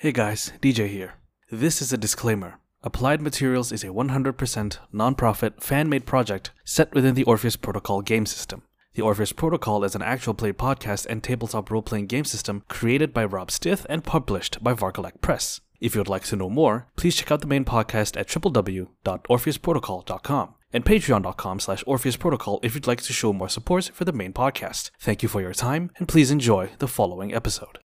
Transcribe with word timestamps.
Hey 0.00 0.12
guys, 0.12 0.52
DJ 0.62 0.88
here. 0.88 1.16
This 1.50 1.82
is 1.82 1.92
a 1.92 1.98
disclaimer. 1.98 2.58
Applied 2.82 3.20
Materials 3.20 3.70
is 3.70 3.84
a 3.84 3.88
100% 3.88 4.78
non-profit, 4.94 5.62
fan-made 5.62 6.06
project 6.06 6.52
set 6.64 6.94
within 6.94 7.14
the 7.14 7.24
Orpheus 7.24 7.56
Protocol 7.56 8.00
game 8.00 8.24
system. 8.24 8.62
The 8.94 9.02
Orpheus 9.02 9.32
Protocol 9.32 9.84
is 9.84 9.94
an 9.94 10.00
actual 10.00 10.32
play 10.32 10.54
podcast 10.54 11.04
and 11.04 11.22
tabletop 11.22 11.70
role-playing 11.70 12.06
game 12.06 12.24
system 12.24 12.64
created 12.66 13.12
by 13.12 13.26
Rob 13.26 13.50
Stith 13.50 13.84
and 13.90 14.02
published 14.02 14.64
by 14.64 14.72
Varkalek 14.72 15.20
Press. 15.20 15.60
If 15.82 15.94
you 15.94 16.00
would 16.00 16.08
like 16.08 16.24
to 16.24 16.36
know 16.36 16.48
more, 16.48 16.86
please 16.96 17.16
check 17.16 17.30
out 17.30 17.42
the 17.42 17.46
main 17.46 17.66
podcast 17.66 18.18
at 18.18 18.28
www.orpheusprotocol.com 18.28 20.54
and 20.72 20.84
patreon.com 20.86 21.60
slash 21.60 21.84
orpheusprotocol 21.84 22.60
if 22.62 22.74
you'd 22.74 22.86
like 22.86 23.02
to 23.02 23.12
show 23.12 23.34
more 23.34 23.50
support 23.50 23.90
for 23.92 24.06
the 24.06 24.14
main 24.14 24.32
podcast. 24.32 24.92
Thank 24.98 25.22
you 25.22 25.28
for 25.28 25.42
your 25.42 25.52
time, 25.52 25.90
and 25.98 26.08
please 26.08 26.30
enjoy 26.30 26.70
the 26.78 26.88
following 26.88 27.34
episode. 27.34 27.80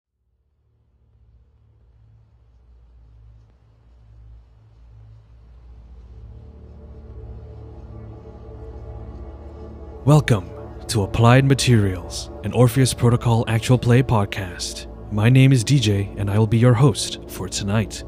Welcome 10.06 10.52
to 10.90 11.02
Applied 11.02 11.46
Materials, 11.46 12.30
an 12.44 12.54
Orpheus 12.54 12.94
Protocol 12.94 13.44
actual 13.48 13.80
play 13.80 14.04
podcast. 14.04 14.86
My 15.12 15.30
name 15.30 15.52
is 15.52 15.64
DJ, 15.64 16.16
and 16.20 16.30
I 16.30 16.38
will 16.38 16.46
be 16.46 16.60
your 16.60 16.76
host 16.76 17.28
for 17.28 17.50
tonight. 17.50 18.04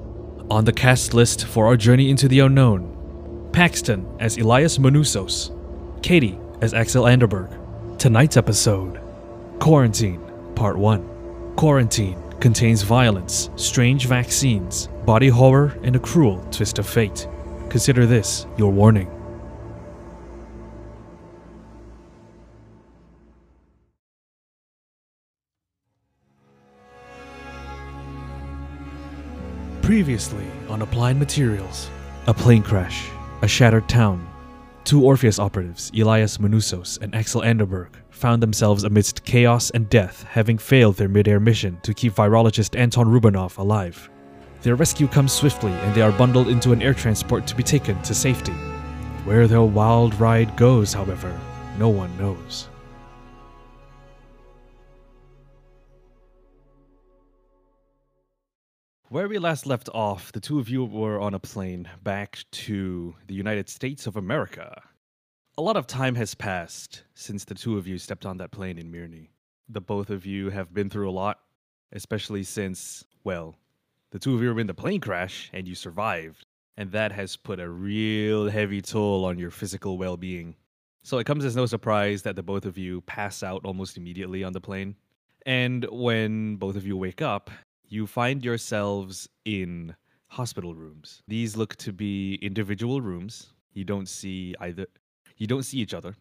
On 0.51 0.63
the 0.63 0.71
cast 0.71 1.15
list 1.15 1.47
for 1.47 1.65
our 1.65 1.75
journey 1.75 2.11
into 2.11 2.27
the 2.27 2.41
unknown 2.41 3.49
Paxton 3.51 4.07
as 4.19 4.37
Elias 4.37 4.77
Manusos, 4.77 5.49
Katie 6.03 6.37
as 6.61 6.75
Axel 6.75 7.05
Anderberg. 7.05 7.97
Tonight's 7.97 8.37
episode 8.37 9.01
Quarantine, 9.57 10.21
Part 10.53 10.77
1. 10.77 11.55
Quarantine 11.55 12.21
contains 12.39 12.83
violence, 12.83 13.49
strange 13.55 14.05
vaccines, 14.05 14.87
body 15.03 15.29
horror, 15.29 15.75
and 15.81 15.95
a 15.95 15.99
cruel 15.99 16.45
twist 16.51 16.77
of 16.77 16.87
fate. 16.87 17.27
Consider 17.71 18.05
this 18.05 18.45
your 18.55 18.71
warning. 18.71 19.16
Previously 29.97 30.45
on 30.69 30.83
Applied 30.83 31.17
Materials, 31.17 31.89
a 32.27 32.33
plane 32.35 32.61
crash, 32.61 33.09
a 33.41 33.47
shattered 33.47 33.89
town. 33.89 34.29
Two 34.83 35.03
Orpheus 35.03 35.39
operatives, 35.39 35.91
Elias 35.99 36.37
Manusos 36.37 37.01
and 37.01 37.15
Axel 37.15 37.41
Anderberg, 37.41 37.95
found 38.11 38.43
themselves 38.43 38.83
amidst 38.83 39.23
chaos 39.23 39.71
and 39.71 39.89
death, 39.89 40.21
having 40.21 40.59
failed 40.59 40.97
their 40.97 41.07
midair 41.09 41.39
mission 41.39 41.79
to 41.81 41.95
keep 41.95 42.13
virologist 42.13 42.77
Anton 42.77 43.07
Rubanov 43.07 43.57
alive. 43.57 44.07
Their 44.61 44.75
rescue 44.75 45.07
comes 45.07 45.33
swiftly, 45.33 45.71
and 45.71 45.95
they 45.95 46.03
are 46.03 46.11
bundled 46.11 46.47
into 46.47 46.73
an 46.73 46.83
air 46.83 46.93
transport 46.93 47.47
to 47.47 47.55
be 47.55 47.63
taken 47.63 47.99
to 48.03 48.13
safety. 48.13 48.53
Where 49.25 49.47
their 49.47 49.63
wild 49.63 50.13
ride 50.19 50.55
goes, 50.57 50.93
however, 50.93 51.35
no 51.79 51.89
one 51.89 52.15
knows. 52.19 52.67
Where 59.09 59.29
we 59.29 59.37
last 59.37 59.65
left 59.65 59.87
off, 59.93 60.33
the 60.33 60.41
two 60.41 60.59
of 60.59 60.67
you 60.67 60.83
were 60.83 61.21
on 61.21 61.33
a 61.33 61.39
plane 61.39 61.87
back 62.03 62.39
to 62.51 63.15
the 63.25 63.33
United 63.33 63.69
States 63.69 64.05
of 64.05 64.17
America. 64.17 64.81
A 65.57 65.61
lot 65.61 65.77
of 65.77 65.87
time 65.87 66.15
has 66.15 66.35
passed 66.35 67.03
since 67.13 67.45
the 67.45 67.55
two 67.55 67.77
of 67.77 67.87
you 67.87 67.99
stepped 67.99 68.25
on 68.25 68.35
that 68.39 68.51
plane 68.51 68.77
in 68.77 68.91
Mirny. 68.91 69.29
The 69.69 69.79
both 69.79 70.09
of 70.09 70.25
you 70.25 70.49
have 70.49 70.73
been 70.73 70.89
through 70.89 71.09
a 71.09 71.11
lot, 71.11 71.39
especially 71.93 72.43
since, 72.43 73.05
well, 73.23 73.55
the 74.11 74.19
two 74.19 74.35
of 74.35 74.41
you 74.43 74.53
were 74.53 74.59
in 74.59 74.67
the 74.67 74.73
plane 74.73 74.99
crash 74.99 75.49
and 75.53 75.69
you 75.69 75.73
survived. 75.73 76.45
And 76.75 76.91
that 76.91 77.13
has 77.13 77.37
put 77.37 77.61
a 77.61 77.69
real 77.69 78.49
heavy 78.49 78.81
toll 78.81 79.23
on 79.23 79.39
your 79.39 79.51
physical 79.51 79.97
well 79.97 80.17
being. 80.17 80.53
So 81.03 81.17
it 81.17 81.25
comes 81.25 81.45
as 81.45 81.55
no 81.55 81.65
surprise 81.65 82.23
that 82.23 82.35
the 82.35 82.43
both 82.43 82.65
of 82.65 82.77
you 82.77 82.99
pass 82.99 83.41
out 83.41 83.61
almost 83.63 83.95
immediately 83.95 84.43
on 84.43 84.51
the 84.51 84.59
plane. 84.59 84.97
And 85.45 85.85
when 85.89 86.57
both 86.57 86.75
of 86.75 86.85
you 86.85 86.97
wake 86.97 87.21
up, 87.21 87.49
you 87.89 88.07
find 88.07 88.43
yourselves 88.43 89.29
in 89.45 89.95
hospital 90.27 90.75
rooms. 90.75 91.21
These 91.27 91.55
look 91.55 91.75
to 91.77 91.93
be 91.93 92.35
individual 92.41 93.01
rooms. 93.01 93.53
You 93.73 93.85
don't 93.85 94.07
see 94.07 94.55
either 94.59 94.87
you 95.37 95.47
don't 95.47 95.63
see 95.63 95.77
each 95.77 95.93
other, 95.93 96.15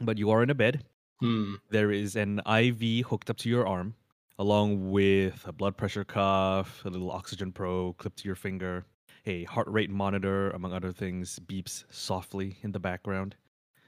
but 0.00 0.18
you 0.18 0.30
are 0.30 0.42
in 0.42 0.50
a 0.50 0.54
bed. 0.54 0.84
Hmm. 1.20 1.54
There 1.70 1.90
is 1.90 2.16
an 2.16 2.40
IV 2.46 3.06
hooked 3.06 3.30
up 3.30 3.38
to 3.38 3.48
your 3.48 3.66
arm, 3.66 3.94
along 4.38 4.90
with 4.90 5.42
a 5.46 5.52
blood 5.52 5.76
pressure 5.76 6.04
cuff, 6.04 6.84
a 6.84 6.90
little 6.90 7.10
oxygen 7.10 7.50
probe 7.50 7.96
clipped 7.96 8.18
to 8.18 8.28
your 8.28 8.36
finger, 8.36 8.84
a 9.26 9.44
heart 9.44 9.68
rate 9.68 9.90
monitor, 9.90 10.50
among 10.50 10.72
other 10.72 10.92
things, 10.92 11.38
beeps 11.40 11.84
softly 11.90 12.58
in 12.62 12.72
the 12.72 12.78
background. 12.78 13.34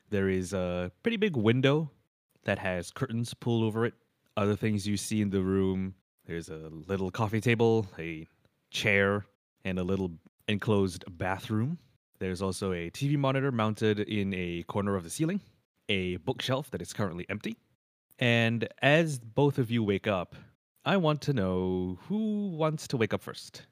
There 0.09 0.29
is 0.29 0.53
a 0.53 0.91
pretty 1.03 1.19
big 1.19 1.37
window 1.37 1.91
that 2.45 2.59
has 2.59 2.91
curtains 2.91 3.35
pulled 3.35 3.63
over 3.63 3.85
it. 3.85 3.95
Other 4.37 4.57
things 4.57 4.87
you 4.87 4.97
see 4.97 5.21
in 5.21 5.31
the 5.31 5.43
room 5.43 5.95
there's 6.27 6.49
a 6.49 6.71
little 6.87 7.11
coffee 7.11 7.41
table, 7.41 7.87
a 7.99 8.27
chair, 8.71 9.27
and 9.65 9.79
a 9.79 9.83
little 9.85 10.13
enclosed 10.49 11.05
bathroom. 11.19 11.79
There's 12.19 12.43
also 12.43 12.73
a 12.73 12.91
TV 12.91 13.17
monitor 13.17 13.51
mounted 13.51 14.01
in 14.01 14.35
a 14.35 14.63
corner 14.65 14.95
of 14.97 15.05
the 15.05 15.11
ceiling, 15.11 15.41
a 15.89 16.17
bookshelf 16.19 16.71
that 16.71 16.83
is 16.83 16.93
currently 16.93 17.27
empty. 17.29 17.57
And 18.19 18.69
as 18.83 19.19
both 19.19 19.59
of 19.59 19.71
you 19.71 19.83
wake 19.83 20.07
up, 20.07 20.37
I 20.85 20.99
want 20.99 21.21
to 21.23 21.33
know 21.33 21.99
who 22.09 22.49
wants 22.49 22.87
to 22.89 22.97
wake 22.97 23.15
up 23.15 23.23
first. 23.23 23.63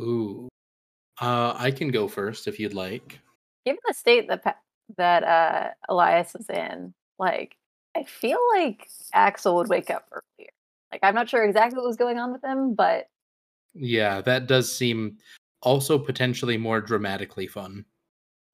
Ooh. 0.00 0.48
Uh, 1.20 1.54
I 1.56 1.70
can 1.70 1.88
go 1.88 2.08
first 2.08 2.48
if 2.48 2.58
you'd 2.58 2.74
like. 2.74 3.20
given 3.64 3.78
the 3.86 3.94
state 3.94 4.28
that 4.28 4.42
Pa- 4.42 4.56
that 4.96 5.22
uh, 5.24 5.70
Elias 5.88 6.34
is 6.34 6.48
in, 6.48 6.94
like 7.18 7.56
I 7.94 8.04
feel 8.04 8.38
like 8.54 8.88
Axel 9.12 9.56
would 9.56 9.68
wake 9.68 9.90
up 9.90 10.08
earlier. 10.10 10.50
Like 10.92 11.00
I'm 11.02 11.14
not 11.14 11.28
sure 11.28 11.42
exactly 11.44 11.78
what 11.78 11.86
was 11.86 11.96
going 11.96 12.18
on 12.18 12.32
with 12.32 12.44
him, 12.44 12.74
but 12.74 13.08
Yeah, 13.74 14.20
that 14.20 14.46
does 14.46 14.70
seem 14.70 15.16
also 15.62 15.98
potentially 15.98 16.56
more 16.58 16.80
dramatically 16.80 17.46
fun. 17.46 17.84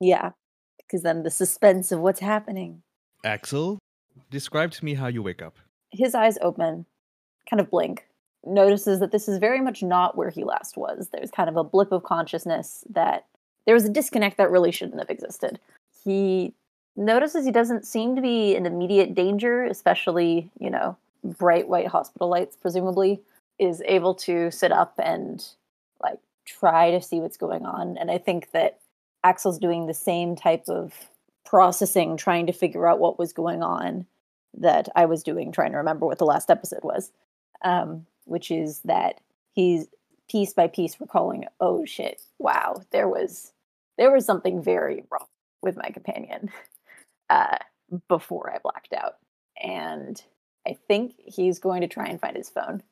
yeah, 0.00 0.30
because 0.78 1.02
then 1.02 1.22
the 1.24 1.30
suspense 1.30 1.90
of 1.92 2.00
what's 2.00 2.20
happening. 2.20 2.82
Axel, 3.24 3.78
describe 4.30 4.70
to 4.72 4.84
me 4.84 4.94
how 4.94 5.08
you 5.08 5.22
wake 5.22 5.42
up. 5.42 5.56
His 5.90 6.14
eyes 6.14 6.38
open, 6.40 6.86
kind 7.50 7.60
of 7.60 7.70
blink, 7.70 8.06
notices 8.44 9.00
that 9.00 9.10
this 9.10 9.26
is 9.28 9.38
very 9.38 9.60
much 9.60 9.82
not 9.82 10.16
where 10.16 10.30
he 10.30 10.44
last 10.44 10.76
was. 10.76 11.08
There's 11.08 11.30
kind 11.30 11.48
of 11.48 11.56
a 11.56 11.64
blip 11.64 11.90
of 11.92 12.04
consciousness 12.04 12.84
that 12.90 13.26
there 13.66 13.74
was 13.74 13.84
a 13.84 13.90
disconnect 13.90 14.36
that 14.38 14.50
really 14.50 14.70
shouldn't 14.70 15.00
have 15.00 15.10
existed. 15.10 15.58
He 16.04 16.54
notices 16.96 17.44
he 17.44 17.52
doesn't 17.52 17.86
seem 17.86 18.14
to 18.16 18.22
be 18.22 18.54
in 18.54 18.66
immediate 18.66 19.14
danger, 19.14 19.64
especially, 19.64 20.50
you 20.60 20.70
know, 20.70 20.96
bright 21.24 21.68
white 21.68 21.88
hospital 21.88 22.28
lights, 22.28 22.56
presumably, 22.56 23.20
is 23.58 23.82
able 23.86 24.14
to 24.14 24.50
sit 24.50 24.72
up 24.72 24.94
and 25.02 25.44
like 26.02 26.18
try 26.46 26.90
to 26.90 27.02
see 27.02 27.20
what's 27.20 27.36
going 27.36 27.66
on. 27.66 27.96
And 27.98 28.10
I 28.10 28.18
think 28.18 28.50
that 28.52 28.78
Axel's 29.24 29.58
doing 29.58 29.86
the 29.86 29.94
same 29.94 30.36
type 30.36 30.64
of 30.68 30.94
processing, 31.44 32.16
trying 32.16 32.46
to 32.46 32.52
figure 32.52 32.86
out 32.86 33.00
what 33.00 33.18
was 33.18 33.32
going 33.32 33.62
on 33.62 34.06
that 34.54 34.88
I 34.94 35.06
was 35.06 35.22
doing, 35.22 35.52
trying 35.52 35.72
to 35.72 35.78
remember 35.78 36.06
what 36.06 36.18
the 36.18 36.24
last 36.24 36.50
episode 36.50 36.84
was, 36.84 37.10
um, 37.62 38.06
which 38.24 38.50
is 38.50 38.80
that 38.80 39.20
he's 39.52 39.88
piece 40.30 40.52
by 40.52 40.68
piece 40.68 41.00
recalling, 41.00 41.46
oh 41.60 41.84
shit, 41.84 42.22
wow, 42.38 42.82
there 42.90 43.08
was 43.08 43.52
there 43.96 44.12
was 44.12 44.24
something 44.24 44.62
very 44.62 45.04
wrong 45.10 45.26
with 45.62 45.76
my 45.76 45.88
companion 45.88 46.50
uh, 47.30 47.56
before 48.08 48.52
I 48.54 48.58
blacked 48.58 48.92
out, 48.92 49.16
and 49.60 50.22
I 50.66 50.76
think 50.86 51.14
he's 51.18 51.58
going 51.58 51.80
to 51.82 51.88
try 51.88 52.06
and 52.06 52.20
find 52.20 52.36
his 52.36 52.50
phone. 52.50 52.82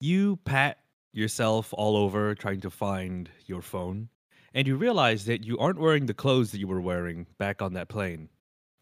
You 0.00 0.36
pat 0.44 0.78
yourself 1.12 1.74
all 1.76 1.96
over 1.96 2.34
trying 2.34 2.60
to 2.60 2.70
find 2.70 3.28
your 3.46 3.62
phone, 3.62 4.08
and 4.54 4.66
you 4.66 4.76
realize 4.76 5.24
that 5.26 5.44
you 5.44 5.58
aren't 5.58 5.78
wearing 5.78 6.06
the 6.06 6.14
clothes 6.14 6.52
that 6.52 6.58
you 6.58 6.68
were 6.68 6.80
wearing 6.80 7.26
back 7.38 7.60
on 7.62 7.74
that 7.74 7.88
plane 7.88 8.28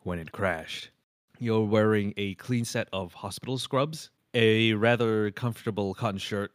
when 0.02 0.18
it 0.18 0.32
crashed. 0.32 0.90
You're 1.38 1.64
wearing 1.64 2.14
a 2.16 2.34
clean 2.34 2.64
set 2.64 2.88
of 2.92 3.14
hospital 3.14 3.58
scrubs, 3.58 4.10
a 4.34 4.74
rather 4.74 5.30
comfortable 5.30 5.94
cotton 5.94 6.18
shirt, 6.18 6.52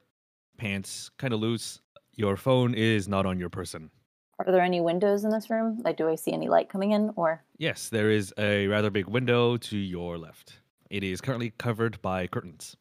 pants 0.58 1.10
kind 1.18 1.34
of 1.34 1.40
loose. 1.40 1.82
Your 2.16 2.38
phone 2.38 2.74
is 2.74 3.08
not 3.08 3.26
on 3.26 3.40
your 3.40 3.50
person. 3.50 3.90
Are 4.40 4.52
there 4.52 4.62
any 4.62 4.82
windows 4.82 5.24
in 5.24 5.32
this 5.32 5.50
room? 5.50 5.82
Like, 5.84 5.98
do 5.98 6.10
I 6.10 6.16
see 6.16 6.34
any 6.34 6.50
light 6.50 6.70
coming 6.70 6.92
in? 6.92 7.12
Or 7.16 7.44
Yes, 7.58 7.90
there 7.90 8.10
is 8.10 8.34
a 8.38 8.68
rather 8.68 8.90
big 8.90 9.08
window 9.08 9.58
to 9.58 9.78
your 9.78 10.18
left. 10.18 10.60
It 10.94 11.04
is 11.04 11.22
currently 11.22 11.50
covered 11.58 12.00
by 12.04 12.28
curtains. 12.28 12.78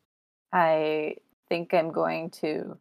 I 0.52 1.16
think 1.48 1.72
I'm 1.72 1.90
going 1.90 2.28
to 2.42 2.76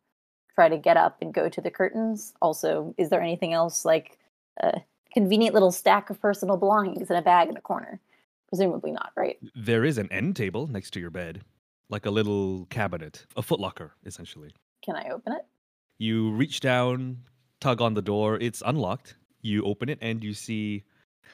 try 0.53 0.67
to 0.67 0.77
get 0.77 0.97
up 0.97 1.19
and 1.21 1.33
go 1.33 1.47
to 1.47 1.61
the 1.61 1.71
curtains. 1.71 2.33
Also, 2.41 2.93
is 2.97 3.09
there 3.09 3.21
anything 3.21 3.53
else 3.53 3.85
like 3.85 4.19
a 4.61 4.81
convenient 5.13 5.53
little 5.53 5.71
stack 5.71 6.09
of 6.09 6.19
personal 6.19 6.57
belongings 6.57 7.09
in 7.09 7.15
a 7.15 7.21
bag 7.21 7.47
in 7.47 7.55
a 7.55 7.61
corner? 7.61 8.01
Presumably 8.49 8.91
not, 8.91 9.13
right? 9.15 9.37
There 9.55 9.85
is 9.85 9.97
an 9.97 10.11
end 10.11 10.35
table 10.35 10.67
next 10.67 10.91
to 10.95 10.99
your 10.99 11.11
bed, 11.11 11.45
like 11.87 12.05
a 12.05 12.11
little 12.11 12.65
cabinet, 12.65 13.25
a 13.37 13.41
footlocker, 13.41 13.91
essentially. 14.05 14.53
Can 14.83 14.97
I 14.97 15.11
open 15.11 15.31
it? 15.31 15.45
You 15.97 16.31
reach 16.31 16.59
down, 16.59 17.19
tug 17.61 17.79
on 17.79 17.93
the 17.93 18.01
door. 18.01 18.37
It's 18.41 18.61
unlocked. 18.65 19.15
You 19.39 19.63
open 19.63 19.87
it 19.87 19.99
and 20.01 20.21
you 20.25 20.33
see 20.33 20.83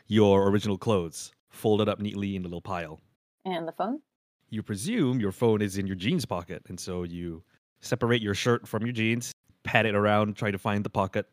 your 0.05 0.51
original 0.51 0.77
clothes 0.77 1.31
folded 1.49 1.89
up 1.89 1.99
neatly 1.99 2.35
in 2.35 2.43
a 2.43 2.47
little 2.47 2.61
pile. 2.61 3.01
And 3.47 3.65
the 3.65 3.71
phone? 3.71 4.01
You 4.49 4.61
presume 4.61 5.21
your 5.21 5.31
phone 5.31 5.61
is 5.61 5.77
in 5.77 5.87
your 5.87 5.95
jeans 5.95 6.25
pocket, 6.25 6.63
and 6.67 6.77
so 6.77 7.03
you 7.03 7.43
separate 7.79 8.21
your 8.21 8.33
shirt 8.33 8.67
from 8.67 8.83
your 8.83 8.91
jeans, 8.91 9.31
pat 9.63 9.85
it 9.85 9.95
around, 9.95 10.35
try 10.35 10.51
to 10.51 10.57
find 10.57 10.83
the 10.83 10.89
pocket, 10.89 11.25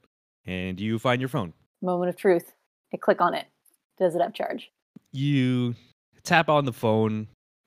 and 0.47 0.79
you 0.79 1.01
find 1.01 1.21
your 1.21 1.29
phone. 1.29 1.53
Moment 1.83 2.09
of 2.09 2.17
truth. 2.17 2.53
I 2.93 2.99
click 2.99 3.21
on 3.21 3.35
it. 3.35 3.47
Does 3.99 4.15
it 4.15 4.23
have 4.23 4.33
charge? 4.33 4.71
You 5.11 5.75
tap 6.23 6.49
on 6.49 6.67
the 6.67 6.73
phone, 6.73 7.27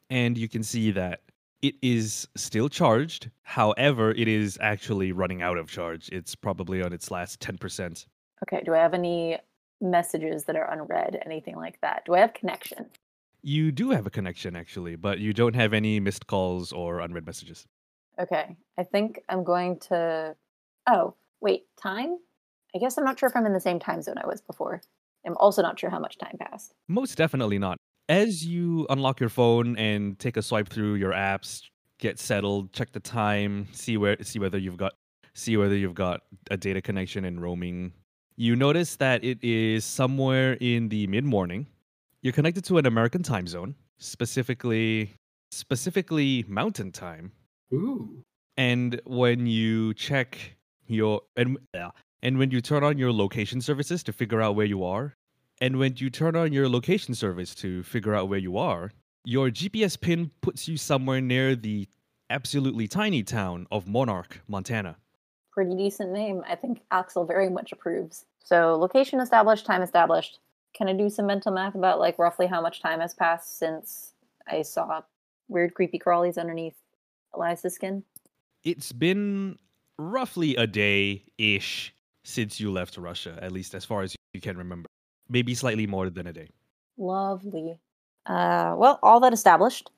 and 0.10 0.38
you 0.38 0.48
can 0.48 0.64
see 0.64 0.92
that 0.92 1.22
it 1.62 1.76
is 1.82 2.26
still 2.38 2.70
charged. 2.70 3.30
However, 3.44 4.12
it 4.12 4.30
is 4.30 4.58
actually 4.62 5.12
running 5.12 5.42
out 5.42 5.58
of 5.58 5.70
charge. 5.70 6.08
It's 6.10 6.36
probably 6.36 6.82
on 6.82 6.94
its 6.94 7.12
last 7.12 7.42
10%. 7.42 8.06
Okay. 8.44 8.64
Do 8.64 8.74
I 8.74 8.78
have 8.78 8.94
any 8.94 9.40
messages 9.82 10.46
that 10.46 10.56
are 10.56 10.72
unread? 10.72 11.22
Anything 11.26 11.58
like 11.58 11.82
that? 11.82 12.04
Do 12.06 12.16
I 12.16 12.20
have 12.20 12.34
connection? 12.34 12.86
You 13.48 13.72
do 13.72 13.92
have 13.92 14.06
a 14.06 14.10
connection, 14.10 14.58
actually, 14.58 14.98
but 14.98 15.20
you 15.20 15.32
don't 15.32 15.56
have 15.56 15.72
any 15.72 16.02
missed 16.02 16.28
calls 16.28 16.74
or 16.74 17.00
unread 17.00 17.26
messages. 17.26 17.66
Okay. 18.20 18.58
I 18.78 18.84
think 18.84 19.22
I'm 19.30 19.46
going 19.46 19.80
to. 19.88 20.36
Oh, 20.86 21.16
wait. 21.40 21.64
Time? 21.82 22.18
I 22.76 22.80
guess 22.80 22.98
I'm 22.98 23.06
not 23.06 23.18
sure 23.18 23.30
if 23.30 23.38
I'm 23.38 23.46
in 23.46 23.54
the 23.54 23.62
same 23.62 23.80
time 23.80 24.02
zone 24.02 24.18
I 24.18 24.28
was 24.28 24.42
before. 24.42 24.82
I'm 25.26 25.38
also 25.38 25.62
not 25.62 25.80
sure 25.80 25.90
how 25.90 25.98
much 25.98 26.18
time 26.18 26.36
passed. 26.38 26.74
Most 26.90 27.18
definitely 27.18 27.58
not. 27.58 27.78
As 28.10 28.46
you 28.46 28.86
unlock 28.90 29.22
your 29.22 29.30
phone 29.30 29.78
and 29.78 30.20
take 30.20 30.36
a 30.36 30.42
swipe 30.42 30.68
through 30.68 30.96
your 30.96 31.14
apps, 31.14 31.62
get 32.00 32.20
settled, 32.20 32.74
check 32.74 32.92
the 32.92 33.00
time, 33.00 33.70
see 33.72 33.96
where 33.96 34.18
see 34.24 34.40
whether 34.40 34.58
you've 34.58 34.76
got 34.76 34.92
see 35.36 35.56
whether 35.56 35.78
you've 35.78 35.96
got 35.96 36.20
a 36.52 36.58
data 36.58 36.82
connection 36.82 37.24
and 37.24 37.42
roaming. 37.42 37.94
You 38.36 38.58
notice 38.58 38.98
that 38.98 39.24
it 39.24 39.42
is 39.42 39.86
somewhere 39.86 40.58
in 40.60 40.90
the 40.90 41.08
mid-morning. 41.08 41.68
You're 42.28 42.34
connected 42.34 42.66
to 42.66 42.78
an 42.78 42.86
American 42.86 43.24
time 43.24 43.48
zone, 43.48 43.74
specifically 44.00 45.14
specifically 45.52 46.44
mountain 46.46 46.92
time. 46.92 47.32
Ooh. 47.74 48.22
And 48.58 49.00
when 49.06 49.48
you 49.48 49.94
check 49.94 50.58
your 50.88 51.22
and 51.38 51.58
yeah, 51.74 51.92
and 52.22 52.38
when 52.38 52.52
you 52.52 52.60
turn 52.60 52.84
on 52.84 52.98
your 52.98 53.14
location 53.14 53.62
services 53.62 54.04
to 54.04 54.12
figure 54.12 54.42
out 54.42 54.58
where 54.58 54.66
you 54.66 54.84
are, 54.84 55.16
and 55.62 55.80
when 55.80 55.94
you 55.96 56.10
turn 56.10 56.36
on 56.36 56.52
your 56.52 56.68
location 56.68 57.16
service 57.16 57.56
to 57.56 57.82
figure 57.84 58.14
out 58.14 58.28
where 58.28 58.40
you 58.40 58.58
are, 58.58 58.92
your 59.24 59.50
GPS 59.50 59.98
pin 59.98 60.30
puts 60.42 60.68
you 60.68 60.76
somewhere 60.76 61.22
near 61.22 61.56
the 61.56 61.88
absolutely 62.30 62.90
tiny 62.90 63.24
town 63.24 63.68
of 63.72 63.88
Monarch, 63.88 64.42
Montana. 64.50 64.98
Pretty 65.54 65.78
decent 65.78 66.12
name. 66.12 66.44
I 66.46 66.56
think 66.56 66.82
Axel 66.92 67.24
very 67.24 67.50
much 67.50 67.72
approves. 67.72 68.26
So, 68.44 68.76
location 68.76 69.22
established, 69.22 69.66
time 69.66 69.82
established. 69.82 70.40
Can 70.78 70.88
I 70.88 70.94
do 70.94 71.10
some 71.10 71.26
mental 71.26 71.52
math 71.52 71.74
about 71.74 72.00
like 72.00 72.20
roughly 72.20 72.46
how 72.46 72.62
much 72.62 72.82
time 72.82 73.00
has 73.00 73.14
passed 73.14 73.58
since 73.58 74.14
I 74.48 74.62
saw 74.62 75.02
weird 75.48 75.74
creepy 75.74 75.98
crawlies 75.98 76.38
underneath 76.38 76.76
Elias's 77.34 77.74
skin? 77.74 78.04
It's 78.64 78.92
been 78.92 79.58
roughly 79.98 80.56
a 80.56 80.68
day 80.68 81.24
ish 81.40 81.96
since 82.24 82.60
you 82.60 82.72
left 82.72 82.98
Russia, 82.98 83.40
at 83.42 83.52
least 83.52 83.74
as 83.74 83.86
far 83.86 84.04
as 84.04 84.16
you 84.34 84.42
can 84.42 84.56
remember. 84.56 84.88
Maybe 85.30 85.56
slightly 85.56 85.88
more 85.88 86.12
than 86.12 86.28
a 86.28 86.34
day. 86.34 86.50
Lovely. 86.98 87.80
Uh, 88.28 88.76
well, 88.78 89.00
all 89.02 89.20
that 89.22 89.34
established, 89.34 89.90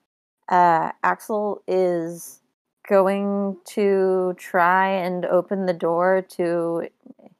uh, 0.47 0.91
Axel 1.03 1.61
is 1.67 2.39
going 2.87 3.57
to 3.65 4.33
try 4.37 4.89
and 4.89 5.25
open 5.25 5.65
the 5.65 5.73
door 5.73 6.21
to 6.29 6.87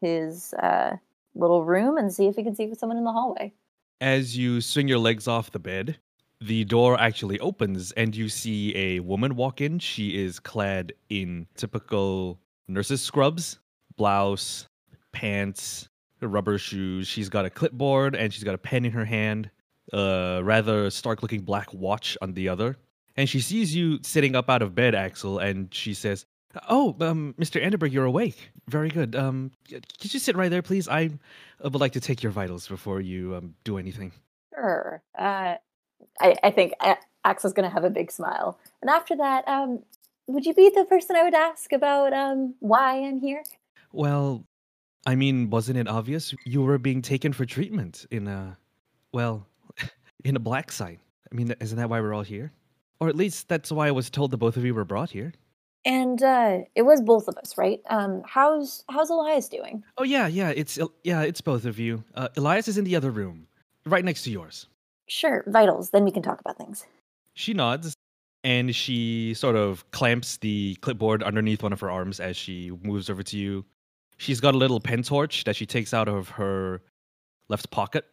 his 0.02 0.54
uh, 0.56 0.98
little 1.36 1.64
room 1.64 1.98
and 1.98 2.14
see 2.14 2.28
if 2.28 2.36
he 2.36 2.44
can 2.44 2.56
see 2.56 2.74
someone 2.76 2.98
in 2.98 3.04
the 3.04 3.12
hallway. 3.12 3.54
As 4.02 4.38
you 4.38 4.62
swing 4.62 4.88
your 4.88 5.00
legs 5.00 5.28
off 5.28 5.52
the 5.52 5.60
bed, 5.60 5.98
the 6.42 6.64
door 6.66 7.00
actually 7.00 7.40
opens 7.40 7.92
and 7.94 8.16
you 8.16 8.30
see 8.30 8.76
a 8.76 9.00
woman 9.02 9.36
walk 9.36 9.62
in. 9.62 9.80
She 9.80 10.22
is 10.22 10.40
clad 10.40 10.94
in 11.10 11.48
typical 11.56 12.40
nurse's 12.68 13.02
scrubs, 13.02 13.60
blouse, 13.98 14.68
pants, 15.12 15.90
rubber 16.22 16.58
shoes. 16.58 17.08
She's 17.08 17.30
got 17.30 17.46
a 17.46 17.50
clipboard 17.50 18.16
and 18.16 18.34
she's 18.34 18.44
got 18.44 18.56
a 18.56 18.60
pen 18.60 18.86
in 18.86 18.92
her 18.92 19.06
hand, 19.06 19.50
a 19.92 20.42
rather 20.44 20.90
stark 20.90 21.22
looking 21.22 21.42
black 21.42 21.74
watch 21.74 22.18
on 22.22 22.34
the 22.34 22.50
other. 22.50 22.78
And 23.18 23.28
she 23.28 23.42
sees 23.42 23.76
you 23.76 24.00
sitting 24.02 24.36
up 24.36 24.50
out 24.50 24.62
of 24.62 24.74
bed, 24.74 24.96
Axel, 24.96 25.40
and 25.40 25.74
she 25.74 25.94
says, 25.94 26.26
Oh, 26.68 26.96
um, 27.02 27.36
Mr. 27.40 27.64
Anderberg, 27.64 27.92
you're 27.92 28.06
awake. 28.06 28.50
Very 28.68 28.90
good. 28.90 29.16
Um, 29.16 29.52
could 29.70 30.14
you 30.14 30.20
sit 30.20 30.36
right 30.36 30.50
there, 30.50 30.64
please? 30.64 30.88
I 30.88 31.12
uh, 31.64 31.70
would 31.70 31.80
like 31.80 31.94
to 31.94 32.00
take 32.00 32.24
your 32.24 32.32
vitals 32.32 32.68
before 32.68 33.02
you 33.02 33.36
um, 33.36 33.56
do 33.64 33.78
anything. 33.78 34.12
Sure. 34.54 35.02
Uh, 35.18 35.56
I, 36.20 36.36
I 36.44 36.52
think 36.52 36.74
A- 36.82 36.98
Axel's 37.24 37.54
going 37.54 37.70
to 37.70 37.74
have 37.74 37.84
a 37.84 37.90
big 37.90 38.12
smile. 38.12 38.60
And 38.82 38.90
after 38.90 39.16
that, 39.18 39.48
um, 39.48 39.84
would 40.28 40.46
you 40.46 40.54
be 40.54 40.72
the 40.74 40.86
person 40.86 41.16
I 41.16 41.24
would 41.24 41.36
ask 41.36 41.72
about 41.72 42.14
um, 42.14 42.56
why 42.60 43.04
I'm 43.04 43.20
here? 43.20 43.44
Well, 43.92 44.44
I 45.06 45.16
mean, 45.16 45.52
wasn't 45.52 45.78
it 45.78 45.88
obvious? 45.88 46.34
You 46.46 46.64
were 46.64 46.80
being 46.80 47.02
taken 47.02 47.32
for 47.32 47.46
treatment 47.46 48.06
in 48.10 48.28
a, 48.28 48.58
well, 49.14 49.46
in 50.24 50.36
a 50.36 50.40
black 50.40 50.72
site. 50.72 51.00
I 51.32 51.36
mean, 51.36 51.54
isn't 51.60 51.78
that 51.78 51.90
why 51.90 52.02
we're 52.02 52.14
all 52.14 52.24
here? 52.24 52.52
Or 53.00 53.08
at 53.08 53.16
least 53.16 53.48
that's 53.48 53.72
why 53.72 53.88
I 53.88 53.92
was 53.92 54.10
told 54.10 54.32
the 54.32 54.38
both 54.38 54.58
of 54.58 54.66
you 54.66 54.74
were 54.74 54.84
brought 54.84 55.12
here. 55.12 55.32
And 55.86 56.22
uh, 56.22 56.60
it 56.76 56.82
was 56.82 57.02
both 57.02 57.28
of 57.28 57.38
us, 57.38 57.58
right? 57.58 57.80
Um, 57.90 58.22
how's 58.26 58.84
how's 58.90 59.10
Elias 59.10 59.48
doing? 59.48 59.84
Oh 59.98 60.04
yeah, 60.04 60.28
yeah, 60.28 60.50
it's 60.50 60.78
yeah, 61.04 61.22
it's 61.22 61.42
both 61.42 61.66
of 61.66 61.80
you. 61.80 62.04
Uh, 62.16 62.28
Elias 62.36 62.68
is 62.68 62.78
in 62.78 62.84
the 62.84 62.96
other 62.96 63.12
room, 63.12 63.48
right 63.86 64.04
next 64.04 64.24
to 64.24 64.32
yours. 64.32 64.68
Sure, 65.08 65.44
vitals. 65.48 65.92
Then 65.92 66.04
we 66.04 66.12
can 66.12 66.22
talk 66.22 66.40
about 66.42 66.58
things. 66.58 66.86
She 67.34 67.54
nods, 67.54 67.96
and 68.44 68.76
she 68.76 69.34
sort 69.34 69.56
of 69.56 69.90
clamps 69.92 70.38
the 70.38 70.76
clipboard 70.82 71.24
underneath 71.24 71.64
one 71.64 71.74
of 71.74 71.80
her 71.80 71.90
arms 71.90 72.20
as 72.20 72.36
she 72.36 72.72
moves 72.84 73.10
over 73.10 73.24
to 73.24 73.38
you. 73.38 73.66
She's 74.18 74.42
got 74.42 74.54
a 74.54 74.58
little 74.58 74.82
pen 74.82 75.04
torch 75.04 75.46
that 75.46 75.56
she 75.56 75.66
takes 75.66 75.94
out 75.94 76.10
of 76.10 76.28
her 76.30 76.82
left 77.48 77.72
pocket, 77.72 78.06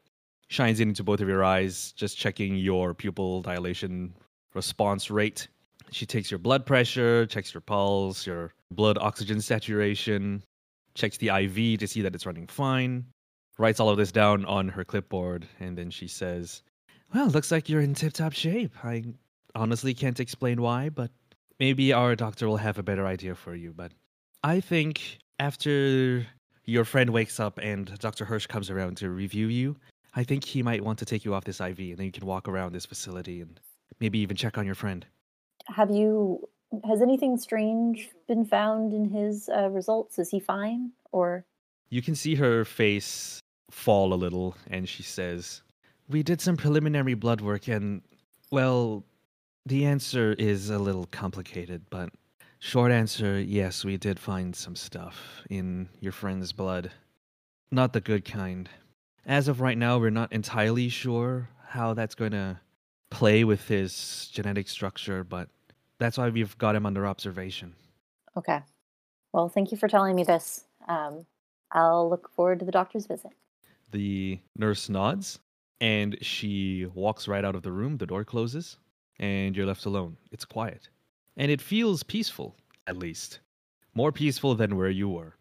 shines 0.49 0.79
it 0.79 0.85
into 0.85 1.03
both 1.03 1.21
of 1.21 1.29
your 1.29 1.43
eyes, 1.43 1.93
just 1.93 2.17
checking 2.17 2.57
your 2.57 2.95
pupil 2.95 3.43
dilation 3.43 4.15
response 4.55 5.11
rate. 5.11 5.49
She 5.91 6.07
takes 6.07 6.31
your 6.31 6.39
blood 6.39 6.67
pressure, 6.67 7.27
checks 7.27 7.55
your 7.55 7.61
pulse, 7.61 8.27
your 8.27 8.53
blood 8.71 8.99
oxygen 8.99 9.41
saturation, 9.41 10.43
checks 10.95 11.17
the 11.19 11.29
IV 11.29 11.79
to 11.79 11.87
see 11.87 12.03
that 12.03 12.15
it's 12.15 12.27
running 12.27 12.47
fine, 12.47 13.05
writes 13.59 13.81
all 13.81 13.89
of 13.89 13.97
this 13.97 14.13
down 14.13 14.45
on 14.45 14.69
her 14.69 14.85
clipboard, 14.85 15.47
and 15.61 15.77
then 15.77 15.91
she 15.91 16.09
says, 16.09 16.63
Well, 17.15 17.29
looks 17.29 17.51
like 17.51 17.69
you're 17.69 17.81
in 17.81 17.95
tip 17.95 18.13
top 18.13 18.33
shape. 18.33 18.73
I 18.85 19.05
honestly 19.55 19.95
can't 19.95 20.21
explain 20.21 20.61
why, 20.61 20.89
but 20.89 21.11
maybe 21.59 21.93
our 21.93 22.15
doctor 22.15 22.49
will 22.49 22.57
have 22.57 22.79
a 22.79 22.83
better 22.83 23.07
idea 23.07 23.35
for 23.35 23.55
you. 23.55 23.73
But 23.75 23.93
I 24.43 24.61
think 24.61 25.19
after 25.39 26.27
your 26.65 26.85
friend 26.85 27.11
wakes 27.11 27.41
up 27.41 27.59
and 27.63 27.99
Dr. 27.99 28.25
Hirsch 28.25 28.47
comes 28.47 28.71
around 28.71 28.97
to 28.99 29.11
review 29.11 29.47
you, 29.47 29.77
I 30.15 30.25
think 30.25 30.45
he 30.45 30.63
might 30.63 30.83
want 30.83 30.99
to 31.01 31.05
take 31.05 31.25
you 31.25 31.35
off 31.35 31.45
this 31.45 31.61
IV 31.61 31.79
and 31.79 31.99
then 31.99 32.07
you 32.07 32.13
can 32.13 32.27
walk 32.27 32.49
around 32.49 32.73
this 32.73 32.87
facility 32.87 33.41
and 33.41 33.61
maybe 34.01 34.19
even 34.19 34.37
check 34.37 34.59
on 34.59 34.67
your 34.67 34.75
friend. 34.75 35.07
Have 35.69 35.91
you? 35.91 36.49
Has 36.85 37.01
anything 37.01 37.39
strange 37.39 38.11
been 38.27 38.45
found 38.45 38.93
in 38.93 39.09
his 39.09 39.49
uh, 39.49 39.69
results? 39.71 40.19
Is 40.19 40.31
he 40.31 40.41
fine? 40.41 40.93
Or 41.13 41.45
You 41.91 42.03
can 42.03 42.15
see 42.15 42.35
her 42.35 42.65
face 42.65 43.41
fall 43.71 44.13
a 44.13 44.17
little 44.17 44.57
and 44.69 44.89
she 44.89 45.03
says, 45.03 45.63
We 46.09 46.23
did 46.23 46.41
some 46.41 46.57
preliminary 46.57 47.15
blood 47.15 47.41
work 47.41 47.69
and, 47.69 48.03
well, 48.51 49.05
the 49.65 49.87
answer 49.87 50.35
is 50.39 50.71
a 50.71 50.79
little 50.79 51.07
complicated, 51.07 51.83
but 51.91 52.11
short 52.59 52.93
answer 52.93 53.41
yes, 53.41 53.85
we 53.85 53.97
did 53.97 54.19
find 54.19 54.55
some 54.55 54.77
stuff 54.77 55.43
in 55.51 55.89
your 56.01 56.13
friend's 56.13 56.53
blood. 56.53 56.91
Not 57.71 57.93
the 57.93 58.01
good 58.01 58.25
kind. 58.25 58.69
As 59.25 59.49
of 59.49 59.61
right 59.61 59.77
now, 59.77 59.99
we're 59.99 60.11
not 60.11 60.33
entirely 60.33 60.89
sure 60.89 61.49
how 61.67 61.95
that's 61.95 62.15
going 62.15 62.31
to 62.31 62.61
play 63.11 63.45
with 63.45 63.67
his 63.67 64.29
genetic 64.33 64.69
structure, 64.69 65.25
but 65.25 65.49
that's 65.99 66.19
why 66.19 66.29
we've 66.29 66.57
got 66.59 66.75
him 66.77 66.87
under 66.87 67.07
observation. 67.07 67.75
okay. 68.37 68.61
Well, 69.33 69.49
thank 69.51 69.71
you 69.71 69.77
for 69.77 69.87
telling 69.87 70.17
me 70.17 70.25
this. 70.25 70.65
Um, 70.89 71.27
I'll 71.73 72.09
look 72.09 72.31
forward 72.35 72.61
to 72.61 72.65
the 72.65 72.73
doctor's 72.73 73.07
visit. 73.07 73.33
The 73.91 74.39
nurse 74.57 74.89
nods 74.89 75.41
and 75.81 76.17
she 76.23 76.87
walks 76.95 77.29
right 77.29 77.45
out 77.45 77.55
of 77.55 77.63
the 77.63 77.73
room. 77.73 77.99
The 77.99 78.07
door 78.07 78.25
closes 78.25 78.79
and 79.19 79.55
you're 79.55 79.67
left 79.67 79.85
alone. 79.85 80.17
It's 80.33 80.47
quiet. 80.47 80.89
And 81.37 81.51
it 81.51 81.61
feels 81.61 82.03
peaceful, 82.03 82.57
at 82.87 82.97
least. 82.97 83.41
More 83.95 84.11
peaceful 84.11 84.55
than 84.55 84.77
where 84.77 84.89
you 84.91 85.09
were. 85.09 85.35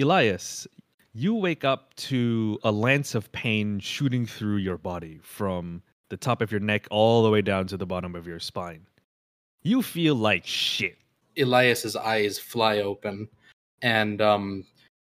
Elias, 0.00 0.66
you 1.12 1.36
wake 1.36 1.64
up 1.64 1.94
to 1.94 2.58
a 2.64 2.72
lance 2.72 3.14
of 3.14 3.30
pain 3.30 3.78
shooting 3.78 4.26
through 4.26 4.56
your 4.56 4.78
body 4.78 5.20
from 5.22 5.82
the 6.08 6.16
top 6.16 6.42
of 6.42 6.50
your 6.50 6.60
neck 6.60 6.88
all 6.90 7.22
the 7.22 7.30
way 7.30 7.42
down 7.42 7.68
to 7.68 7.76
the 7.76 7.86
bottom 7.86 8.16
of 8.16 8.26
your 8.26 8.40
spine. 8.40 8.86
You 9.64 9.82
feel 9.82 10.14
like 10.14 10.46
shit. 10.46 10.98
Elias's 11.36 11.96
eyes 11.96 12.38
fly 12.38 12.78
open. 12.78 13.28
and 13.82 14.20
um, 14.20 14.64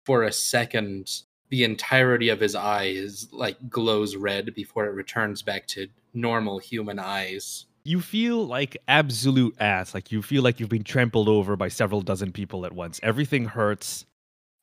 for 0.07 0.23
a 0.25 0.33
second, 0.33 1.11
the 1.51 1.65
entirety 1.65 2.29
of 2.29 2.41
his 2.41 2.55
eyes 2.55 3.29
like 3.33 3.57
glows 3.69 4.17
red 4.17 4.55
before 4.55 4.87
it 4.87 4.95
returns 4.95 5.43
back 5.43 5.67
to 5.69 5.87
normal 6.13 6.59
human 6.59 6.99
eyes. 6.99 7.67
You 7.85 8.01
feel 8.01 8.47
like 8.47 8.77
absolute 8.89 9.55
ass. 9.61 9.93
Like 9.95 10.11
you 10.11 10.23
feel 10.23 10.43
like 10.43 10.59
you've 10.59 10.69
been 10.69 10.85
trampled 10.85 11.29
over 11.29 11.57
by 11.57 11.69
several 11.69 12.01
dozen 12.01 12.33
people 12.33 12.65
at 12.65 12.73
once. 12.73 12.99
Everything 13.03 13.45
hurts. 13.45 14.07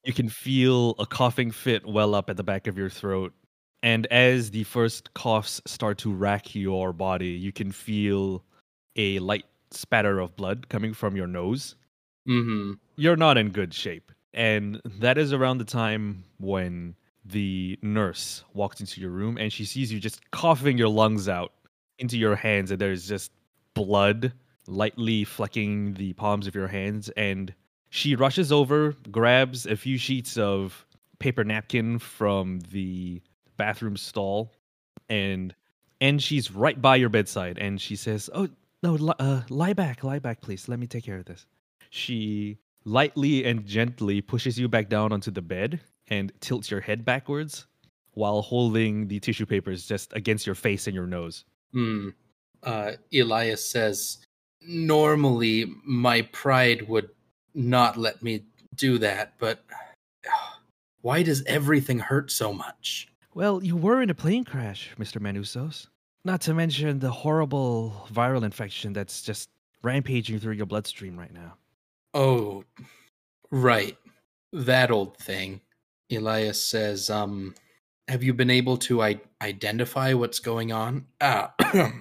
You 0.04 0.14
can 0.14 0.30
feel 0.30 0.96
a 0.98 1.06
coughing 1.06 1.52
fit 1.52 1.86
well 1.86 2.16
up 2.16 2.30
at 2.30 2.38
the 2.38 2.44
back 2.44 2.66
of 2.66 2.78
your 2.78 2.90
throat. 2.90 3.34
And 3.84 4.08
as 4.08 4.52
the 4.52 4.64
first 4.64 5.14
coughs 5.14 5.62
start 5.66 6.00
to 6.00 6.12
rack 6.12 6.56
your 6.56 6.94
body, 6.94 7.30
you 7.30 7.52
can 7.52 7.72
feel 7.72 8.44
a 8.96 9.20
light 9.20 9.46
spatter 9.72 10.20
of 10.20 10.36
blood 10.36 10.70
coming 10.70 10.94
from 10.94 11.16
your 11.16 11.28
nose. 11.28 11.76
Mm-hmm. 12.28 12.74
You're 12.96 13.16
not 13.16 13.38
in 13.38 13.50
good 13.50 13.74
shape. 13.74 14.12
And 14.34 14.82
that 14.86 15.18
is 15.18 15.34
around 15.34 15.58
the 15.58 15.66
time 15.66 16.24
when 16.40 16.96
the 17.26 17.78
nurse 17.82 18.44
walks 18.54 18.80
into 18.80 19.02
your 19.02 19.12
room 19.12 19.38
and 19.38 19.52
she 19.52 19.66
sees 19.66 19.92
you 19.92 20.00
just 20.00 20.30
coughing 20.32 20.78
your 20.78 20.88
lungs 20.88 21.30
out 21.30 21.54
into 22.00 22.18
your 22.18 22.36
hands, 22.36 22.72
and 22.72 22.82
there's 22.82 23.08
just 23.08 23.32
blood 23.74 24.34
lightly 24.68 25.24
flecking 25.24 25.94
the 25.94 26.14
palms 26.14 26.48
of 26.48 26.56
your 26.56 26.68
hands. 26.68 27.10
And 27.10 27.54
she 27.90 28.16
rushes 28.16 28.52
over, 28.52 28.96
grabs 29.12 29.66
a 29.66 29.76
few 29.76 29.98
sheets 29.98 30.38
of 30.38 30.86
paper 31.20 31.44
napkin 31.44 32.00
from 32.00 32.60
the 32.72 33.22
bathroom 33.58 33.98
stall, 33.98 34.52
and 35.10 35.54
and 36.00 36.22
she's 36.22 36.52
right 36.52 36.82
by 36.82 36.96
your 36.96 37.10
bedside. 37.10 37.60
And 37.60 37.80
she 37.80 37.96
says, 37.96 38.30
"Oh 38.34 38.50
no, 38.84 38.94
li- 38.94 39.14
uh, 39.20 39.42
lie 39.50 39.74
back, 39.74 40.04
lie 40.04 40.20
back, 40.20 40.42
please. 40.42 40.68
Let 40.68 40.80
me 40.80 40.88
take 40.88 41.06
care 41.06 41.18
of 41.18 41.26
this." 41.26 41.46
She 41.90 42.58
lightly 42.86 43.46
and 43.46 43.66
gently 43.66 44.22
pushes 44.22 44.58
you 44.58 44.68
back 44.68 44.90
down 44.90 45.12
onto 45.12 45.32
the 45.32 45.42
bed 45.42 45.80
and 46.08 46.32
tilts 46.42 46.72
your 46.72 46.82
head 46.82 47.06
backwards 47.06 47.68
while 48.14 48.42
holding 48.42 49.08
the 49.08 49.20
tissue 49.20 49.46
papers 49.46 49.86
just 49.86 50.12
against 50.14 50.46
your 50.46 50.56
face 50.56 50.88
and 50.88 50.96
your 50.96 51.08
nose. 51.08 51.46
Hmm. 51.72 52.10
Uh, 52.64 52.94
Elias 53.14 53.66
says, 53.66 54.20
Normally, 54.62 55.66
my 55.84 56.22
pride 56.24 56.88
would 56.88 57.10
not 57.56 57.98
let 57.98 58.22
me 58.22 58.44
do 58.76 58.98
that, 59.00 59.34
but 59.40 59.64
why 61.02 61.24
does 61.24 61.44
everything 61.46 62.00
hurt 62.00 62.32
so 62.32 62.54
much? 62.54 63.08
Well, 63.34 63.64
you 63.64 63.76
were 63.76 64.02
in 64.02 64.10
a 64.10 64.14
plane 64.14 64.44
crash, 64.44 64.92
Mr. 65.00 65.20
Manusos. 65.20 65.88
Not 66.24 66.42
to 66.42 66.54
mention 66.54 67.00
the 67.00 67.10
horrible 67.12 68.08
viral 68.14 68.44
infection 68.44 68.94
that's 68.94 69.22
just 69.22 69.50
rampaging 69.84 70.40
through 70.40 70.54
your 70.54 70.66
bloodstream 70.68 71.18
right 71.18 71.34
now. 71.34 71.56
Oh, 72.14 72.64
right. 73.50 73.98
That 74.54 74.92
old 74.92 75.18
thing. 75.18 75.62
Elias 76.12 76.62
says, 76.62 77.10
um, 77.10 77.56
have 78.08 78.22
you 78.22 78.34
been 78.34 78.50
able 78.50 78.78
to 78.78 79.02
I- 79.02 79.22
identify 79.42 80.14
what's 80.14 80.40
going 80.40 80.72
on? 80.72 81.06
Ah, 81.22 81.54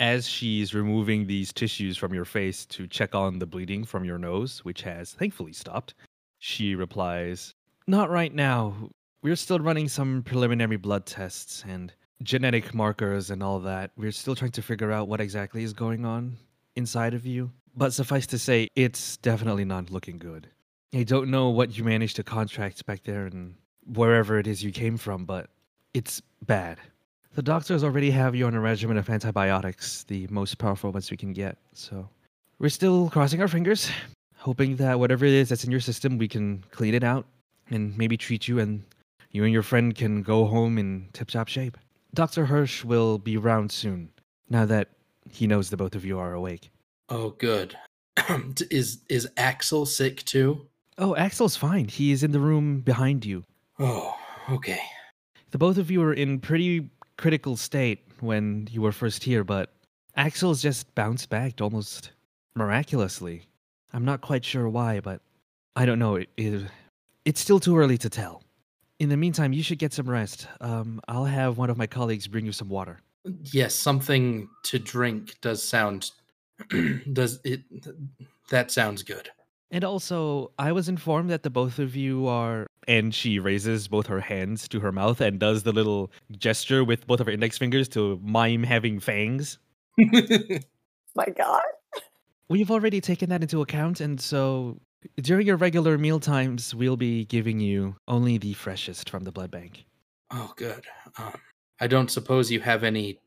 As 0.00 0.26
she's 0.26 0.74
removing 0.74 1.26
these 1.26 1.52
tissues 1.52 1.96
from 1.96 2.12
your 2.12 2.24
face 2.24 2.66
to 2.66 2.86
check 2.88 3.14
on 3.14 3.38
the 3.38 3.46
bleeding 3.46 3.84
from 3.84 4.04
your 4.04 4.18
nose, 4.18 4.64
which 4.64 4.82
has 4.82 5.12
thankfully 5.12 5.52
stopped, 5.52 5.94
she 6.40 6.74
replies, 6.74 7.54
Not 7.86 8.10
right 8.10 8.34
now. 8.34 8.90
We're 9.22 9.36
still 9.36 9.60
running 9.60 9.88
some 9.88 10.24
preliminary 10.24 10.76
blood 10.76 11.06
tests 11.06 11.62
and 11.68 11.92
genetic 12.22 12.74
markers 12.74 13.30
and 13.30 13.42
all 13.42 13.60
that. 13.60 13.90
We're 13.96 14.12
still 14.12 14.34
trying 14.34 14.52
to 14.52 14.62
figure 14.62 14.92
out 14.92 15.08
what 15.08 15.20
exactly 15.20 15.62
is 15.64 15.72
going 15.72 16.04
on 16.04 16.36
inside 16.76 17.14
of 17.14 17.26
you. 17.26 17.50
But 17.76 17.92
suffice 17.92 18.26
to 18.28 18.38
say, 18.38 18.68
it's 18.76 19.16
definitely 19.18 19.64
not 19.64 19.90
looking 19.90 20.18
good. 20.18 20.48
I 20.94 21.04
don't 21.04 21.30
know 21.30 21.48
what 21.48 21.76
you 21.76 21.84
managed 21.84 22.16
to 22.16 22.22
contract 22.22 22.84
back 22.84 23.02
there 23.04 23.26
and 23.26 23.54
wherever 23.86 24.38
it 24.38 24.46
is 24.46 24.62
you 24.62 24.70
came 24.70 24.98
from, 24.98 25.24
but 25.24 25.48
it's 25.94 26.20
bad. 26.46 26.78
The 27.34 27.42
doctors 27.42 27.82
already 27.82 28.10
have 28.10 28.34
you 28.34 28.46
on 28.46 28.54
a 28.54 28.60
regimen 28.60 28.98
of 28.98 29.08
antibiotics, 29.08 30.04
the 30.04 30.26
most 30.28 30.58
powerful 30.58 30.92
ones 30.92 31.10
we 31.10 31.16
can 31.16 31.32
get. 31.32 31.56
So 31.72 32.06
we're 32.58 32.68
still 32.68 33.08
crossing 33.08 33.40
our 33.40 33.48
fingers, 33.48 33.90
hoping 34.36 34.76
that 34.76 34.98
whatever 34.98 35.24
it 35.24 35.32
is 35.32 35.48
that's 35.48 35.64
in 35.64 35.70
your 35.70 35.80
system, 35.80 36.18
we 36.18 36.28
can 36.28 36.62
clean 36.72 36.94
it 36.94 37.02
out 37.02 37.24
and 37.70 37.96
maybe 37.96 38.18
treat 38.18 38.46
you, 38.46 38.58
and 38.58 38.82
you 39.30 39.44
and 39.44 39.52
your 39.52 39.62
friend 39.62 39.94
can 39.94 40.22
go 40.22 40.44
home 40.44 40.76
in 40.76 41.08
tip 41.14 41.28
top 41.28 41.48
shape. 41.48 41.78
Dr. 42.14 42.46
Hirsch 42.46 42.84
will 42.84 43.18
be 43.18 43.36
round 43.36 43.72
soon, 43.72 44.10
now 44.48 44.66
that 44.66 44.88
he 45.30 45.46
knows 45.46 45.70
the 45.70 45.76
both 45.76 45.94
of 45.94 46.04
you 46.04 46.18
are 46.18 46.34
awake. 46.34 46.70
oh, 47.08 47.30
good. 47.30 47.76
is 48.70 49.00
is 49.08 49.26
Axel 49.38 49.86
sick 49.86 50.22
too? 50.24 50.66
Oh, 50.98 51.16
Axel's 51.16 51.56
fine. 51.56 51.88
He 51.88 52.12
is 52.12 52.22
in 52.22 52.32
the 52.32 52.40
room 52.40 52.80
behind 52.80 53.24
you. 53.24 53.44
Oh, 53.78 54.14
okay. 54.50 54.82
The 55.50 55.58
both 55.58 55.78
of 55.78 55.90
you 55.90 56.00
were 56.00 56.12
in 56.12 56.38
pretty 56.38 56.90
critical 57.16 57.56
state 57.56 58.06
when 58.20 58.68
you 58.70 58.82
were 58.82 58.92
first 58.92 59.24
here, 59.24 59.44
but 59.44 59.72
Axel's 60.16 60.60
just 60.60 60.94
bounced 60.94 61.30
back 61.30 61.60
almost 61.62 62.12
miraculously. 62.54 63.46
I'm 63.94 64.04
not 64.04 64.20
quite 64.20 64.44
sure 64.44 64.68
why, 64.68 65.00
but 65.00 65.22
I 65.74 65.86
don't 65.86 65.98
know. 65.98 66.16
It, 66.16 66.28
it, 66.36 66.62
it's 67.24 67.40
still 67.40 67.60
too 67.60 67.78
early 67.78 67.96
to 67.98 68.10
tell. 68.10 68.42
In 69.02 69.08
the 69.08 69.16
meantime, 69.16 69.52
you 69.52 69.64
should 69.64 69.80
get 69.80 69.92
some 69.92 70.08
rest. 70.08 70.46
Um, 70.60 71.00
I'll 71.08 71.24
have 71.24 71.58
one 71.58 71.70
of 71.70 71.76
my 71.76 71.88
colleagues 71.88 72.28
bring 72.28 72.46
you 72.46 72.52
some 72.52 72.68
water. 72.68 73.00
Yes, 73.52 73.74
something 73.74 74.48
to 74.62 74.78
drink 74.78 75.40
does 75.40 75.60
sound. 75.60 76.12
does 77.12 77.40
it? 77.42 77.62
That 78.50 78.70
sounds 78.70 79.02
good. 79.02 79.28
And 79.72 79.82
also, 79.82 80.52
I 80.56 80.70
was 80.70 80.88
informed 80.88 81.30
that 81.30 81.42
the 81.42 81.50
both 81.50 81.80
of 81.80 81.96
you 81.96 82.28
are. 82.28 82.68
And 82.86 83.12
she 83.12 83.40
raises 83.40 83.88
both 83.88 84.06
her 84.06 84.20
hands 84.20 84.68
to 84.68 84.78
her 84.78 84.92
mouth 84.92 85.20
and 85.20 85.40
does 85.40 85.64
the 85.64 85.72
little 85.72 86.12
gesture 86.38 86.84
with 86.84 87.04
both 87.08 87.18
of 87.18 87.26
her 87.26 87.32
index 87.32 87.58
fingers 87.58 87.88
to 87.88 88.20
mime 88.22 88.62
having 88.62 89.00
fangs. 89.00 89.58
My 89.98 91.26
God. 91.36 91.62
We've 92.48 92.70
already 92.70 93.00
taken 93.00 93.30
that 93.30 93.42
into 93.42 93.62
account, 93.62 94.00
and 94.00 94.20
so 94.20 94.78
during 95.20 95.46
your 95.46 95.56
regular 95.56 95.98
meal 95.98 96.20
times, 96.20 96.74
we'll 96.74 96.96
be 96.96 97.24
giving 97.24 97.60
you 97.60 97.96
only 98.08 98.38
the 98.38 98.52
freshest 98.54 99.10
from 99.10 99.24
the 99.24 99.32
blood 99.32 99.50
bank. 99.50 99.84
oh, 100.30 100.52
good. 100.56 100.84
Um, 101.18 101.34
I 101.80 101.86
don't 101.86 102.10
suppose 102.10 102.50
you 102.50 102.60
have 102.60 102.84
any 102.84 103.18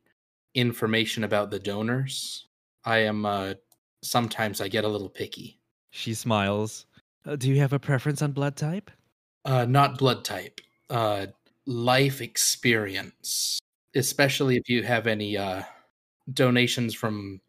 information 0.53 1.23
about 1.23 1.51
the 1.51 1.59
donors. 1.59 2.47
I 2.85 2.99
am. 2.99 3.25
Uh, 3.25 3.55
sometimes 4.03 4.61
I 4.61 4.67
get 4.67 4.85
a 4.85 4.87
little 4.87 5.09
picky. 5.09 5.59
She 5.91 6.13
smiles. 6.13 6.85
Uh, 7.25 7.35
do 7.35 7.49
you 7.49 7.59
have 7.59 7.73
a 7.73 7.79
preference 7.79 8.21
on 8.21 8.31
blood 8.31 8.55
type? 8.55 8.91
Uh, 9.43 9.65
not 9.65 9.97
blood 9.97 10.23
type. 10.23 10.61
Uh, 10.89 11.27
life 11.65 12.21
experience, 12.21 13.59
especially 13.95 14.55
if 14.55 14.69
you 14.69 14.83
have 14.83 15.07
any 15.07 15.37
uh, 15.37 15.63
donations 16.31 16.93
from 16.93 17.41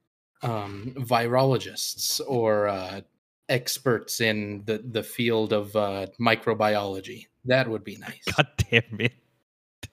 um, 0.42 0.95
virologists 0.99 2.21
or 2.26 2.68
uh, 2.68 3.00
experts 3.49 4.21
in 4.21 4.62
the 4.67 4.79
the 4.79 5.03
field 5.03 5.53
of 5.53 5.75
uh, 5.76 6.07
microbiology. 6.21 7.26
That 7.45 7.69
would 7.69 7.85
be 7.85 7.97
nice. 7.97 8.25
God 8.37 8.49
damn 8.71 9.00
it. 9.00 9.12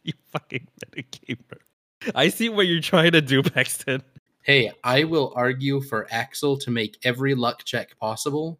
You 0.05 0.11
fucking 0.33 0.67
metagamer. 0.85 1.59
I 2.13 2.27
see 2.27 2.49
what 2.49 2.67
you're 2.67 2.81
trying 2.81 3.13
to 3.13 3.21
do, 3.21 3.41
Paxton. 3.41 4.03
Hey, 4.41 4.69
I 4.83 5.05
will 5.05 5.31
argue 5.37 5.79
for 5.79 6.07
Axel 6.11 6.57
to 6.57 6.71
make 6.71 6.97
every 7.05 7.35
luck 7.35 7.63
check 7.63 7.97
possible, 7.99 8.59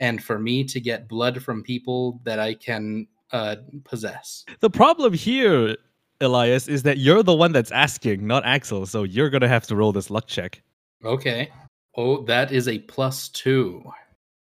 and 0.00 0.20
for 0.20 0.40
me 0.40 0.64
to 0.64 0.80
get 0.80 1.06
blood 1.06 1.40
from 1.44 1.62
people 1.62 2.20
that 2.24 2.40
I 2.40 2.54
can 2.54 3.06
uh, 3.30 3.56
possess. 3.84 4.44
The 4.58 4.70
problem 4.70 5.12
here, 5.12 5.76
Elias, 6.20 6.66
is 6.66 6.82
that 6.82 6.98
you're 6.98 7.22
the 7.22 7.34
one 7.34 7.52
that's 7.52 7.70
asking, 7.70 8.26
not 8.26 8.44
Axel, 8.44 8.84
so 8.86 9.04
you're 9.04 9.30
gonna 9.30 9.46
have 9.46 9.68
to 9.68 9.76
roll 9.76 9.92
this 9.92 10.10
luck 10.10 10.26
check. 10.26 10.60
Okay. 11.04 11.50
Oh, 11.96 12.24
that 12.24 12.50
is 12.50 12.66
a 12.66 12.80
plus 12.80 13.28
two. 13.28 13.84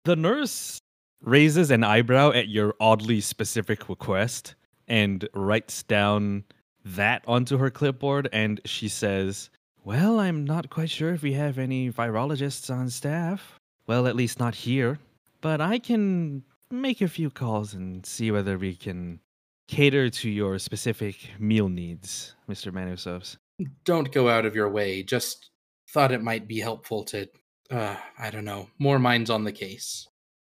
The 0.06 0.16
nurse 0.16 0.80
raises 1.22 1.72
an 1.72 1.84
eyebrow 1.84 2.32
at 2.32 2.48
your 2.48 2.76
oddly 2.80 3.22
specific 3.22 3.90
request 3.90 4.56
and 4.88 5.28
writes 5.34 5.84
down 5.84 6.46
that 6.86 7.24
onto 7.28 7.58
her 7.58 7.70
clipboard 7.70 8.30
and 8.32 8.62
she 8.66 8.88
says, 8.88 9.50
Well, 9.84 10.20
I'm 10.20 10.46
not 10.46 10.70
quite 10.70 10.90
sure 10.90 11.14
if 11.14 11.22
we 11.22 11.34
have 11.34 11.58
any 11.58 11.92
virologists 11.92 12.74
on 12.74 12.90
staff. 12.90 13.60
Well, 13.88 14.08
at 14.08 14.16
least 14.16 14.40
not 14.40 14.56
here. 14.56 15.00
But 15.42 15.62
I 15.62 15.80
can 15.80 16.44
make 16.72 17.02
a 17.02 17.08
few 17.08 17.30
calls 17.30 17.74
and 17.74 18.06
see 18.06 18.32
whether 18.32 18.58
we 18.58 18.76
can 18.76 19.20
cater 19.68 20.10
to 20.10 20.30
your 20.30 20.60
specific 20.60 21.30
meal 21.40 21.70
needs, 21.70 22.36
Mr. 22.50 22.72
Manusovs. 22.72 23.38
Don't 23.84 24.12
go 24.12 24.30
out 24.30 24.46
of 24.46 24.56
your 24.56 24.70
way. 24.70 25.04
Just 25.04 25.52
thought 25.90 26.12
it 26.12 26.24
might 26.24 26.48
be 26.48 26.60
helpful 26.60 27.04
to, 27.06 27.28
uh, 27.72 27.96
I 28.18 28.30
don't 28.30 28.46
know, 28.46 28.68
more 28.80 29.00
minds 29.00 29.30
on 29.30 29.44
the 29.44 29.52
case. 29.52 30.08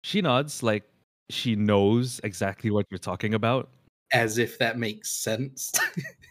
She 0.02 0.20
nods 0.20 0.62
like 0.62 0.84
she 1.30 1.56
knows 1.56 2.20
exactly 2.24 2.70
what 2.70 2.86
you're 2.90 2.98
talking 2.98 3.34
about. 3.34 3.70
As 4.12 4.38
if 4.38 4.58
that 4.58 4.78
makes 4.78 5.10
sense. 5.10 5.72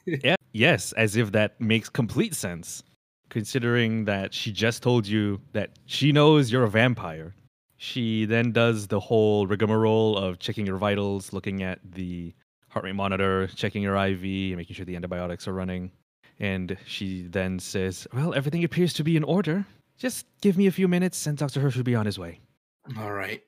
Yeah. 0.05 0.35
Yes, 0.51 0.91
as 0.93 1.15
if 1.15 1.31
that 1.31 1.61
makes 1.61 1.87
complete 1.87 2.35
sense, 2.35 2.83
considering 3.29 4.03
that 4.03 4.33
she 4.33 4.51
just 4.51 4.83
told 4.83 5.07
you 5.07 5.39
that 5.53 5.79
she 5.85 6.11
knows 6.11 6.51
you're 6.51 6.65
a 6.65 6.69
vampire. 6.69 7.33
She 7.77 8.25
then 8.25 8.51
does 8.51 8.87
the 8.87 8.99
whole 8.99 9.47
rigmarole 9.47 10.17
of 10.17 10.39
checking 10.39 10.65
your 10.65 10.77
vitals, 10.77 11.31
looking 11.31 11.63
at 11.63 11.79
the 11.89 12.33
heart 12.67 12.83
rate 12.83 12.95
monitor, 12.95 13.47
checking 13.55 13.81
your 13.81 13.95
IV, 13.95 14.23
and 14.23 14.57
making 14.57 14.75
sure 14.75 14.85
the 14.85 14.97
antibiotics 14.97 15.47
are 15.47 15.53
running. 15.53 15.91
And 16.39 16.75
she 16.85 17.23
then 17.23 17.59
says, 17.59 18.05
Well, 18.13 18.33
everything 18.33 18.63
appears 18.63 18.93
to 18.95 19.03
be 19.05 19.15
in 19.15 19.23
order. 19.23 19.65
Just 19.97 20.25
give 20.41 20.57
me 20.57 20.67
a 20.67 20.71
few 20.71 20.87
minutes 20.87 21.25
and 21.27 21.37
Dr. 21.37 21.59
Hirsch 21.59 21.75
will 21.75 21.83
be 21.83 21.95
on 21.95 22.05
his 22.05 22.19
way. 22.19 22.39
All 22.97 23.13
right. 23.13 23.41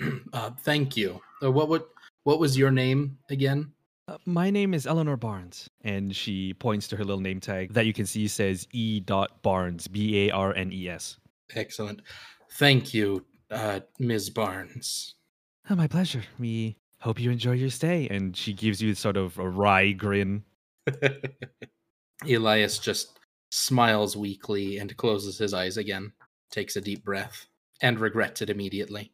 uh, 0.32 0.50
thank 0.60 0.96
you. 0.96 1.20
Uh, 1.42 1.50
what 1.50 1.68
would 1.68 1.82
what 2.24 2.38
was 2.38 2.56
your 2.56 2.70
name 2.70 3.18
again? 3.30 3.72
Uh, 4.08 4.18
my 4.24 4.50
name 4.50 4.72
is 4.72 4.86
Eleanor 4.86 5.16
Barnes, 5.16 5.68
and 5.82 6.14
she 6.14 6.54
points 6.54 6.86
to 6.88 6.96
her 6.96 7.04
little 7.04 7.20
name 7.20 7.40
tag 7.40 7.72
that 7.72 7.86
you 7.86 7.92
can 7.92 8.06
see 8.06 8.28
says 8.28 8.66
E. 8.70 9.00
Dot 9.00 9.42
Barnes, 9.42 9.88
B 9.88 10.28
A 10.28 10.30
R 10.30 10.54
N 10.54 10.70
E 10.72 10.88
S. 10.88 11.18
Excellent. 11.54 12.02
Thank 12.52 12.94
you, 12.94 13.24
uh, 13.50 13.80
Ms. 13.98 14.30
Barnes. 14.30 15.14
Oh, 15.68 15.74
my 15.74 15.88
pleasure. 15.88 16.22
We 16.38 16.76
hope 17.00 17.20
you 17.20 17.30
enjoy 17.30 17.52
your 17.52 17.70
stay. 17.70 18.08
And 18.08 18.36
she 18.36 18.52
gives 18.52 18.80
you 18.80 18.94
sort 18.94 19.16
of 19.16 19.38
a 19.38 19.48
wry 19.48 19.92
grin. 19.92 20.44
Elias 22.28 22.78
just 22.78 23.15
smiles 23.56 24.16
weakly 24.16 24.78
and 24.78 24.96
closes 24.96 25.38
his 25.38 25.54
eyes 25.54 25.78
again, 25.78 26.12
takes 26.50 26.76
a 26.76 26.80
deep 26.80 27.02
breath, 27.02 27.46
and 27.80 27.98
regrets 27.98 28.42
it 28.42 28.50
immediately. 28.50 29.10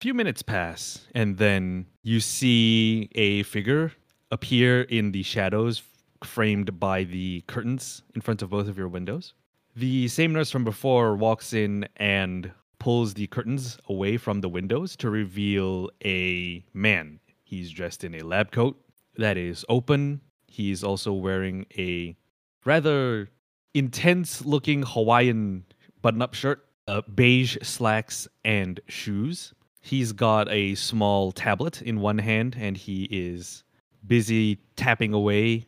A 0.00 0.02
few 0.02 0.14
minutes 0.14 0.42
pass, 0.42 1.06
and 1.14 1.36
then 1.36 1.86
you 2.02 2.18
see 2.18 3.10
a 3.14 3.42
figure 3.44 3.92
appear 4.30 4.82
in 4.82 5.12
the 5.12 5.22
shadows 5.22 5.82
framed 6.24 6.80
by 6.80 7.04
the 7.04 7.42
curtains 7.46 8.02
in 8.14 8.22
front 8.22 8.40
of 8.40 8.50
both 8.50 8.66
of 8.66 8.78
your 8.78 8.88
windows. 8.88 9.34
The 9.76 10.08
same 10.08 10.32
nurse 10.32 10.50
from 10.50 10.64
before 10.64 11.14
walks 11.14 11.52
in 11.52 11.86
and 11.96 12.50
pulls 12.78 13.14
the 13.14 13.26
curtains 13.26 13.78
away 13.88 14.16
from 14.16 14.40
the 14.40 14.48
windows 14.48 14.96
to 14.96 15.10
reveal 15.10 15.90
a 16.04 16.64
man. 16.72 17.20
He's 17.44 17.70
dressed 17.70 18.04
in 18.04 18.14
a 18.14 18.22
lab 18.22 18.52
coat 18.52 18.80
that 19.16 19.36
is 19.36 19.64
open. 19.68 20.22
He's 20.46 20.82
also 20.82 21.12
wearing 21.12 21.66
a 21.76 22.16
rather 22.64 23.28
intense 23.74 24.44
looking 24.44 24.82
Hawaiian 24.82 25.64
button 26.02 26.22
up 26.22 26.34
shirt, 26.34 26.66
uh, 26.88 27.02
beige 27.14 27.56
slacks, 27.62 28.28
and 28.44 28.80
shoes. 28.88 29.54
He's 29.80 30.12
got 30.12 30.48
a 30.50 30.74
small 30.74 31.32
tablet 31.32 31.82
in 31.82 32.00
one 32.00 32.18
hand 32.18 32.56
and 32.58 32.76
he 32.76 33.04
is 33.10 33.64
busy 34.06 34.58
tapping 34.76 35.12
away 35.12 35.66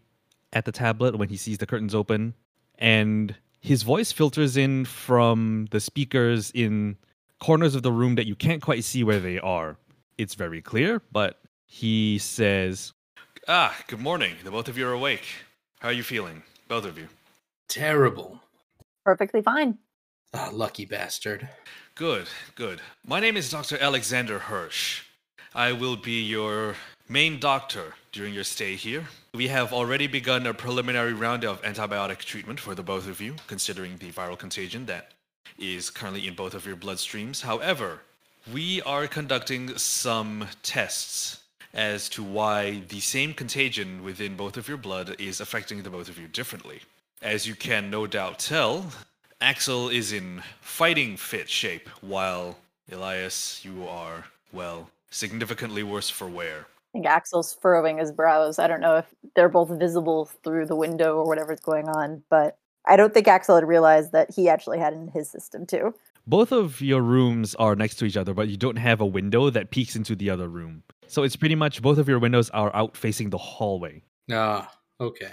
at 0.52 0.64
the 0.64 0.72
tablet 0.72 1.16
when 1.16 1.28
he 1.28 1.36
sees 1.36 1.58
the 1.58 1.66
curtains 1.66 1.94
open. 1.94 2.34
And 2.78 3.34
his 3.60 3.82
voice 3.82 4.12
filters 4.12 4.56
in 4.56 4.84
from 4.84 5.66
the 5.70 5.80
speakers 5.80 6.52
in 6.54 6.96
corners 7.40 7.74
of 7.74 7.82
the 7.82 7.92
room 7.92 8.14
that 8.14 8.26
you 8.26 8.36
can't 8.36 8.62
quite 8.62 8.84
see 8.84 9.02
where 9.02 9.20
they 9.20 9.38
are. 9.40 9.76
It's 10.16 10.34
very 10.34 10.62
clear, 10.62 11.02
but 11.10 11.40
he 11.66 12.18
says, 12.18 12.92
Ah, 13.48 13.76
good 13.88 14.00
morning. 14.00 14.36
The 14.44 14.50
both 14.50 14.68
of 14.68 14.78
you 14.78 14.86
are 14.86 14.92
awake. 14.92 15.24
How 15.80 15.88
are 15.88 15.92
you 15.92 16.04
feeling? 16.04 16.42
Both 16.68 16.84
of 16.84 16.96
you. 16.96 17.08
Terrible. 17.74 18.40
Perfectly 19.04 19.42
fine. 19.42 19.78
Ah, 20.32 20.48
lucky 20.52 20.84
bastard. 20.84 21.48
Good, 21.96 22.28
good. 22.54 22.80
My 23.04 23.18
name 23.18 23.36
is 23.36 23.50
Dr. 23.50 23.76
Alexander 23.80 24.38
Hirsch. 24.38 25.02
I 25.56 25.72
will 25.72 25.96
be 25.96 26.22
your 26.22 26.76
main 27.08 27.40
doctor 27.40 27.94
during 28.12 28.32
your 28.32 28.44
stay 28.44 28.76
here. 28.76 29.08
We 29.34 29.48
have 29.48 29.72
already 29.72 30.06
begun 30.06 30.46
a 30.46 30.54
preliminary 30.54 31.14
round 31.14 31.44
of 31.44 31.60
antibiotic 31.62 32.18
treatment 32.18 32.60
for 32.60 32.76
the 32.76 32.84
both 32.84 33.08
of 33.08 33.20
you, 33.20 33.34
considering 33.48 33.96
the 33.96 34.12
viral 34.12 34.38
contagion 34.38 34.86
that 34.86 35.10
is 35.58 35.90
currently 35.90 36.28
in 36.28 36.34
both 36.36 36.54
of 36.54 36.64
your 36.64 36.76
bloodstreams. 36.76 37.42
However, 37.42 38.02
we 38.52 38.82
are 38.82 39.08
conducting 39.08 39.76
some 39.78 40.46
tests 40.62 41.42
as 41.72 42.08
to 42.10 42.22
why 42.22 42.84
the 42.88 43.00
same 43.00 43.34
contagion 43.34 44.04
within 44.04 44.36
both 44.36 44.56
of 44.56 44.68
your 44.68 44.76
blood 44.76 45.16
is 45.18 45.40
affecting 45.40 45.82
the 45.82 45.90
both 45.90 46.08
of 46.08 46.20
you 46.20 46.28
differently. 46.28 46.80
As 47.24 47.46
you 47.46 47.54
can 47.54 47.88
no 47.88 48.06
doubt 48.06 48.38
tell, 48.38 48.84
Axel 49.40 49.88
is 49.88 50.12
in 50.12 50.42
fighting 50.60 51.16
fit 51.16 51.48
shape, 51.48 51.88
while 52.02 52.58
Elias, 52.92 53.64
you 53.64 53.88
are, 53.88 54.26
well, 54.52 54.90
significantly 55.08 55.82
worse 55.82 56.10
for 56.10 56.28
wear. 56.28 56.66
I 56.68 56.92
think 56.92 57.06
Axel's 57.06 57.54
furrowing 57.54 57.96
his 57.96 58.12
brows. 58.12 58.58
I 58.58 58.66
don't 58.66 58.82
know 58.82 58.96
if 58.96 59.06
they're 59.34 59.48
both 59.48 59.70
visible 59.70 60.26
through 60.44 60.66
the 60.66 60.76
window 60.76 61.16
or 61.16 61.26
whatever's 61.26 61.60
going 61.60 61.88
on, 61.88 62.22
but 62.28 62.58
I 62.84 62.94
don't 62.94 63.14
think 63.14 63.26
Axel 63.26 63.54
had 63.54 63.66
realized 63.66 64.12
that 64.12 64.30
he 64.30 64.50
actually 64.50 64.78
had 64.78 64.92
in 64.92 65.08
his 65.08 65.30
system 65.30 65.64
too. 65.64 65.94
Both 66.26 66.52
of 66.52 66.82
your 66.82 67.00
rooms 67.00 67.54
are 67.54 67.74
next 67.74 67.94
to 67.96 68.04
each 68.04 68.18
other, 68.18 68.34
but 68.34 68.48
you 68.48 68.58
don't 68.58 68.76
have 68.76 69.00
a 69.00 69.06
window 69.06 69.48
that 69.48 69.70
peeks 69.70 69.96
into 69.96 70.14
the 70.14 70.28
other 70.28 70.48
room. 70.48 70.82
So 71.06 71.22
it's 71.22 71.36
pretty 71.36 71.54
much 71.54 71.80
both 71.80 71.96
of 71.96 72.06
your 72.06 72.18
windows 72.18 72.50
are 72.50 72.74
out 72.76 72.98
facing 72.98 73.30
the 73.30 73.38
hallway. 73.38 74.02
Ah, 74.30 74.70
okay. 75.00 75.32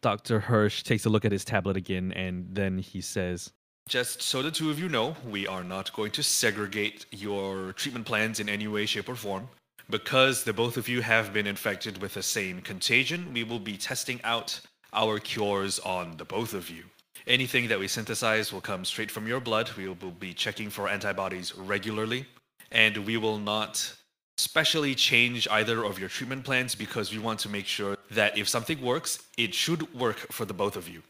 Dr. 0.00 0.40
Hirsch 0.40 0.82
takes 0.82 1.04
a 1.04 1.08
look 1.08 1.24
at 1.24 1.32
his 1.32 1.44
tablet 1.44 1.76
again 1.76 2.12
and 2.12 2.46
then 2.50 2.78
he 2.78 3.00
says, 3.00 3.52
Just 3.88 4.22
so 4.22 4.42
the 4.42 4.50
two 4.50 4.70
of 4.70 4.78
you 4.78 4.88
know, 4.88 5.16
we 5.28 5.46
are 5.46 5.64
not 5.64 5.92
going 5.92 6.10
to 6.12 6.22
segregate 6.22 7.06
your 7.10 7.72
treatment 7.72 8.06
plans 8.06 8.40
in 8.40 8.48
any 8.48 8.68
way, 8.68 8.86
shape, 8.86 9.08
or 9.08 9.14
form. 9.14 9.48
Because 9.90 10.44
the 10.44 10.52
both 10.52 10.76
of 10.76 10.88
you 10.88 11.02
have 11.02 11.32
been 11.32 11.46
infected 11.46 12.00
with 12.00 12.14
the 12.14 12.22
same 12.22 12.62
contagion, 12.62 13.32
we 13.34 13.44
will 13.44 13.58
be 13.58 13.76
testing 13.76 14.20
out 14.24 14.60
our 14.94 15.18
cures 15.18 15.78
on 15.80 16.16
the 16.16 16.24
both 16.24 16.54
of 16.54 16.70
you. 16.70 16.84
Anything 17.26 17.68
that 17.68 17.78
we 17.78 17.88
synthesize 17.88 18.52
will 18.52 18.60
come 18.60 18.84
straight 18.84 19.10
from 19.10 19.26
your 19.26 19.40
blood. 19.40 19.70
We 19.76 19.88
will 19.88 19.94
be 19.94 20.34
checking 20.34 20.70
for 20.70 20.88
antibodies 20.88 21.54
regularly, 21.56 22.26
and 22.70 22.98
we 22.98 23.16
will 23.16 23.38
not 23.38 23.94
specially 24.36 24.94
change 24.94 25.46
either 25.50 25.84
of 25.84 25.98
your 25.98 26.08
treatment 26.08 26.44
plans 26.44 26.74
because 26.74 27.12
we 27.12 27.18
want 27.18 27.38
to 27.40 27.48
make 27.48 27.66
sure 27.66 27.96
that 28.10 28.36
if 28.36 28.48
something 28.48 28.80
works, 28.80 29.22
it 29.36 29.54
should 29.54 29.92
work 29.94 30.16
for 30.32 30.44
the 30.44 30.54
both 30.54 30.76
of 30.76 30.88
you. 30.88 31.02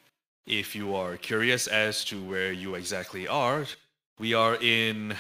If 0.47 0.77
you 0.77 0.95
are 0.95 1.17
curious 1.17 1.67
as 1.67 2.05
to 2.07 2.23
where 2.23 2.53
you 2.53 2.75
exactly 2.75 3.27
are, 3.27 3.65
we 4.19 4.35
are 4.35 4.57
in 4.57 5.17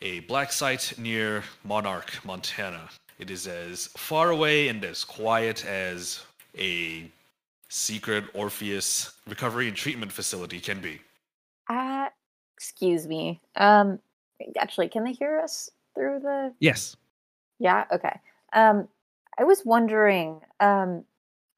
a 0.00 0.20
black 0.20 0.52
site 0.52 0.94
near 0.98 1.42
Monarch, 1.64 2.24
Montana. 2.24 2.88
It 3.18 3.30
is 3.30 3.48
as 3.48 3.88
far 3.96 4.30
away 4.30 4.68
and 4.68 4.84
as 4.84 5.02
quiet 5.04 5.66
as 5.66 6.20
a 6.56 7.10
secret 7.68 8.24
Orpheus 8.34 9.12
recovery 9.26 9.66
and 9.66 9.76
treatment 9.76 10.12
facility 10.12 10.60
can 10.60 10.80
be. 10.80 11.00
Uh, 11.68 12.08
excuse 12.56 13.06
me. 13.06 13.40
Um, 13.56 13.98
actually, 14.56 14.88
can 14.88 15.04
they 15.04 15.12
hear 15.12 15.40
us 15.40 15.68
through 15.94 16.20
the? 16.20 16.54
Yes. 16.60 16.96
Yeah. 17.58 17.84
Okay. 17.92 18.20
Um, 18.52 18.88
I 19.38 19.44
was 19.44 19.64
wondering, 19.64 20.40
um, 20.60 21.04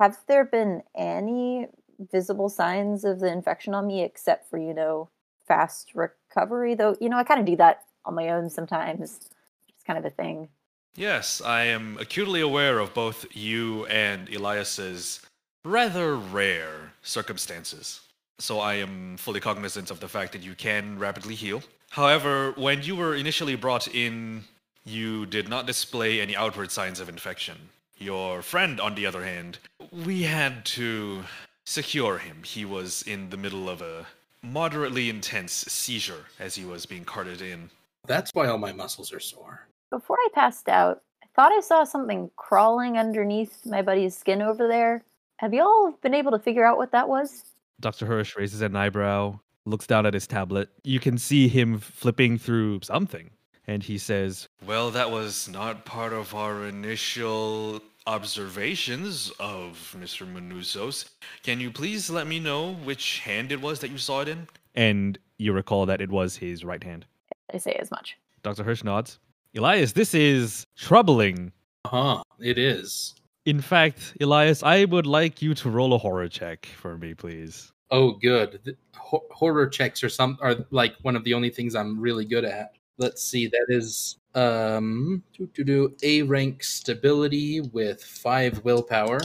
have 0.00 0.18
there 0.26 0.44
been 0.44 0.82
any 0.96 1.68
visible 2.12 2.48
signs 2.48 3.04
of 3.04 3.20
the 3.20 3.30
infection 3.30 3.74
on 3.74 3.86
me 3.86 4.02
except 4.02 4.48
for 4.48 4.58
you 4.58 4.74
know 4.74 5.08
fast 5.46 5.92
recovery? 5.94 6.74
Though 6.74 6.96
you 7.00 7.08
know 7.08 7.18
I 7.18 7.24
kind 7.24 7.40
of 7.40 7.46
do 7.46 7.56
that 7.56 7.84
on 8.04 8.14
my 8.14 8.30
own 8.30 8.50
sometimes. 8.50 9.30
It's 9.68 9.84
kind 9.86 9.98
of 9.98 10.04
a 10.04 10.10
thing. 10.10 10.48
Yes, 10.96 11.40
I 11.40 11.64
am 11.64 11.96
acutely 12.00 12.40
aware 12.40 12.78
of 12.78 12.92
both 12.94 13.24
you 13.32 13.86
and 13.86 14.28
Elias's 14.28 15.20
rather 15.64 16.16
rare 16.16 16.92
circumstances. 17.02 18.00
So 18.38 18.58
I 18.58 18.74
am 18.74 19.16
fully 19.16 19.40
cognizant 19.40 19.90
of 19.90 20.00
the 20.00 20.08
fact 20.08 20.32
that 20.32 20.42
you 20.42 20.54
can 20.54 20.98
rapidly 20.98 21.34
heal. 21.34 21.62
However, 21.90 22.52
when 22.56 22.82
you 22.82 22.96
were 22.96 23.14
initially 23.14 23.54
brought 23.54 23.86
in, 23.88 24.44
you 24.90 25.26
did 25.26 25.48
not 25.48 25.66
display 25.66 26.20
any 26.20 26.36
outward 26.36 26.70
signs 26.70 27.00
of 27.00 27.08
infection. 27.08 27.56
Your 27.98 28.42
friend, 28.42 28.80
on 28.80 28.94
the 28.94 29.06
other 29.06 29.24
hand, 29.24 29.58
we 29.92 30.22
had 30.22 30.64
to 30.66 31.24
secure 31.64 32.18
him. 32.18 32.42
He 32.44 32.64
was 32.64 33.02
in 33.02 33.30
the 33.30 33.36
middle 33.36 33.68
of 33.68 33.82
a 33.82 34.06
moderately 34.42 35.10
intense 35.10 35.52
seizure 35.52 36.24
as 36.38 36.54
he 36.54 36.64
was 36.64 36.86
being 36.86 37.04
carted 37.04 37.42
in. 37.42 37.70
That's 38.06 38.30
why 38.34 38.48
all 38.48 38.58
my 38.58 38.72
muscles 38.72 39.12
are 39.12 39.20
sore. 39.20 39.66
Before 39.90 40.16
I 40.16 40.28
passed 40.34 40.68
out, 40.68 41.02
I 41.22 41.26
thought 41.34 41.52
I 41.52 41.60
saw 41.60 41.84
something 41.84 42.30
crawling 42.36 42.96
underneath 42.96 43.64
my 43.66 43.82
buddy's 43.82 44.16
skin 44.16 44.40
over 44.42 44.66
there. 44.66 45.04
Have 45.36 45.54
y'all 45.54 45.92
been 46.02 46.14
able 46.14 46.32
to 46.32 46.38
figure 46.38 46.64
out 46.64 46.78
what 46.78 46.92
that 46.92 47.08
was? 47.08 47.44
Dr. 47.80 48.06
Hirsch 48.06 48.36
raises 48.36 48.60
an 48.62 48.76
eyebrow, 48.76 49.38
looks 49.64 49.86
down 49.86 50.06
at 50.06 50.14
his 50.14 50.26
tablet. 50.26 50.68
You 50.84 51.00
can 51.00 51.18
see 51.18 51.48
him 51.48 51.78
flipping 51.78 52.38
through 52.38 52.80
something. 52.82 53.30
And 53.70 53.84
he 53.84 53.98
says, 53.98 54.48
Well, 54.66 54.90
that 54.90 55.12
was 55.12 55.48
not 55.48 55.84
part 55.84 56.12
of 56.12 56.34
our 56.34 56.64
initial 56.64 57.80
observations 58.04 59.30
of 59.38 59.94
Mr. 59.96 60.26
Manusos. 60.26 61.08
Can 61.44 61.60
you 61.60 61.70
please 61.70 62.10
let 62.10 62.26
me 62.26 62.40
know 62.40 62.74
which 62.74 63.20
hand 63.20 63.52
it 63.52 63.60
was 63.60 63.78
that 63.78 63.92
you 63.92 63.98
saw 63.98 64.22
it 64.22 64.28
in? 64.28 64.48
And 64.74 65.16
you 65.38 65.52
recall 65.52 65.86
that 65.86 66.00
it 66.00 66.10
was 66.10 66.34
his 66.34 66.64
right 66.64 66.82
hand. 66.82 67.06
I 67.54 67.58
say 67.58 67.74
as 67.74 67.92
much. 67.92 68.16
Dr. 68.42 68.64
Hirsch 68.64 68.82
nods. 68.82 69.20
Elias, 69.56 69.92
this 69.92 70.14
is 70.14 70.66
troubling. 70.76 71.52
Uh-huh, 71.84 72.24
it 72.40 72.58
is. 72.58 73.14
In 73.46 73.60
fact, 73.60 74.16
Elias, 74.20 74.64
I 74.64 74.84
would 74.86 75.06
like 75.06 75.42
you 75.42 75.54
to 75.54 75.70
roll 75.70 75.94
a 75.94 75.98
horror 75.98 76.28
check 76.28 76.66
for 76.66 76.98
me, 76.98 77.14
please. 77.14 77.70
Oh, 77.92 78.14
good. 78.20 78.58
The, 78.64 78.76
ho- 78.96 79.26
horror 79.30 79.68
checks 79.68 80.02
are 80.02 80.08
some 80.08 80.38
are 80.40 80.56
like 80.70 80.94
one 81.02 81.14
of 81.14 81.22
the 81.22 81.34
only 81.34 81.50
things 81.50 81.76
I'm 81.76 82.00
really 82.00 82.24
good 82.24 82.44
at. 82.44 82.72
Let's 83.00 83.22
see. 83.24 83.48
That 83.48 83.66
is 83.68 84.18
um 84.34 85.24
do 85.36 85.48
do 85.54 85.64
do 85.64 85.96
A 86.04 86.22
rank 86.22 86.62
stability 86.62 87.60
with 87.60 88.04
five 88.04 88.62
willpower. 88.64 89.18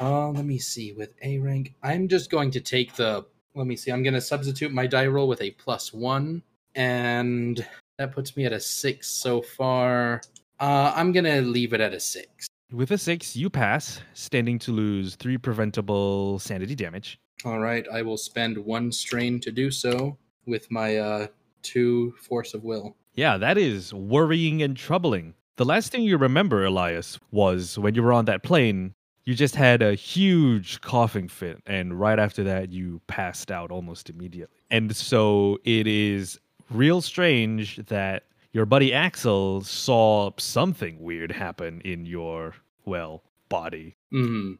Uh, 0.00 0.30
let 0.30 0.44
me 0.44 0.58
see. 0.58 0.92
With 0.92 1.12
A 1.22 1.38
rank, 1.38 1.74
I'm 1.82 2.08
just 2.08 2.30
going 2.30 2.50
to 2.50 2.60
take 2.60 2.94
the. 2.96 3.24
Let 3.54 3.66
me 3.66 3.76
see. 3.76 3.90
I'm 3.92 4.02
going 4.02 4.14
to 4.14 4.20
substitute 4.20 4.72
my 4.72 4.86
die 4.86 5.06
roll 5.06 5.28
with 5.28 5.40
a 5.40 5.52
plus 5.52 5.92
one, 5.94 6.42
and 6.74 7.64
that 7.98 8.12
puts 8.12 8.36
me 8.36 8.44
at 8.44 8.52
a 8.52 8.60
six 8.60 9.08
so 9.08 9.40
far. 9.40 10.20
Uh, 10.60 10.92
I'm 10.94 11.12
going 11.12 11.24
to 11.24 11.40
leave 11.40 11.72
it 11.72 11.80
at 11.80 11.94
a 11.94 12.00
six. 12.00 12.46
With 12.72 12.90
a 12.90 12.98
six, 12.98 13.36
you 13.36 13.48
pass, 13.48 14.00
standing 14.12 14.58
to 14.60 14.72
lose 14.72 15.14
three 15.14 15.38
preventable 15.38 16.38
sanity 16.38 16.74
damage. 16.74 17.18
All 17.44 17.60
right, 17.60 17.86
I 17.92 18.02
will 18.02 18.16
spend 18.16 18.58
one 18.58 18.90
strain 18.90 19.38
to 19.40 19.52
do 19.52 19.70
so 19.70 20.18
with 20.46 20.70
my 20.70 20.96
uh, 20.96 21.26
two 21.66 22.12
force 22.20 22.54
of 22.54 22.64
will. 22.64 22.96
Yeah, 23.14 23.36
that 23.38 23.58
is 23.58 23.92
worrying 23.92 24.62
and 24.62 24.76
troubling. 24.76 25.34
The 25.56 25.64
last 25.64 25.90
thing 25.90 26.02
you 26.02 26.18
remember, 26.18 26.64
Elias, 26.64 27.18
was 27.30 27.78
when 27.78 27.94
you 27.94 28.02
were 28.02 28.12
on 28.12 28.26
that 28.26 28.42
plane, 28.42 28.94
you 29.24 29.34
just 29.34 29.56
had 29.56 29.82
a 29.82 29.94
huge 29.94 30.80
coughing 30.82 31.28
fit, 31.28 31.62
and 31.66 31.98
right 31.98 32.18
after 32.18 32.44
that, 32.44 32.70
you 32.70 33.00
passed 33.06 33.50
out 33.50 33.70
almost 33.70 34.08
immediately. 34.08 34.58
And 34.70 34.94
so 34.94 35.58
it 35.64 35.86
is 35.86 36.38
real 36.70 37.00
strange 37.00 37.76
that 37.86 38.24
your 38.52 38.66
buddy 38.66 38.92
Axel 38.92 39.62
saw 39.62 40.30
something 40.38 41.00
weird 41.00 41.32
happen 41.32 41.80
in 41.82 42.06
your, 42.06 42.54
well, 42.84 43.22
body. 43.48 43.96
Hmm. 44.10 44.52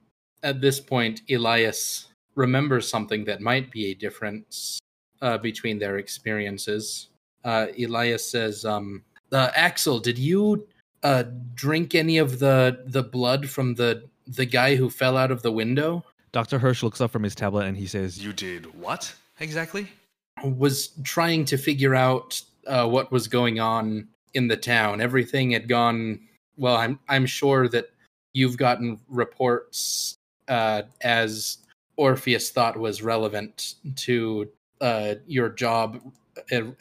At 0.43 0.61
this 0.61 0.81
point, 0.81 1.23
Elias 1.31 2.09
remembers 2.35 2.89
something 2.89 3.25
that 3.25 3.41
might 3.41 3.71
be 3.71 3.87
a 3.87 3.95
difference 3.95 4.79
uh, 5.23 5.39
between 5.39 5.79
their 5.79 5.99
experiences. 5.99 7.09
Uh, 7.45 7.67
Elias 7.79 8.29
says, 8.29 8.65
um, 8.65 9.03
uh, 9.33 9.51
"Axel, 9.55 9.99
did 9.99 10.19
you 10.19 10.67
uh, 11.03 11.25
drink 11.55 11.95
any 11.95 12.19
of 12.19 12.39
the 12.39 12.83
the 12.87 13.03
blood 13.03 13.49
from 13.49 13.75
the 13.75 14.05
the 14.27 14.47
guy 14.47 14.75
who 14.75 14.91
fell 14.91 15.17
out 15.17 15.31
of 15.31 15.43
the 15.43 15.53
window?" 15.53 16.05
Dr. 16.37 16.59
Hirsch 16.59 16.83
looks 16.83 17.01
up 17.01 17.11
from 17.11 17.23
his 17.23 17.35
tablet 17.35 17.65
and 17.65 17.79
he 17.79 17.87
says, 17.87 18.23
You 18.23 18.35
did 18.35 18.67
what 18.79 19.15
exactly? 19.41 19.89
Was 20.45 20.89
trying 21.03 21.47
to 21.47 21.57
figure 21.57 21.95
out 21.95 22.43
uh, 22.67 22.87
what 22.87 23.11
was 23.11 23.27
going 23.27 23.59
on 23.59 24.07
in 24.35 24.47
the 24.47 24.57
town. 24.57 25.01
Everything 25.01 25.53
had 25.53 25.67
gone 25.67 26.21
well. 26.59 26.77
I'm 26.77 26.99
I'm 27.09 27.25
sure 27.25 27.69
that 27.69 27.87
you've 28.35 28.59
gotten 28.59 29.01
reports 29.09 30.19
uh, 30.49 30.83
as 31.01 31.57
Orpheus 31.97 32.51
thought 32.51 32.77
was 32.77 33.01
relevant 33.01 33.77
to 33.97 34.47
uh, 34.81 35.15
your 35.27 35.49
job 35.49 36.01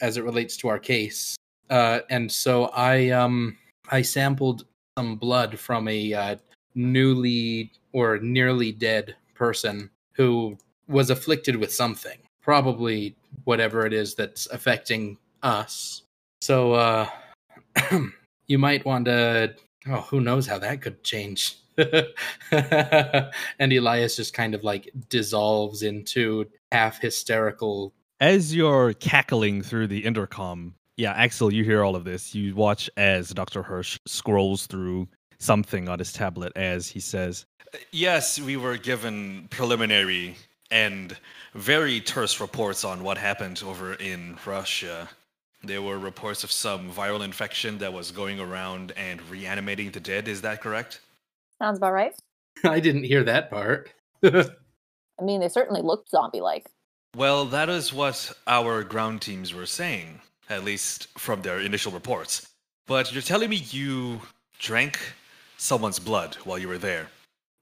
as 0.00 0.16
it 0.16 0.24
relates 0.24 0.56
to 0.58 0.68
our 0.68 0.78
case. 0.78 1.36
Uh, 1.70 2.00
and 2.10 2.30
so 2.30 2.66
I 2.66 3.10
um 3.10 3.56
I 3.90 4.02
sampled 4.02 4.66
some 4.98 5.16
blood 5.16 5.58
from 5.58 5.88
a 5.88 6.14
uh, 6.14 6.36
newly 6.74 7.72
or 7.92 8.18
nearly 8.18 8.72
dead 8.72 9.16
person 9.34 9.90
who 10.12 10.56
was 10.88 11.10
afflicted 11.10 11.56
with 11.56 11.72
something, 11.72 12.18
probably 12.40 13.16
whatever 13.44 13.86
it 13.86 13.92
is 13.92 14.14
that's 14.14 14.46
affecting 14.46 15.18
us. 15.42 16.02
So 16.40 16.72
uh 16.74 17.08
you 18.46 18.58
might 18.58 18.84
want 18.84 19.06
to 19.06 19.54
oh 19.88 20.02
who 20.02 20.20
knows 20.20 20.46
how 20.46 20.58
that 20.58 20.82
could 20.82 21.02
change. 21.02 21.58
and 22.50 23.72
Elias 23.72 24.16
just 24.16 24.34
kind 24.34 24.54
of 24.54 24.64
like 24.64 24.90
dissolves 25.08 25.82
into 25.82 26.46
half 26.72 27.00
hysterical 27.00 27.92
As 28.20 28.54
you're 28.54 28.94
cackling 28.94 29.62
through 29.62 29.88
the 29.88 30.04
intercom, 30.04 30.74
yeah, 30.96 31.12
Axel, 31.12 31.52
you 31.52 31.64
hear 31.64 31.84
all 31.84 31.94
of 31.94 32.04
this. 32.04 32.34
You 32.34 32.54
watch 32.54 32.88
as 32.96 33.30
Dr. 33.30 33.62
Hirsch 33.62 33.98
scrolls 34.06 34.66
through 34.66 35.08
something 35.38 35.88
on 35.88 35.98
his 35.98 36.12
tablet 36.12 36.52
as 36.56 36.88
he 36.88 37.00
says, 37.00 37.44
Yes, 37.92 38.40
we 38.40 38.56
were 38.56 38.78
given 38.78 39.48
preliminary 39.50 40.36
and 40.70 41.16
very 41.54 42.00
terse 42.00 42.40
reports 42.40 42.84
on 42.84 43.02
what 43.02 43.18
happened 43.18 43.62
over 43.64 43.94
in 43.94 44.38
Russia. 44.46 45.08
There 45.62 45.82
were 45.82 45.98
reports 45.98 46.44
of 46.44 46.52
some 46.52 46.90
viral 46.90 47.24
infection 47.24 47.78
that 47.78 47.92
was 47.92 48.10
going 48.10 48.40
around 48.40 48.92
and 48.96 49.20
reanimating 49.28 49.90
the 49.90 50.00
dead. 50.00 50.28
Is 50.28 50.42
that 50.42 50.60
correct? 50.60 51.00
Sounds 51.60 51.78
about 51.78 51.92
right. 51.92 52.14
I 52.64 52.80
didn't 52.80 53.04
hear 53.04 53.24
that 53.24 53.50
part. 53.50 53.90
I 54.24 55.22
mean, 55.22 55.40
they 55.40 55.48
certainly 55.48 55.82
looked 55.82 56.10
zombie 56.10 56.40
like. 56.40 56.66
Well, 57.16 57.46
that 57.46 57.68
is 57.68 57.92
what 57.92 58.32
our 58.46 58.84
ground 58.84 59.22
teams 59.22 59.54
were 59.54 59.66
saying, 59.66 60.20
at 60.50 60.64
least 60.64 61.08
from 61.18 61.40
their 61.42 61.60
initial 61.60 61.92
reports. 61.92 62.48
But 62.86 63.12
you're 63.12 63.22
telling 63.22 63.50
me 63.50 63.56
you 63.70 64.20
drank 64.58 64.98
someone's 65.56 65.98
blood 65.98 66.34
while 66.44 66.58
you 66.58 66.68
were 66.68 66.78
there. 66.78 67.08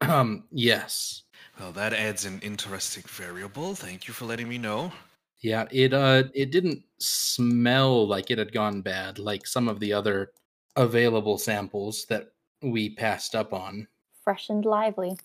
um 0.00 0.44
yes. 0.50 1.22
Well, 1.60 1.70
that 1.72 1.92
adds 1.92 2.24
an 2.24 2.40
interesting 2.40 3.04
variable. 3.06 3.74
Thank 3.76 4.08
you 4.08 4.14
for 4.14 4.24
letting 4.24 4.48
me 4.48 4.58
know. 4.58 4.92
Yeah, 5.40 5.66
it 5.70 5.92
uh 5.94 6.24
it 6.34 6.50
didn't 6.50 6.82
smell 6.98 8.06
like 8.08 8.30
it 8.30 8.38
had 8.38 8.52
gone 8.52 8.80
bad 8.82 9.18
like 9.18 9.46
some 9.46 9.68
of 9.68 9.78
the 9.78 9.92
other 9.92 10.32
available 10.76 11.38
samples 11.38 12.06
that 12.08 12.30
we 12.64 12.90
passed 12.90 13.34
up 13.34 13.52
on. 13.52 13.86
Fresh 14.22 14.48
and 14.48 14.64
lively. 14.64 15.16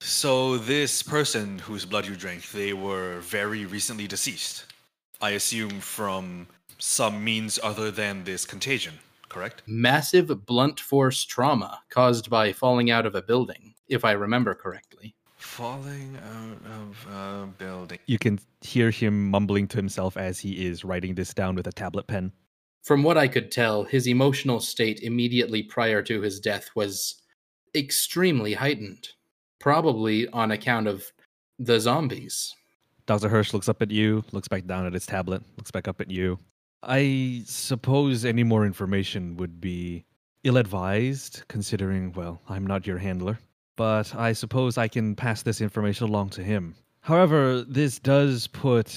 So, 0.00 0.58
this 0.58 1.02
person 1.02 1.58
whose 1.58 1.86
blood 1.86 2.06
you 2.06 2.16
drank, 2.16 2.50
they 2.50 2.72
were 2.72 3.20
very 3.20 3.64
recently 3.64 4.06
deceased. 4.06 4.66
I 5.20 5.30
assume 5.30 5.80
from 5.80 6.48
some 6.78 7.24
means 7.24 7.58
other 7.62 7.90
than 7.90 8.24
this 8.24 8.44
contagion, 8.44 8.94
correct? 9.28 9.62
Massive 9.66 10.44
blunt 10.44 10.80
force 10.80 11.24
trauma 11.24 11.80
caused 11.88 12.28
by 12.28 12.52
falling 12.52 12.90
out 12.90 13.06
of 13.06 13.14
a 13.14 13.22
building, 13.22 13.74
if 13.88 14.04
I 14.04 14.12
remember 14.12 14.54
correctly. 14.54 15.14
Falling 15.38 16.18
out 16.22 16.58
of 16.72 17.06
a 17.12 17.46
building. 17.46 17.98
You 18.06 18.18
can 18.18 18.38
hear 18.60 18.90
him 18.90 19.30
mumbling 19.30 19.68
to 19.68 19.76
himself 19.78 20.16
as 20.16 20.38
he 20.38 20.66
is 20.66 20.84
writing 20.84 21.14
this 21.14 21.32
down 21.32 21.54
with 21.54 21.66
a 21.66 21.72
tablet 21.72 22.06
pen. 22.06 22.32
From 22.86 23.02
what 23.02 23.18
I 23.18 23.26
could 23.26 23.50
tell, 23.50 23.82
his 23.82 24.06
emotional 24.06 24.60
state 24.60 25.00
immediately 25.02 25.60
prior 25.60 26.02
to 26.02 26.20
his 26.20 26.38
death 26.38 26.70
was 26.76 27.20
extremely 27.74 28.54
heightened, 28.54 29.08
probably 29.58 30.28
on 30.28 30.52
account 30.52 30.86
of 30.86 31.04
the 31.58 31.80
zombies. 31.80 32.54
Dr. 33.06 33.28
Hirsch 33.28 33.52
looks 33.52 33.68
up 33.68 33.82
at 33.82 33.90
you, 33.90 34.22
looks 34.30 34.46
back 34.46 34.66
down 34.66 34.86
at 34.86 34.92
his 34.92 35.04
tablet, 35.04 35.42
looks 35.56 35.72
back 35.72 35.88
up 35.88 36.00
at 36.00 36.12
you. 36.12 36.38
I 36.84 37.42
suppose 37.44 38.24
any 38.24 38.44
more 38.44 38.64
information 38.64 39.36
would 39.36 39.60
be 39.60 40.04
ill 40.44 40.56
advised, 40.56 41.42
considering, 41.48 42.12
well, 42.12 42.40
I'm 42.48 42.64
not 42.64 42.86
your 42.86 42.98
handler. 42.98 43.36
But 43.74 44.14
I 44.14 44.32
suppose 44.32 44.78
I 44.78 44.86
can 44.86 45.16
pass 45.16 45.42
this 45.42 45.60
information 45.60 46.06
along 46.06 46.30
to 46.30 46.44
him. 46.44 46.76
However, 47.00 47.62
this 47.62 47.98
does 47.98 48.46
put 48.46 48.96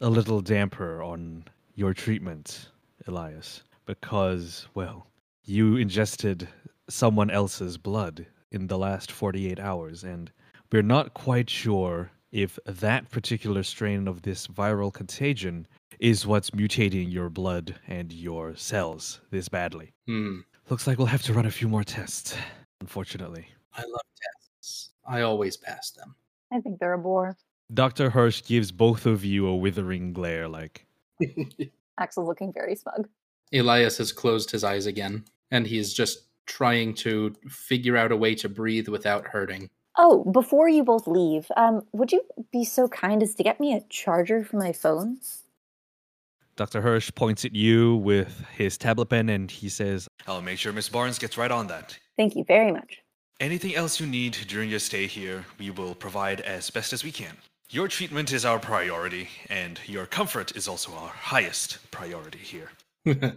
a 0.00 0.08
little 0.08 0.40
damper 0.40 1.02
on 1.02 1.44
your 1.74 1.92
treatment, 1.92 2.70
Elias, 3.08 3.62
because, 3.86 4.68
well, 4.74 5.06
you 5.44 5.76
ingested 5.76 6.48
someone 6.88 7.30
else's 7.30 7.76
blood 7.76 8.26
in 8.52 8.66
the 8.66 8.78
last 8.78 9.10
48 9.10 9.58
hours, 9.58 10.04
and 10.04 10.30
we're 10.70 10.82
not 10.82 11.14
quite 11.14 11.50
sure 11.50 12.10
if 12.32 12.58
that 12.66 13.10
particular 13.10 13.62
strain 13.62 14.06
of 14.06 14.22
this 14.22 14.46
viral 14.46 14.92
contagion 14.92 15.66
is 15.98 16.26
what's 16.26 16.50
mutating 16.50 17.12
your 17.12 17.30
blood 17.30 17.74
and 17.88 18.12
your 18.12 18.54
cells 18.54 19.20
this 19.30 19.48
badly. 19.48 19.92
Hmm. 20.06 20.40
Looks 20.68 20.86
like 20.86 20.98
we'll 20.98 21.06
have 21.06 21.22
to 21.22 21.32
run 21.32 21.46
a 21.46 21.50
few 21.50 21.68
more 21.68 21.84
tests, 21.84 22.36
unfortunately. 22.80 23.48
I 23.74 23.82
love 23.82 24.00
tests. 24.60 24.90
I 25.06 25.22
always 25.22 25.56
pass 25.56 25.90
them. 25.90 26.14
I 26.52 26.60
think 26.60 26.78
they're 26.78 26.92
a 26.92 26.98
bore. 26.98 27.36
Dr. 27.72 28.10
Hirsch 28.10 28.44
gives 28.44 28.70
both 28.70 29.06
of 29.06 29.24
you 29.24 29.46
a 29.46 29.56
withering 29.56 30.12
glare, 30.12 30.48
like, 30.48 30.86
Axel's 31.98 32.28
looking 32.28 32.52
very 32.52 32.74
smug. 32.74 33.08
Elias 33.52 33.98
has 33.98 34.12
closed 34.12 34.50
his 34.50 34.64
eyes 34.64 34.86
again, 34.86 35.24
and 35.50 35.66
he's 35.66 35.92
just 35.92 36.26
trying 36.46 36.94
to 36.94 37.34
figure 37.48 37.96
out 37.96 38.12
a 38.12 38.16
way 38.16 38.34
to 38.34 38.48
breathe 38.48 38.88
without 38.88 39.28
hurting. 39.28 39.68
Oh, 39.96 40.24
before 40.24 40.68
you 40.68 40.84
both 40.84 41.06
leave, 41.06 41.50
um, 41.56 41.82
would 41.92 42.12
you 42.12 42.22
be 42.52 42.64
so 42.64 42.88
kind 42.88 43.22
as 43.22 43.34
to 43.34 43.42
get 43.42 43.58
me 43.58 43.74
a 43.74 43.80
charger 43.88 44.44
for 44.44 44.56
my 44.56 44.72
phone? 44.72 45.18
Dr. 46.56 46.80
Hirsch 46.80 47.10
points 47.14 47.44
at 47.44 47.54
you 47.54 47.96
with 47.96 48.44
his 48.56 48.76
tablet 48.76 49.06
pen 49.06 49.28
and 49.28 49.50
he 49.50 49.68
says, 49.68 50.08
I'll 50.26 50.42
make 50.42 50.58
sure 50.58 50.72
Miss 50.72 50.88
Barnes 50.88 51.18
gets 51.18 51.36
right 51.36 51.50
on 51.50 51.68
that. 51.68 51.96
Thank 52.16 52.34
you 52.34 52.44
very 52.44 52.72
much. 52.72 52.98
Anything 53.40 53.76
else 53.76 54.00
you 54.00 54.06
need 54.06 54.36
during 54.48 54.68
your 54.68 54.80
stay 54.80 55.06
here, 55.06 55.44
we 55.58 55.70
will 55.70 55.94
provide 55.94 56.40
as 56.40 56.70
best 56.70 56.92
as 56.92 57.04
we 57.04 57.12
can. 57.12 57.36
Your 57.70 57.86
treatment 57.86 58.32
is 58.32 58.46
our 58.46 58.58
priority, 58.58 59.28
and 59.50 59.78
your 59.84 60.06
comfort 60.06 60.56
is 60.56 60.66
also 60.66 60.90
our 60.94 61.10
highest 61.10 61.90
priority 61.90 62.38
here. 62.38 62.70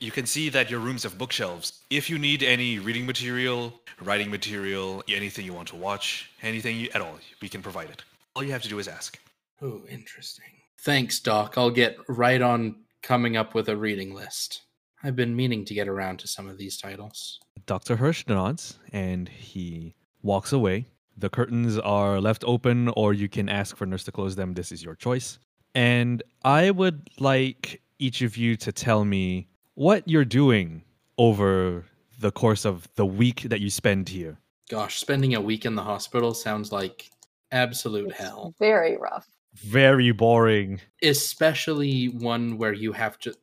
You 0.00 0.10
can 0.10 0.26
see 0.26 0.50
that 0.50 0.70
your 0.70 0.80
rooms 0.80 1.04
have 1.04 1.16
bookshelves. 1.16 1.80
If 1.88 2.10
you 2.10 2.18
need 2.18 2.42
any 2.42 2.78
reading 2.78 3.06
material, 3.06 3.80
writing 4.02 4.30
material, 4.30 5.02
anything 5.08 5.46
you 5.46 5.54
want 5.54 5.68
to 5.68 5.76
watch, 5.76 6.30
anything 6.42 6.76
you, 6.76 6.90
at 6.92 7.00
all, 7.00 7.18
we 7.40 7.48
can 7.48 7.62
provide 7.62 7.88
it. 7.88 8.02
All 8.36 8.44
you 8.44 8.52
have 8.52 8.60
to 8.62 8.68
do 8.68 8.78
is 8.78 8.86
ask. 8.86 9.18
oh, 9.62 9.80
interesting. 9.88 10.44
Thanks, 10.82 11.20
Doc. 11.20 11.54
I'll 11.56 11.70
get 11.70 11.96
right 12.06 12.42
on 12.42 12.76
coming 13.02 13.36
up 13.38 13.54
with 13.54 13.70
a 13.70 13.76
reading 13.76 14.14
list. 14.14 14.62
I've 15.02 15.16
been 15.16 15.34
meaning 15.34 15.64
to 15.64 15.74
get 15.74 15.88
around 15.88 16.18
to 16.18 16.28
some 16.28 16.46
of 16.48 16.58
these 16.58 16.76
titles. 16.76 17.40
Dr. 17.64 17.96
Hirsch 17.96 18.26
nods 18.28 18.78
and 18.92 19.28
he 19.30 19.94
walks 20.22 20.52
away. 20.52 20.86
The 21.16 21.30
curtains 21.30 21.78
are 21.78 22.20
left 22.20 22.44
open, 22.46 22.88
or 22.88 23.12
you 23.12 23.28
can 23.28 23.48
ask 23.48 23.76
for 23.76 23.86
nurse 23.86 24.04
to 24.04 24.12
close 24.12 24.36
them. 24.36 24.54
This 24.54 24.72
is 24.72 24.82
your 24.82 24.94
choice. 24.94 25.38
And 25.74 26.22
I 26.44 26.70
would 26.70 27.08
like 27.18 27.82
each 27.98 28.22
of 28.22 28.36
you 28.36 28.56
to 28.56 28.72
tell 28.72 29.04
me 29.04 29.48
what 29.74 30.08
you're 30.08 30.24
doing 30.24 30.82
over 31.18 31.84
the 32.18 32.30
course 32.30 32.64
of 32.64 32.88
the 32.96 33.06
week 33.06 33.42
that 33.42 33.60
you 33.60 33.70
spend 33.70 34.08
here. 34.08 34.38
Gosh, 34.68 34.98
spending 34.98 35.34
a 35.34 35.40
week 35.40 35.64
in 35.64 35.74
the 35.74 35.82
hospital 35.82 36.34
sounds 36.34 36.72
like 36.72 37.10
absolute 37.52 38.10
It's 38.10 38.18
hell. 38.18 38.54
Very 38.58 38.96
rough. 38.96 39.26
Very 39.54 40.10
boring. 40.10 40.80
Especially 41.02 42.06
one 42.06 42.58
where 42.58 42.72
you 42.72 42.92
have 42.92 43.18
to, 43.20 43.34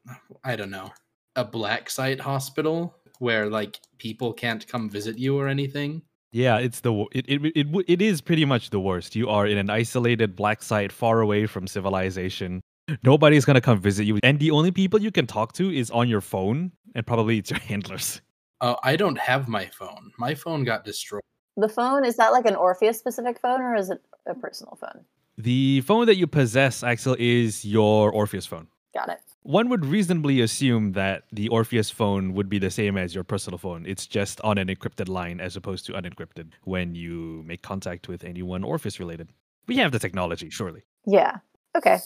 I 0.44 0.56
don't 0.56 0.72
know, 0.72 0.92
a 1.36 1.46
black 1.46 1.90
site 1.90 2.20
hospital 2.20 2.96
where 3.20 3.50
like 3.50 3.80
people 3.98 4.34
can't 4.34 4.68
come 4.68 4.90
visit 4.90 5.18
you 5.18 5.38
or 5.38 5.48
anything. 5.48 6.02
Yeah, 6.32 6.58
it's 6.58 6.80
the 6.80 6.94
it 7.12 7.26
it 7.28 7.42
it, 7.56 7.68
it 7.88 8.02
is 8.02 8.22
pretty 8.22 8.46
much 8.46 8.70
the 8.70 8.80
worst. 8.80 9.16
You 9.16 9.30
are 9.30 9.46
in 9.46 9.58
an 9.58 9.70
isolated 9.70 10.36
black 10.36 10.64
site 10.64 10.92
far 10.92 11.20
away 11.20 11.46
from 11.46 11.68
civilization. 11.68 12.62
Nobody's 13.04 13.46
gonna 13.46 13.62
come 13.62 13.80
visit 13.80 14.06
you, 14.06 14.20
and 14.24 14.40
the 14.40 14.52
only 14.52 14.72
people 14.72 15.02
you 15.02 15.12
can 15.12 15.28
talk 15.28 15.54
to 15.54 15.70
is 15.70 15.92
on 15.92 16.08
your 16.08 16.22
phone, 16.22 16.72
and 16.96 17.06
probably 17.06 17.38
it's 17.38 17.52
your 17.52 17.60
handlers. 17.72 18.22
Uh, 18.62 18.76
I 18.84 18.96
don't 18.96 19.18
have 19.18 19.48
my 19.48 19.66
phone. 19.66 20.12
My 20.18 20.36
phone 20.36 20.64
got 20.64 20.86
destroyed. 20.86 21.24
The 21.58 21.68
phone 21.68 22.06
is 22.06 22.16
that 22.16 22.32
like 22.32 22.46
an 22.46 22.56
Orpheus 22.56 22.98
specific 22.98 23.40
phone 23.40 23.62
or 23.62 23.76
is 23.76 23.90
it 23.90 24.02
a 24.26 24.34
personal 24.34 24.78
phone? 24.80 25.04
The 25.38 25.82
phone 25.82 26.06
that 26.06 26.16
you 26.16 26.28
possess, 26.28 26.84
Axel, 26.84 27.16
is 27.20 27.66
your 27.66 28.12
Orpheus 28.12 28.46
phone. 28.46 28.68
Got 28.94 29.10
it. 29.10 29.20
One 29.44 29.70
would 29.70 29.86
reasonably 29.86 30.40
assume 30.42 30.92
that 30.92 31.24
the 31.32 31.50
Orpheus 31.50 31.90
phone 31.90 32.34
would 32.36 32.48
be 32.48 32.60
the 32.60 32.70
same 32.70 32.96
as 32.96 33.16
your 33.16 33.24
personal 33.24 33.58
phone. 33.58 33.88
It's 33.88 34.06
just 34.06 34.40
on 34.42 34.60
an 34.60 34.68
encrypted 34.68 35.10
line 35.10 35.40
as 35.40 35.56
opposed 35.56 35.86
to 35.88 35.94
unencrypted 35.94 36.52
when 36.64 36.94
you 36.94 37.44
make 37.48 37.64
contact 37.64 38.08
with 38.08 38.24
anyone 38.24 38.64
Orpheus 38.64 39.00
related. 39.00 39.30
We 39.66 39.78
have 39.78 39.92
the 39.92 40.00
technology, 40.00 40.52
surely. 40.52 40.84
Yeah. 41.08 41.38
Okay. 41.76 41.98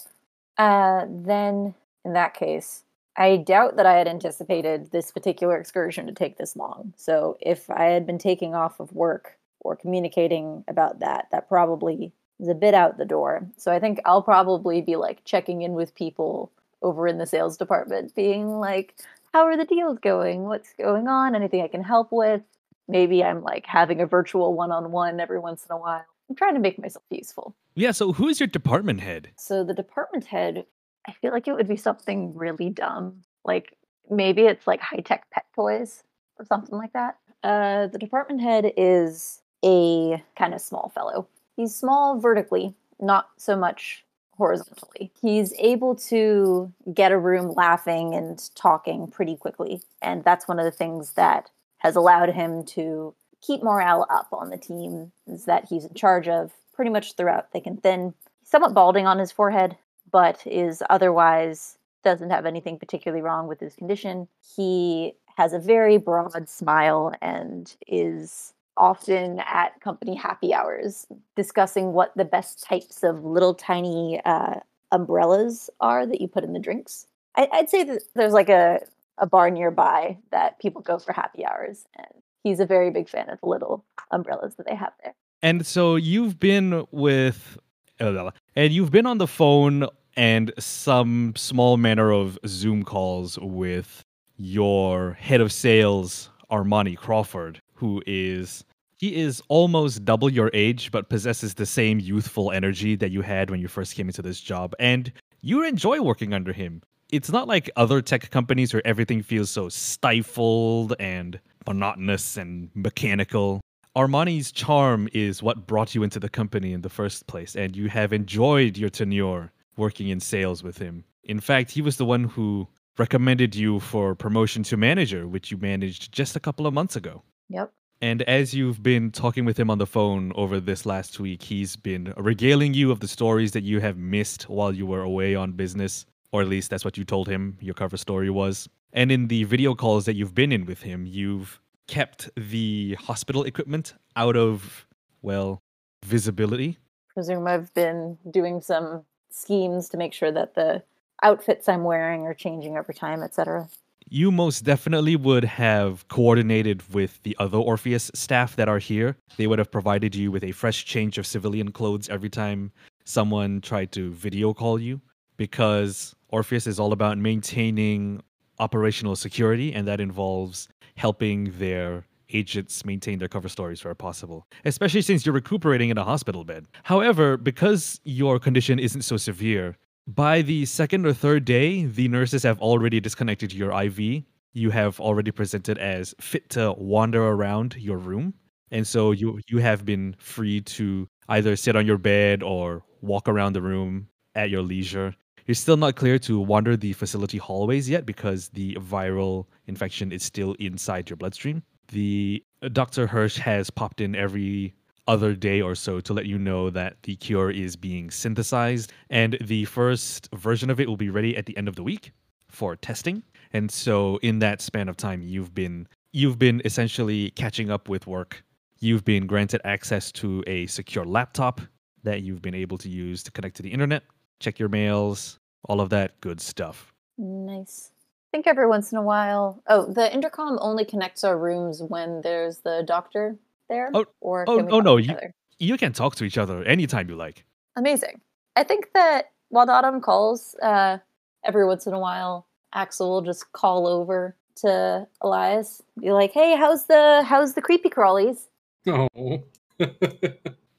Uh, 0.56 1.04
then 1.08 1.74
in 2.06 2.14
that 2.14 2.32
case, 2.32 2.84
I 3.18 3.36
doubt 3.36 3.76
that 3.76 3.86
I 3.86 3.98
had 3.98 4.08
anticipated 4.08 4.90
this 4.90 5.10
particular 5.10 5.58
excursion 5.58 6.06
to 6.06 6.12
take 6.12 6.38
this 6.38 6.56
long. 6.56 6.94
So 6.96 7.36
if 7.40 7.68
I 7.68 7.84
had 7.84 8.06
been 8.06 8.18
taking 8.18 8.54
off 8.54 8.80
of 8.80 8.92
work 8.92 9.36
or 9.60 9.76
communicating 9.76 10.64
about 10.68 11.00
that, 11.00 11.28
that 11.32 11.48
probably 11.48 12.12
is 12.40 12.48
a 12.48 12.54
bit 12.54 12.72
out 12.72 12.96
the 12.96 13.04
door. 13.04 13.46
So 13.58 13.72
I 13.72 13.78
think 13.78 14.00
I'll 14.06 14.22
probably 14.22 14.80
be 14.80 14.96
like 14.96 15.24
checking 15.24 15.62
in 15.62 15.72
with 15.72 15.94
people 15.94 16.50
over 16.86 17.08
in 17.08 17.18
the 17.18 17.26
sales 17.26 17.56
department, 17.56 18.14
being 18.14 18.58
like, 18.60 18.94
how 19.32 19.44
are 19.44 19.56
the 19.56 19.64
deals 19.64 19.98
going? 19.98 20.44
What's 20.44 20.72
going 20.74 21.08
on? 21.08 21.34
Anything 21.34 21.62
I 21.62 21.68
can 21.68 21.82
help 21.82 22.08
with? 22.12 22.42
Maybe 22.88 23.22
I'm 23.24 23.42
like 23.42 23.66
having 23.66 24.00
a 24.00 24.06
virtual 24.06 24.54
one 24.54 24.70
on 24.70 24.92
one 24.92 25.18
every 25.18 25.40
once 25.40 25.66
in 25.68 25.74
a 25.74 25.78
while. 25.78 26.04
I'm 26.30 26.36
trying 26.36 26.54
to 26.54 26.60
make 26.60 26.78
myself 26.78 27.04
useful. 27.10 27.54
Yeah, 27.74 27.90
so 27.90 28.12
who's 28.12 28.40
your 28.40 28.46
department 28.46 29.00
head? 29.00 29.30
So 29.36 29.64
the 29.64 29.74
department 29.74 30.24
head, 30.24 30.64
I 31.06 31.12
feel 31.12 31.32
like 31.32 31.48
it 31.48 31.54
would 31.54 31.68
be 31.68 31.76
something 31.76 32.34
really 32.34 32.70
dumb. 32.70 33.22
Like 33.44 33.76
maybe 34.08 34.42
it's 34.42 34.66
like 34.66 34.80
high 34.80 35.00
tech 35.00 35.28
pet 35.30 35.44
toys 35.54 36.04
or 36.38 36.44
something 36.44 36.78
like 36.78 36.92
that. 36.92 37.18
Uh, 37.42 37.88
the 37.88 37.98
department 37.98 38.40
head 38.40 38.72
is 38.76 39.42
a 39.64 40.22
kind 40.36 40.54
of 40.54 40.60
small 40.60 40.90
fellow. 40.94 41.28
He's 41.56 41.74
small 41.74 42.20
vertically, 42.20 42.74
not 43.00 43.28
so 43.36 43.56
much 43.56 44.04
horizontally. 44.36 45.10
He's 45.20 45.52
able 45.58 45.94
to 45.96 46.72
get 46.92 47.12
a 47.12 47.18
room 47.18 47.52
laughing 47.54 48.14
and 48.14 48.42
talking 48.54 49.08
pretty 49.08 49.36
quickly. 49.36 49.82
And 50.02 50.24
that's 50.24 50.48
one 50.48 50.58
of 50.58 50.64
the 50.64 50.70
things 50.70 51.12
that 51.12 51.50
has 51.78 51.96
allowed 51.96 52.30
him 52.30 52.64
to 52.64 53.14
keep 53.40 53.62
morale 53.62 54.06
up 54.10 54.28
on 54.32 54.50
the 54.50 54.56
team 54.56 55.12
is 55.26 55.44
that 55.44 55.66
he's 55.68 55.84
in 55.84 55.94
charge 55.94 56.28
of 56.28 56.52
pretty 56.74 56.90
much 56.90 57.14
throughout 57.14 57.50
thick 57.52 57.66
and 57.66 57.82
thin. 57.82 58.14
Somewhat 58.44 58.74
balding 58.74 59.06
on 59.06 59.18
his 59.18 59.32
forehead, 59.32 59.76
but 60.10 60.46
is 60.46 60.82
otherwise 60.90 61.78
doesn't 62.04 62.30
have 62.30 62.46
anything 62.46 62.78
particularly 62.78 63.22
wrong 63.22 63.48
with 63.48 63.58
his 63.58 63.74
condition. 63.74 64.28
He 64.56 65.14
has 65.36 65.52
a 65.52 65.58
very 65.58 65.96
broad 65.96 66.48
smile 66.48 67.12
and 67.20 67.74
is 67.86 68.52
often 68.76 69.40
at 69.40 69.80
company 69.80 70.14
happy 70.14 70.52
hours 70.54 71.06
discussing 71.34 71.92
what 71.92 72.12
the 72.16 72.24
best 72.24 72.62
types 72.62 73.02
of 73.02 73.24
little 73.24 73.54
tiny 73.54 74.20
uh, 74.24 74.54
umbrellas 74.92 75.70
are 75.80 76.06
that 76.06 76.20
you 76.20 76.28
put 76.28 76.44
in 76.44 76.52
the 76.52 76.58
drinks. 76.58 77.06
I, 77.36 77.48
I'd 77.52 77.70
say 77.70 77.84
that 77.84 78.02
there's 78.14 78.32
like 78.32 78.48
a, 78.48 78.80
a 79.18 79.26
bar 79.26 79.50
nearby 79.50 80.18
that 80.30 80.58
people 80.58 80.82
go 80.82 80.98
for 80.98 81.12
happy 81.12 81.44
hours, 81.44 81.84
and 81.96 82.22
he's 82.42 82.60
a 82.60 82.66
very 82.66 82.90
big 82.90 83.08
fan 83.08 83.28
of 83.30 83.40
the 83.40 83.48
little 83.48 83.84
umbrellas 84.10 84.54
that 84.56 84.66
they 84.66 84.74
have 84.74 84.92
there. 85.02 85.14
And 85.42 85.66
so 85.66 85.96
you've 85.96 86.38
been 86.38 86.86
with, 86.90 87.58
uh, 88.00 88.30
and 88.54 88.72
you've 88.72 88.90
been 88.90 89.06
on 89.06 89.18
the 89.18 89.26
phone 89.26 89.86
and 90.16 90.52
some 90.58 91.34
small 91.36 91.76
manner 91.76 92.10
of 92.10 92.38
Zoom 92.46 92.84
calls 92.84 93.38
with 93.38 94.02
your 94.38 95.12
head 95.12 95.40
of 95.40 95.52
sales, 95.52 96.30
Armani 96.50 96.96
Crawford, 96.96 97.60
who 97.76 98.02
is 98.06 98.64
he 98.98 99.14
is 99.16 99.42
almost 99.48 100.04
double 100.04 100.30
your 100.30 100.50
age, 100.54 100.90
but 100.90 101.10
possesses 101.10 101.54
the 101.54 101.66
same 101.66 102.00
youthful 102.00 102.50
energy 102.50 102.96
that 102.96 103.10
you 103.10 103.20
had 103.20 103.50
when 103.50 103.60
you 103.60 103.68
first 103.68 103.94
came 103.94 104.08
into 104.08 104.22
this 104.22 104.40
job, 104.40 104.74
and 104.78 105.12
you 105.42 105.62
enjoy 105.62 106.00
working 106.00 106.32
under 106.32 106.52
him. 106.52 106.82
It's 107.10 107.30
not 107.30 107.46
like 107.46 107.70
other 107.76 108.00
tech 108.00 108.30
companies 108.30 108.72
where 108.72 108.86
everything 108.86 109.22
feels 109.22 109.50
so 109.50 109.68
stifled 109.68 110.94
and 110.98 111.38
monotonous 111.66 112.36
and 112.36 112.70
mechanical. 112.74 113.60
Armani's 113.94 114.50
charm 114.50 115.08
is 115.12 115.42
what 115.42 115.66
brought 115.66 115.94
you 115.94 116.02
into 116.02 116.18
the 116.18 116.28
company 116.28 116.72
in 116.72 116.80
the 116.80 116.88
first 116.88 117.26
place, 117.26 117.54
and 117.54 117.76
you 117.76 117.88
have 117.90 118.12
enjoyed 118.12 118.78
your 118.78 118.90
tenure 118.90 119.52
working 119.76 120.08
in 120.08 120.20
sales 120.20 120.62
with 120.62 120.78
him. 120.78 121.04
In 121.24 121.40
fact, 121.40 121.70
he 121.70 121.82
was 121.82 121.96
the 121.98 122.04
one 122.06 122.24
who 122.24 122.66
recommended 122.98 123.54
you 123.54 123.78
for 123.78 124.14
promotion 124.14 124.62
to 124.64 124.76
manager, 124.76 125.28
which 125.28 125.50
you 125.50 125.58
managed 125.58 126.12
just 126.12 126.34
a 126.34 126.40
couple 126.40 126.66
of 126.66 126.72
months 126.72 126.96
ago. 126.96 127.22
Yep. 127.48 127.72
And 128.02 128.22
as 128.22 128.52
you've 128.54 128.82
been 128.82 129.10
talking 129.10 129.44
with 129.44 129.58
him 129.58 129.70
on 129.70 129.78
the 129.78 129.86
phone 129.86 130.32
over 130.34 130.60
this 130.60 130.84
last 130.84 131.18
week, 131.18 131.42
he's 131.42 131.76
been 131.76 132.12
regaling 132.16 132.74
you 132.74 132.90
of 132.90 133.00
the 133.00 133.08
stories 133.08 133.52
that 133.52 133.64
you 133.64 133.80
have 133.80 133.96
missed 133.96 134.48
while 134.48 134.72
you 134.72 134.84
were 134.84 135.02
away 135.02 135.34
on 135.34 135.52
business, 135.52 136.04
or 136.30 136.42
at 136.42 136.48
least 136.48 136.68
that's 136.68 136.84
what 136.84 136.98
you 136.98 137.04
told 137.04 137.26
him 137.26 137.56
your 137.60 137.74
cover 137.74 137.96
story 137.96 138.28
was. 138.28 138.68
And 138.92 139.10
in 139.10 139.28
the 139.28 139.44
video 139.44 139.74
calls 139.74 140.04
that 140.04 140.14
you've 140.14 140.34
been 140.34 140.52
in 140.52 140.66
with 140.66 140.82
him, 140.82 141.06
you've 141.06 141.60
kept 141.86 142.28
the 142.36 142.96
hospital 143.00 143.44
equipment 143.44 143.94
out 144.14 144.36
of, 144.36 144.86
well, 145.22 145.62
visibility. 146.04 146.78
Presume 147.14 147.46
I've 147.46 147.72
been 147.72 148.18
doing 148.30 148.60
some 148.60 149.04
schemes 149.30 149.88
to 149.90 149.96
make 149.96 150.12
sure 150.12 150.32
that 150.32 150.54
the 150.54 150.82
outfits 151.22 151.68
I'm 151.68 151.84
wearing 151.84 152.26
are 152.26 152.34
changing 152.34 152.76
over 152.76 152.92
time, 152.92 153.22
etc. 153.22 153.68
You 154.08 154.30
most 154.30 154.62
definitely 154.62 155.16
would 155.16 155.42
have 155.42 156.06
coordinated 156.06 156.94
with 156.94 157.20
the 157.24 157.36
other 157.40 157.58
Orpheus 157.58 158.08
staff 158.14 158.54
that 158.54 158.68
are 158.68 158.78
here. 158.78 159.16
They 159.36 159.48
would 159.48 159.58
have 159.58 159.72
provided 159.72 160.14
you 160.14 160.30
with 160.30 160.44
a 160.44 160.52
fresh 160.52 160.84
change 160.84 161.18
of 161.18 161.26
civilian 161.26 161.72
clothes 161.72 162.08
every 162.08 162.30
time 162.30 162.70
someone 163.04 163.60
tried 163.60 163.90
to 163.92 164.12
video 164.12 164.54
call 164.54 164.80
you 164.80 165.00
because 165.36 166.14
Orpheus 166.28 166.68
is 166.68 166.78
all 166.78 166.92
about 166.92 167.18
maintaining 167.18 168.22
operational 168.60 169.16
security, 169.16 169.72
and 169.74 169.88
that 169.88 170.00
involves 170.00 170.68
helping 170.96 171.52
their 171.58 172.06
agents 172.32 172.84
maintain 172.84 173.18
their 173.18 173.28
cover 173.28 173.48
stories 173.48 173.84
where 173.84 173.94
possible, 173.94 174.46
especially 174.64 175.02
since 175.02 175.26
you're 175.26 175.34
recuperating 175.34 175.90
in 175.90 175.98
a 175.98 176.04
hospital 176.04 176.44
bed. 176.44 176.66
However, 176.84 177.36
because 177.36 178.00
your 178.04 178.38
condition 178.38 178.78
isn't 178.78 179.02
so 179.02 179.16
severe, 179.16 179.76
by 180.06 180.42
the 180.42 180.64
second 180.66 181.04
or 181.06 181.12
third 181.12 181.44
day, 181.44 181.84
the 181.84 182.08
nurses 182.08 182.42
have 182.44 182.60
already 182.60 183.00
disconnected 183.00 183.52
your 183.52 183.72
IV. 183.82 184.22
You 184.52 184.70
have 184.70 185.00
already 185.00 185.30
presented 185.30 185.78
as 185.78 186.14
fit 186.20 186.48
to 186.50 186.72
wander 186.78 187.22
around 187.26 187.76
your 187.76 187.98
room. 187.98 188.34
And 188.70 188.86
so 188.86 189.12
you 189.12 189.40
you 189.48 189.58
have 189.58 189.84
been 189.84 190.16
free 190.18 190.60
to 190.62 191.08
either 191.28 191.56
sit 191.56 191.76
on 191.76 191.86
your 191.86 191.98
bed 191.98 192.42
or 192.42 192.84
walk 193.00 193.28
around 193.28 193.52
the 193.52 193.62
room 193.62 194.08
at 194.34 194.50
your 194.50 194.62
leisure. 194.62 195.14
You're 195.46 195.54
still 195.54 195.76
not 195.76 195.94
clear 195.94 196.18
to 196.20 196.40
wander 196.40 196.76
the 196.76 196.92
facility 196.92 197.38
hallways 197.38 197.88
yet 197.88 198.06
because 198.06 198.48
the 198.48 198.74
viral 198.76 199.46
infection 199.66 200.10
is 200.10 200.24
still 200.24 200.54
inside 200.54 201.08
your 201.08 201.16
bloodstream. 201.16 201.62
The 201.88 202.42
uh, 202.62 202.68
Dr. 202.68 203.06
Hirsch 203.06 203.38
has 203.38 203.70
popped 203.70 204.00
in 204.00 204.16
every 204.16 204.74
other 205.08 205.34
day 205.34 205.60
or 205.60 205.74
so 205.74 206.00
to 206.00 206.12
let 206.12 206.26
you 206.26 206.38
know 206.38 206.70
that 206.70 207.02
the 207.02 207.16
cure 207.16 207.50
is 207.50 207.76
being 207.76 208.10
synthesized 208.10 208.92
and 209.10 209.38
the 209.40 209.64
first 209.66 210.28
version 210.34 210.70
of 210.70 210.80
it 210.80 210.88
will 210.88 210.96
be 210.96 211.10
ready 211.10 211.36
at 211.36 211.46
the 211.46 211.56
end 211.56 211.68
of 211.68 211.76
the 211.76 211.82
week 211.82 212.12
for 212.48 212.76
testing. 212.76 213.22
And 213.52 213.70
so 213.70 214.18
in 214.22 214.38
that 214.40 214.60
span 214.60 214.88
of 214.88 214.96
time 214.96 215.22
you've 215.22 215.54
been 215.54 215.86
you've 216.12 216.38
been 216.38 216.62
essentially 216.64 217.30
catching 217.30 217.70
up 217.70 217.88
with 217.88 218.06
work. 218.06 218.42
You've 218.80 219.04
been 219.04 219.26
granted 219.26 219.60
access 219.64 220.10
to 220.12 220.42
a 220.46 220.66
secure 220.66 221.04
laptop 221.04 221.60
that 222.02 222.22
you've 222.22 222.42
been 222.42 222.54
able 222.54 222.78
to 222.78 222.88
use 222.88 223.22
to 223.24 223.30
connect 223.30 223.56
to 223.56 223.62
the 223.62 223.72
internet, 223.72 224.02
check 224.40 224.58
your 224.58 224.68
mails, 224.68 225.38
all 225.64 225.80
of 225.80 225.90
that 225.90 226.20
good 226.20 226.40
stuff. 226.40 226.92
Nice. 227.18 227.90
I 228.28 228.36
think 228.36 228.46
every 228.46 228.66
once 228.66 228.92
in 228.92 228.98
a 228.98 229.02
while. 229.02 229.62
Oh, 229.66 229.86
the 229.86 230.12
intercom 230.12 230.58
only 230.60 230.84
connects 230.84 231.24
our 231.24 231.38
rooms 231.38 231.82
when 231.82 232.20
there's 232.22 232.58
the 232.58 232.84
doctor 232.86 233.36
there. 233.68 233.90
Oh, 233.94 234.04
or 234.20 234.44
oh, 234.48 234.56
we 234.56 234.62
oh, 234.64 234.68
talk 234.68 234.84
no, 234.84 234.96
you- 234.96 235.16
You 235.58 235.76
can 235.76 235.92
talk 235.92 236.16
to 236.16 236.24
each 236.24 236.38
other 236.38 236.62
anytime 236.64 237.08
you 237.08 237.16
like. 237.16 237.44
Amazing. 237.76 238.20
I 238.56 238.64
think 238.64 238.88
that 238.94 239.32
while 239.48 239.66
the 239.66 239.72
autumn 239.72 240.00
calls, 240.00 240.54
uh, 240.62 240.98
every 241.44 241.66
once 241.66 241.86
in 241.86 241.92
a 241.94 241.98
while, 241.98 242.46
Axel 242.74 243.10
will 243.10 243.22
just 243.22 243.52
call 243.52 243.86
over 243.86 244.36
to 244.56 245.06
Elias, 245.20 245.82
be 246.00 246.12
like, 246.12 246.32
"Hey, 246.32 246.56
how's 246.56 246.86
the 246.86 247.22
how's 247.26 247.54
the 247.54 247.60
creepy 247.62 247.90
crawlies?" 247.90 248.46
Oh. 248.86 249.42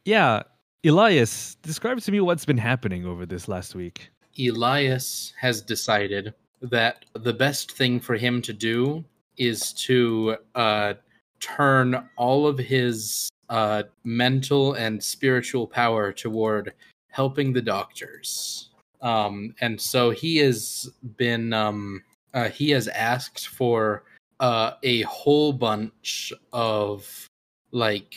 Yeah, 0.05 0.43
Elias, 0.85 1.55
describe 1.55 1.99
to 1.99 2.11
me 2.13 2.21
what's 2.21 2.45
been 2.45 2.57
happening 2.57 3.05
over 3.05 3.25
this 3.25 3.49
last 3.49 3.75
week. 3.75 4.09
Elias 4.39 5.33
has 5.37 5.61
decided 5.61 6.33
that 6.61 7.03
the 7.13 7.33
best 7.33 7.73
thing 7.73 7.99
for 7.99 8.15
him 8.15 8.41
to 8.43 8.53
do 8.53 9.03
is 9.37 9.73
to 9.73 10.37
uh, 10.55 10.93
turn 11.39 12.07
all 12.15 12.47
of 12.47 12.57
his 12.57 13.29
uh, 13.49 13.83
mental 14.03 14.73
and 14.73 15.03
spiritual 15.03 15.67
power 15.67 16.11
toward 16.11 16.73
helping 17.09 17.53
the 17.53 17.61
doctors. 17.61 18.69
Um, 19.01 19.55
and 19.61 19.79
so 19.79 20.09
he 20.09 20.37
has 20.37 20.89
been, 21.17 21.53
um, 21.53 22.03
uh, 22.33 22.49
he 22.49 22.69
has 22.71 22.87
asked 22.87 23.47
for 23.47 24.03
uh, 24.39 24.71
a 24.83 25.01
whole 25.03 25.53
bunch 25.53 26.33
of 26.53 27.27
like 27.71 28.15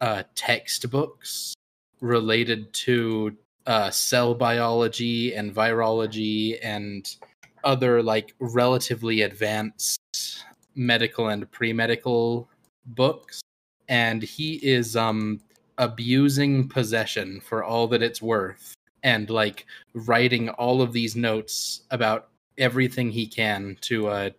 uh, 0.00 0.22
textbooks 0.34 1.54
related 2.00 2.72
to 2.72 3.36
uh, 3.66 3.90
cell 3.90 4.34
biology 4.34 5.34
and 5.34 5.54
virology 5.54 6.58
and 6.62 7.16
other 7.62 8.02
like 8.02 8.34
relatively 8.40 9.22
advanced 9.22 10.44
medical 10.74 11.28
and 11.28 11.50
pre-medical 11.50 12.48
books 12.86 13.40
and 13.88 14.22
he 14.22 14.54
is 14.56 14.96
um 14.96 15.40
abusing 15.78 16.68
possession 16.68 17.40
for 17.40 17.64
all 17.64 17.86
that 17.86 18.02
it's 18.02 18.20
worth 18.20 18.74
and 19.02 19.30
like 19.30 19.66
writing 19.94 20.48
all 20.50 20.82
of 20.82 20.92
these 20.92 21.16
notes 21.16 21.82
about 21.90 22.28
everything 22.58 23.10
he 23.10 23.26
can 23.26 23.76
to 23.80 24.08
uh 24.08 24.30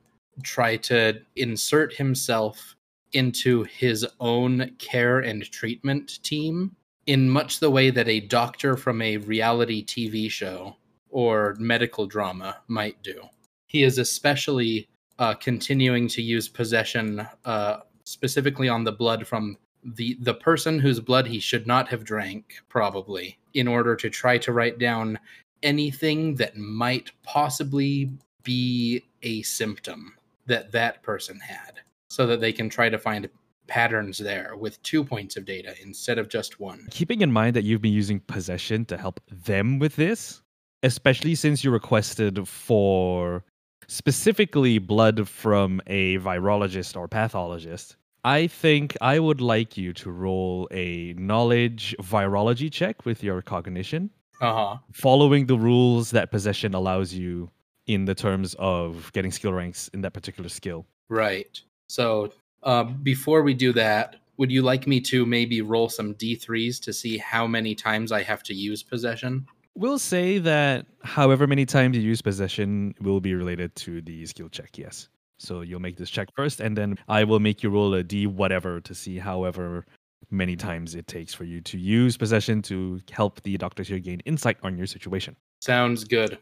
try 0.44 0.78
to 0.78 1.20
insert 1.36 1.94
himself 1.94 2.76
into 3.14 3.64
his 3.64 4.06
own 4.20 4.72
care 4.78 5.20
and 5.20 5.50
treatment 5.52 6.24
team 6.24 6.76
in 7.08 7.30
much 7.30 7.60
the 7.60 7.70
way 7.70 7.90
that 7.90 8.08
a 8.08 8.20
doctor 8.22 8.78
from 8.78 9.02
a 9.02 9.18
reality 9.18 9.84
TV 9.86 10.30
show 10.30 10.76
or 11.10 11.56
medical 11.60 12.06
drama 12.06 12.58
might 12.68 13.02
do. 13.04 13.22
He 13.68 13.84
is 13.84 13.98
especially 13.98 14.88
uh, 15.20 15.34
continuing 15.36 16.08
to 16.10 16.22
use 16.22 16.48
possession 16.48 17.28
uh, 17.46 17.78
specifically 18.04 18.70
on 18.70 18.84
the 18.84 18.92
blood 18.92 19.28
from 19.28 19.58
the 19.84 20.18
the 20.22 20.34
person 20.34 20.80
whose 20.80 21.00
blood 21.00 21.28
he 21.28 21.40
should 21.40 21.66
not 21.66 21.88
have 21.88 22.04
drank 22.04 22.62
probably 22.70 23.38
in 23.54 23.68
order 23.68 23.96
to 23.96 24.10
try 24.10 24.38
to 24.38 24.52
write 24.54 24.78
down 24.78 25.18
anything 25.64 26.36
that 26.36 26.56
might 26.58 27.12
possibly 27.24 28.12
be 28.44 29.04
a 29.24 29.42
symptom 29.44 30.14
that 30.46 30.72
that 30.72 31.02
person 31.04 31.40
had 31.40 31.80
so 32.10 32.28
that 32.28 32.42
they 32.42 32.52
can 32.52 32.70
try 32.70 32.90
to 32.90 32.98
find 32.98 33.30
patterns 33.68 34.18
there 34.18 34.54
with 34.58 34.82
two 34.84 35.04
points 35.04 35.38
of 35.38 35.46
data 35.46 35.74
instead 35.82 36.18
of 36.18 36.28
just 36.28 36.60
one. 36.60 36.88
Keeping 36.92 37.22
in 37.22 37.32
mind 37.32 37.56
that 37.56 37.64
you've 37.64 37.82
been 37.82 37.94
using 37.94 38.20
possession 38.22 38.86
to 38.86 38.98
help 38.98 39.22
them 39.46 39.80
with 39.80 39.96
this, 39.96 40.42
especially 40.84 41.36
since 41.36 41.64
you 41.64 41.72
requested 41.72 42.48
for 42.48 43.44
specifically 43.92 44.78
blood 44.80 45.28
from 45.28 45.82
a 45.88 46.18
virologist 46.20 46.96
or 46.96 47.10
pathologist, 47.10 47.98
I 48.24 48.48
think 48.48 48.96
I 49.02 49.20
would 49.20 49.42
like 49.42 49.76
you 49.78 49.92
to 49.96 50.12
roll 50.12 50.70
a 50.72 51.14
knowledge 51.18 51.94
virology 52.00 52.72
check 52.72 53.06
with 53.06 53.22
your 53.22 53.42
cognition, 53.42 54.10
Uh-huh. 54.40 54.78
following 54.94 55.46
the 55.48 55.58
rules 55.58 56.12
that 56.12 56.32
possession 56.32 56.74
allows 56.74 57.14
you 57.14 57.50
in 57.86 58.06
the 58.06 58.16
terms 58.16 58.56
of 58.60 59.12
getting 59.12 59.32
skill 59.32 59.52
ranks 59.52 59.90
in 59.94 60.02
that 60.02 60.14
particular 60.14 60.48
skill. 60.50 60.86
Right. 61.10 61.60
So, 61.90 62.32
uh, 62.64 62.86
before 62.86 63.42
we 63.44 63.54
do 63.54 63.74
that, 63.74 64.16
would 64.38 64.50
you 64.52 64.62
like 64.62 64.88
me 64.88 65.02
to 65.02 65.26
maybe 65.26 65.62
roll 65.62 65.90
some 65.90 66.14
d3s 66.14 66.80
to 66.86 66.94
see 66.94 67.18
how 67.18 67.46
many 67.46 67.76
times 67.76 68.14
I 68.14 68.24
have 68.24 68.42
to 68.44 68.54
use 68.54 68.82
possession? 68.84 69.46
We'll 69.76 70.00
say 70.00 70.38
that 70.40 70.86
however 71.04 71.48
many 71.48 71.66
times 71.66 71.96
you 71.96 72.04
use 72.04 72.22
possession 72.22 72.94
will 73.02 73.22
be 73.22 73.34
related 73.34 73.76
to 73.78 74.02
the 74.02 74.26
skill 74.26 74.50
check, 74.50 74.78
yes. 74.78 75.08
So 75.40 75.62
you'll 75.62 75.80
make 75.80 75.98
this 75.98 76.10
check 76.10 76.30
first, 76.36 76.60
and 76.60 76.78
then 76.78 76.98
I 77.08 77.24
will 77.24 77.40
make 77.40 77.64
you 77.64 77.70
roll 77.70 77.94
a 77.96 78.04
d 78.04 78.28
whatever 78.28 78.80
to 78.82 78.94
see 78.94 79.18
however 79.18 79.86
many 80.30 80.56
times 80.56 80.94
it 80.94 81.08
takes 81.08 81.34
for 81.34 81.46
you 81.46 81.62
to 81.62 81.78
use 81.78 82.16
possession 82.16 82.62
to 82.64 83.02
help 83.12 83.42
the 83.42 83.58
doctors 83.58 83.88
here 83.88 84.00
gain 84.00 84.20
insight 84.26 84.58
on 84.62 84.78
your 84.78 84.88
situation. 84.88 85.36
Sounds 85.62 86.04
good. 86.04 86.38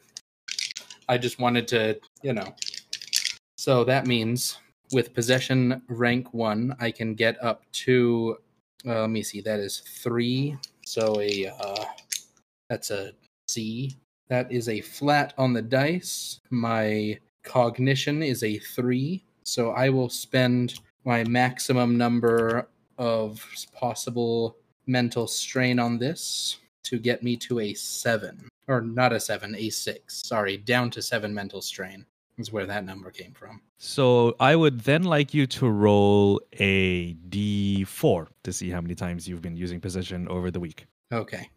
I 1.08 1.18
just 1.18 1.40
wanted 1.40 1.68
to, 1.70 2.00
you 2.22 2.34
know. 2.34 2.54
So 3.58 3.84
that 3.86 4.06
means 4.06 4.58
with 4.92 5.14
possession 5.14 5.82
rank 5.88 6.34
one, 6.34 6.76
I 6.80 6.92
can 6.92 7.16
get 7.16 7.42
up 7.44 7.64
to. 7.72 8.38
Uh, 8.86 9.02
let 9.02 9.10
me 9.10 9.24
see. 9.24 9.42
That 9.42 9.60
is 9.60 9.80
three. 9.80 10.58
So 10.86 11.20
a 11.22 11.48
uh, 11.48 11.86
that's 12.70 12.92
a 12.92 13.14
C. 13.48 13.96
That 14.30 14.52
is 14.52 14.70
a 14.70 14.82
flat 14.82 15.34
on 15.38 15.54
the 15.54 15.62
dice. 15.62 16.40
My 16.52 17.18
cognition 17.44 18.22
is 18.22 18.44
a 18.44 18.60
three. 18.60 19.24
So 19.44 19.72
I 19.72 19.90
will 19.90 20.10
spend 20.10 20.80
my 21.04 21.24
maximum 21.24 21.98
number 21.98 22.68
of 22.98 23.44
possible 23.74 24.56
mental 24.86 25.28
strain 25.28 25.80
on 25.80 25.98
this 25.98 26.58
to 26.84 27.00
get 27.00 27.24
me 27.24 27.36
to 27.38 27.60
a 27.60 27.74
seven 27.74 28.48
or 28.68 28.82
not 28.82 29.12
a 29.12 29.20
seven, 29.20 29.56
a 29.56 29.70
six. 29.70 30.22
Sorry, 30.24 30.58
down 30.58 30.92
to 30.92 31.02
seven 31.02 31.34
mental 31.34 31.62
strain 31.62 32.06
is 32.38 32.52
where 32.52 32.66
that 32.66 32.86
number 32.86 33.12
came 33.12 33.34
from. 33.34 33.62
So 33.78 34.36
I 34.40 34.56
would 34.56 34.82
then 34.82 35.04
like 35.04 35.34
you 35.34 35.48
to 35.48 35.70
roll 35.70 36.42
a 36.54 37.16
d4 37.16 38.28
to 38.44 38.54
see 38.54 38.70
how 38.70 38.82
many 38.82 38.96
times 38.96 39.28
you've 39.28 39.42
been 39.42 39.58
using 39.58 39.82
possession 39.82 40.28
over 40.28 40.52
the 40.52 40.60
week. 40.60 40.86
Okay. 41.12 41.50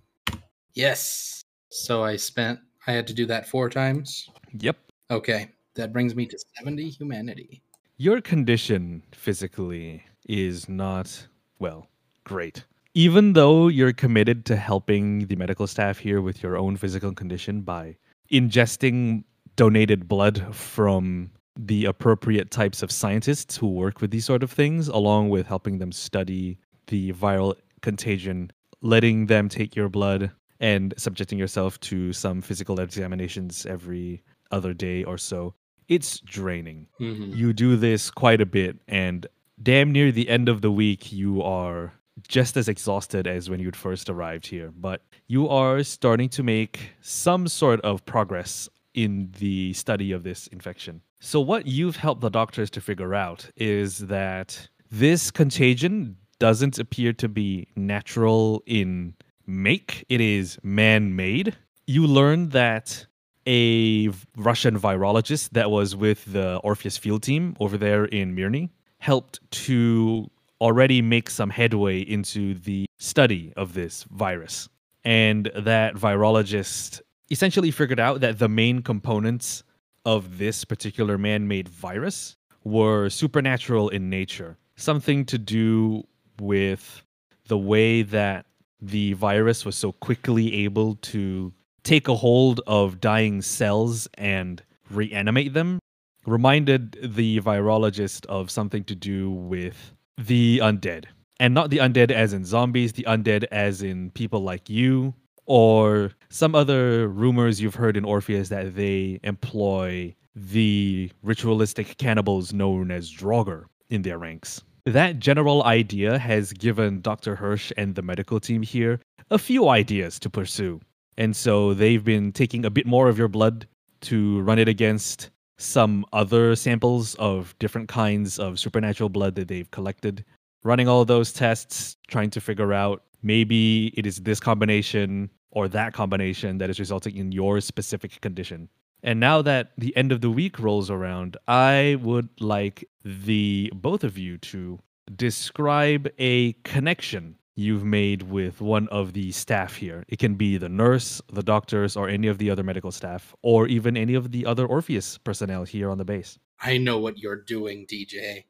Yes. 0.74 1.44
So 1.70 2.02
I 2.02 2.16
spent, 2.16 2.60
I 2.86 2.92
had 2.92 3.06
to 3.06 3.14
do 3.14 3.26
that 3.26 3.48
four 3.48 3.68
times. 3.68 4.28
Yep. 4.58 4.76
Okay. 5.10 5.50
That 5.74 5.92
brings 5.92 6.14
me 6.14 6.26
to 6.26 6.38
70 6.58 6.90
humanity. 6.90 7.62
Your 7.96 8.20
condition 8.20 9.02
physically 9.12 10.02
is 10.28 10.68
not, 10.68 11.26
well, 11.58 11.88
great. 12.24 12.64
Even 12.94 13.32
though 13.32 13.68
you're 13.68 13.92
committed 13.92 14.44
to 14.46 14.56
helping 14.56 15.26
the 15.26 15.36
medical 15.36 15.66
staff 15.66 15.98
here 15.98 16.20
with 16.20 16.42
your 16.42 16.58
own 16.58 16.76
physical 16.76 17.12
condition 17.14 17.62
by 17.62 17.96
ingesting 18.30 19.24
donated 19.56 20.08
blood 20.08 20.54
from 20.54 21.30
the 21.56 21.84
appropriate 21.84 22.50
types 22.50 22.82
of 22.82 22.90
scientists 22.90 23.56
who 23.56 23.68
work 23.68 24.00
with 24.00 24.10
these 24.10 24.24
sort 24.24 24.42
of 24.42 24.50
things, 24.50 24.88
along 24.88 25.28
with 25.28 25.46
helping 25.46 25.78
them 25.78 25.92
study 25.92 26.58
the 26.88 27.12
viral 27.12 27.54
contagion, 27.82 28.50
letting 28.80 29.26
them 29.26 29.48
take 29.48 29.76
your 29.76 29.88
blood, 29.88 30.30
and 30.62 30.94
subjecting 30.96 31.38
yourself 31.38 31.78
to 31.80 32.12
some 32.14 32.40
physical 32.40 32.80
examinations 32.80 33.66
every 33.66 34.22
other 34.50 34.72
day 34.72 35.04
or 35.04 35.18
so. 35.18 35.54
It's 35.88 36.20
draining 36.20 36.86
Mm-hmm. 37.00 37.34
you 37.34 37.52
do 37.52 37.76
this 37.76 38.10
quite 38.10 38.40
a 38.40 38.46
bit 38.46 38.78
and 38.88 39.26
damn 39.62 39.90
near 39.92 40.10
the 40.12 40.28
end 40.28 40.48
of 40.48 40.62
the 40.62 40.70
week 40.72 41.12
you 41.12 41.42
are 41.42 41.92
just 42.28 42.56
as 42.56 42.68
exhausted 42.68 43.26
as 43.26 43.50
when 43.50 43.58
you'd 43.60 43.76
first 43.76 44.08
arrived 44.08 44.46
here 44.46 44.70
but 44.88 45.02
you 45.26 45.48
are 45.48 45.82
starting 45.82 46.28
to 46.30 46.42
make 46.42 46.74
some 47.00 47.48
sort 47.48 47.80
of 47.82 48.04
progress 48.04 48.68
in 48.94 49.30
the 49.38 49.72
study 49.72 50.12
of 50.12 50.22
this 50.22 50.46
infection 50.48 51.00
so 51.20 51.40
what 51.40 51.66
you've 51.66 51.96
helped 51.96 52.20
the 52.20 52.30
doctors 52.30 52.70
to 52.70 52.80
figure 52.80 53.14
out 53.14 53.50
is 53.56 53.98
that 54.06 54.68
this 54.90 55.30
contagion 55.30 56.16
doesn't 56.38 56.78
appear 56.78 57.12
to 57.12 57.28
be 57.28 57.66
natural 57.76 58.62
in 58.66 59.14
make 59.52 60.04
it 60.08 60.20
is 60.20 60.58
man-made 60.62 61.54
you 61.86 62.06
learn 62.06 62.48
that 62.50 63.06
a 63.46 64.10
Russian 64.36 64.78
virologist 64.78 65.50
that 65.50 65.70
was 65.70 65.96
with 65.96 66.24
the 66.32 66.56
Orpheus 66.58 66.96
field 66.96 67.22
team 67.22 67.56
over 67.60 67.76
there 67.76 68.04
in 68.04 68.36
Mirny 68.36 68.70
helped 68.98 69.40
to 69.66 70.30
already 70.60 71.02
make 71.02 71.28
some 71.28 71.50
headway 71.50 72.00
into 72.00 72.54
the 72.54 72.86
study 72.98 73.52
of 73.56 73.74
this 73.74 74.04
virus. 74.04 74.68
And 75.04 75.50
that 75.56 75.96
virologist 75.96 77.00
essentially 77.30 77.72
figured 77.72 77.98
out 77.98 78.20
that 78.20 78.38
the 78.38 78.48
main 78.48 78.80
components 78.82 79.64
of 80.04 80.38
this 80.38 80.64
particular 80.64 81.18
man 81.18 81.48
made 81.48 81.68
virus 81.68 82.36
were 82.62 83.08
supernatural 83.08 83.88
in 83.88 84.08
nature, 84.08 84.56
something 84.76 85.24
to 85.26 85.38
do 85.38 86.04
with 86.40 87.02
the 87.48 87.58
way 87.58 88.02
that 88.02 88.46
the 88.82 89.14
virus 89.14 89.64
was 89.64 89.76
so 89.76 89.92
quickly 89.92 90.64
able 90.64 90.96
to 90.96 91.52
take 91.84 92.08
a 92.08 92.16
hold 92.16 92.60
of 92.66 93.00
dying 93.00 93.40
cells 93.40 94.08
and 94.18 94.62
reanimate 94.90 95.54
them 95.54 95.78
reminded 96.26 96.98
the 97.02 97.40
virologist 97.40 98.26
of 98.26 98.50
something 98.50 98.84
to 98.84 98.94
do 98.94 99.30
with 99.30 99.92
the 100.18 100.58
undead. 100.58 101.06
And 101.40 101.54
not 101.54 101.70
the 101.70 101.78
undead 101.78 102.10
as 102.10 102.32
in 102.32 102.44
zombies, 102.44 102.92
the 102.92 103.04
undead 103.04 103.44
as 103.50 103.82
in 103.82 104.10
people 104.10 104.40
like 104.40 104.70
you, 104.70 105.14
or 105.46 106.12
some 106.28 106.54
other 106.54 107.08
rumors 107.08 107.60
you've 107.60 107.74
heard 107.74 107.96
in 107.96 108.04
Orpheus 108.04 108.48
that 108.50 108.76
they 108.76 109.18
employ 109.24 110.14
the 110.36 111.10
ritualistic 111.22 111.96
cannibals 111.98 112.52
known 112.52 112.90
as 112.90 113.10
Draugr 113.12 113.64
in 113.90 114.02
their 114.02 114.18
ranks. 114.18 114.62
That 114.86 115.20
general 115.20 115.62
idea 115.62 116.18
has 116.18 116.52
given 116.52 117.02
Dr. 117.02 117.36
Hirsch 117.36 117.70
and 117.76 117.94
the 117.94 118.02
medical 118.02 118.40
team 118.40 118.62
here 118.62 118.98
a 119.30 119.38
few 119.38 119.68
ideas 119.68 120.18
to 120.18 120.30
pursue. 120.30 120.80
And 121.16 121.36
so 121.36 121.72
they've 121.72 122.02
been 122.02 122.32
taking 122.32 122.64
a 122.64 122.70
bit 122.70 122.84
more 122.84 123.08
of 123.08 123.16
your 123.16 123.28
blood 123.28 123.68
to 124.02 124.40
run 124.40 124.58
it 124.58 124.66
against 124.66 125.30
some 125.56 126.04
other 126.12 126.56
samples 126.56 127.14
of 127.16 127.56
different 127.60 127.88
kinds 127.88 128.40
of 128.40 128.58
supernatural 128.58 129.08
blood 129.08 129.36
that 129.36 129.46
they've 129.46 129.70
collected, 129.70 130.24
running 130.64 130.88
all 130.88 131.04
those 131.04 131.32
tests, 131.32 131.96
trying 132.08 132.30
to 132.30 132.40
figure 132.40 132.72
out 132.72 133.04
maybe 133.22 133.92
it 133.96 134.04
is 134.04 134.16
this 134.16 134.40
combination 134.40 135.30
or 135.52 135.68
that 135.68 135.92
combination 135.92 136.58
that 136.58 136.70
is 136.70 136.80
resulting 136.80 137.16
in 137.16 137.30
your 137.30 137.60
specific 137.60 138.20
condition. 138.20 138.68
And 139.02 139.18
now 139.18 139.42
that 139.42 139.72
the 139.76 139.96
end 139.96 140.12
of 140.12 140.20
the 140.20 140.30
week 140.30 140.58
rolls 140.58 140.90
around, 140.90 141.36
I 141.48 141.98
would 142.00 142.28
like 142.40 142.88
the 143.04 143.72
both 143.74 144.04
of 144.04 144.16
you 144.16 144.38
to 144.38 144.78
describe 145.14 146.08
a 146.18 146.52
connection 146.64 147.36
you've 147.54 147.84
made 147.84 148.22
with 148.22 148.60
one 148.60 148.88
of 148.88 149.12
the 149.12 149.32
staff 149.32 149.74
here. 149.74 150.04
It 150.08 150.18
can 150.18 150.36
be 150.36 150.56
the 150.56 150.68
nurse, 150.68 151.20
the 151.32 151.42
doctors, 151.42 151.96
or 151.96 152.08
any 152.08 152.28
of 152.28 152.38
the 152.38 152.50
other 152.50 152.62
medical 152.62 152.92
staff, 152.92 153.34
or 153.42 153.66
even 153.66 153.96
any 153.96 154.14
of 154.14 154.30
the 154.30 154.46
other 154.46 154.66
Orpheus 154.66 155.18
personnel 155.18 155.64
here 155.64 155.90
on 155.90 155.98
the 155.98 156.04
base. 156.04 156.38
I 156.60 156.78
know 156.78 156.98
what 156.98 157.18
you're 157.18 157.42
doing, 157.42 157.86
DJ. 157.86 158.44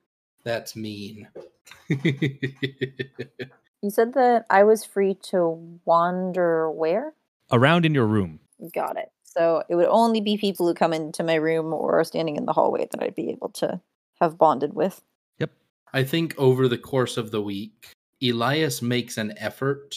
That's 0.44 0.76
mean. 0.76 1.28
You 3.82 3.90
said 3.90 4.14
that 4.14 4.46
I 4.48 4.62
was 4.62 4.84
free 4.84 5.16
to 5.30 5.80
wander 5.84 6.70
where? 6.70 7.14
Around 7.50 7.84
in 7.84 7.92
your 7.94 8.06
room. 8.06 8.38
Got 8.72 8.96
it. 8.96 9.10
So 9.34 9.62
it 9.68 9.74
would 9.74 9.88
only 9.88 10.20
be 10.20 10.36
people 10.36 10.66
who 10.66 10.74
come 10.74 10.92
into 10.92 11.22
my 11.22 11.34
room 11.34 11.72
or 11.72 11.98
are 11.98 12.04
standing 12.04 12.36
in 12.36 12.44
the 12.44 12.52
hallway 12.52 12.86
that 12.90 13.02
I'd 13.02 13.14
be 13.14 13.30
able 13.30 13.48
to 13.50 13.80
have 14.20 14.38
bonded 14.38 14.74
with. 14.74 15.02
Yep. 15.38 15.50
I 15.92 16.04
think 16.04 16.34
over 16.38 16.68
the 16.68 16.78
course 16.78 17.16
of 17.16 17.30
the 17.30 17.42
week, 17.42 17.92
Elias 18.22 18.82
makes 18.82 19.16
an 19.16 19.34
effort 19.38 19.96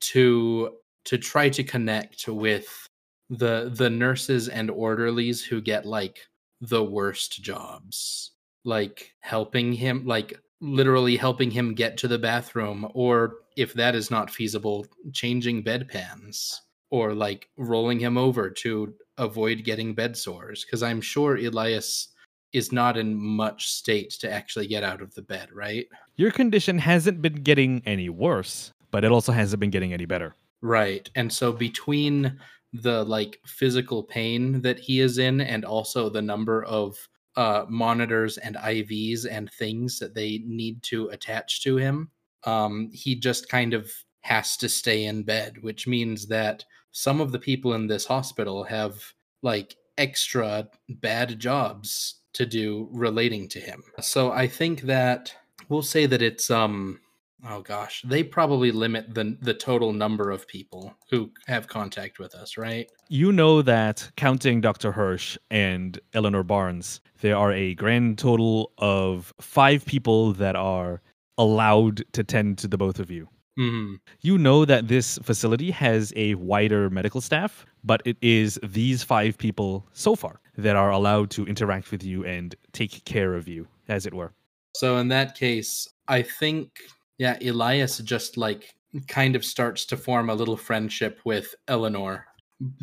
to 0.00 0.76
to 1.04 1.18
try 1.18 1.48
to 1.48 1.64
connect 1.64 2.28
with 2.28 2.86
the 3.30 3.72
the 3.74 3.90
nurses 3.90 4.48
and 4.48 4.70
orderlies 4.70 5.44
who 5.44 5.60
get 5.60 5.84
like 5.84 6.28
the 6.60 6.82
worst 6.82 7.42
jobs 7.42 8.32
like 8.64 9.14
helping 9.20 9.72
him 9.72 10.06
like 10.06 10.38
literally 10.60 11.16
helping 11.16 11.50
him 11.50 11.74
get 11.74 11.96
to 11.98 12.08
the 12.08 12.18
bathroom 12.18 12.88
or 12.94 13.34
if 13.56 13.74
that 13.74 13.94
is 13.94 14.10
not 14.10 14.30
feasible 14.30 14.86
changing 15.12 15.62
bedpans 15.62 16.60
or 16.90 17.14
like 17.14 17.48
rolling 17.56 17.98
him 17.98 18.16
over 18.16 18.50
to 18.50 18.94
avoid 19.18 19.64
getting 19.64 19.94
bed 19.94 20.16
sores 20.16 20.64
because 20.64 20.82
i'm 20.82 21.00
sure 21.00 21.36
elias 21.36 22.08
is 22.52 22.72
not 22.72 22.96
in 22.96 23.14
much 23.14 23.68
state 23.68 24.10
to 24.10 24.30
actually 24.32 24.66
get 24.66 24.82
out 24.84 25.02
of 25.02 25.12
the 25.14 25.22
bed 25.22 25.48
right 25.52 25.86
Your 26.16 26.30
condition 26.30 26.78
hasn't 26.78 27.20
been 27.20 27.42
getting 27.42 27.82
any 27.84 28.08
worse, 28.08 28.72
but 28.90 29.04
it 29.04 29.10
also 29.12 29.32
hasn't 29.32 29.60
been 29.60 29.70
getting 29.70 29.92
any 29.92 30.06
better. 30.06 30.34
right 30.62 31.10
and 31.14 31.32
so 31.32 31.52
between 31.52 32.38
the 32.72 33.04
like 33.04 33.38
physical 33.46 34.02
pain 34.02 34.60
that 34.62 34.78
he 34.78 35.00
is 35.00 35.18
in 35.18 35.40
and 35.40 35.64
also 35.64 36.08
the 36.08 36.22
number 36.22 36.64
of 36.64 36.96
uh 37.36 37.64
monitors 37.68 38.38
and 38.38 38.56
ivs 38.56 39.26
and 39.30 39.50
things 39.52 39.98
that 39.98 40.14
they 40.14 40.42
need 40.46 40.82
to 40.82 41.08
attach 41.08 41.62
to 41.62 41.76
him 41.76 42.10
um 42.44 42.90
he 42.92 43.14
just 43.14 43.48
kind 43.48 43.74
of 43.74 43.90
has 44.22 44.56
to 44.56 44.68
stay 44.68 45.04
in 45.04 45.22
bed 45.22 45.54
which 45.60 45.86
means 45.86 46.26
that 46.26 46.64
some 46.92 47.20
of 47.20 47.32
the 47.32 47.38
people 47.38 47.74
in 47.74 47.86
this 47.86 48.06
hospital 48.06 48.64
have 48.64 49.12
like 49.42 49.76
extra 49.98 50.68
bad 50.88 51.38
jobs 51.38 52.20
to 52.32 52.44
do 52.46 52.88
relating 52.92 53.48
to 53.48 53.60
him 53.60 53.82
so 54.00 54.30
i 54.32 54.46
think 54.46 54.82
that 54.82 55.34
we'll 55.68 55.82
say 55.82 56.06
that 56.06 56.20
it's 56.22 56.50
um 56.50 57.00
oh 57.48 57.60
gosh 57.62 58.02
they 58.04 58.22
probably 58.22 58.70
limit 58.70 59.14
the 59.14 59.36
the 59.40 59.54
total 59.54 59.92
number 59.92 60.30
of 60.30 60.46
people 60.46 60.94
who 61.10 61.30
have 61.46 61.66
contact 61.68 62.18
with 62.18 62.34
us 62.34 62.56
right 62.56 62.90
You 63.08 63.30
know 63.32 63.62
that 63.62 64.10
counting 64.16 64.60
Dr. 64.60 64.90
Hirsch 64.90 65.38
and 65.48 66.00
Eleanor 66.12 66.42
Barnes, 66.42 67.00
there 67.20 67.36
are 67.36 67.52
a 67.52 67.74
grand 67.74 68.18
total 68.18 68.72
of 68.78 69.32
five 69.40 69.86
people 69.86 70.32
that 70.32 70.56
are 70.56 71.00
allowed 71.38 72.02
to 72.14 72.24
tend 72.24 72.58
to 72.58 72.68
the 72.68 72.76
both 72.76 72.98
of 72.98 73.10
you. 73.10 73.28
Hmm 73.56 73.94
You 74.20 74.38
know 74.38 74.64
that 74.64 74.88
this 74.88 75.18
facility 75.22 75.70
has 75.70 76.12
a 76.16 76.34
wider 76.34 76.90
medical 76.90 77.20
staff, 77.20 77.64
but 77.84 78.02
it 78.04 78.16
is 78.20 78.58
these 78.62 79.02
five 79.02 79.38
people 79.38 79.86
so 79.92 80.14
far 80.14 80.40
that 80.58 80.76
are 80.76 80.90
allowed 80.90 81.30
to 81.30 81.46
interact 81.46 81.90
with 81.90 82.02
you 82.02 82.24
and 82.24 82.54
take 82.72 83.04
care 83.04 83.34
of 83.34 83.48
you, 83.48 83.66
as 83.88 84.06
it 84.06 84.14
were. 84.14 84.32
So 84.74 84.98
in 84.98 85.08
that 85.08 85.34
case, 85.36 85.88
I 86.08 86.22
think 86.22 86.70
yeah, 87.18 87.38
Elias 87.42 87.98
just 87.98 88.36
like 88.36 88.74
kind 89.08 89.36
of 89.36 89.44
starts 89.44 89.86
to 89.86 89.96
form 89.96 90.30
a 90.30 90.34
little 90.34 90.56
friendship 90.56 91.20
with 91.24 91.54
Eleanor 91.68 92.26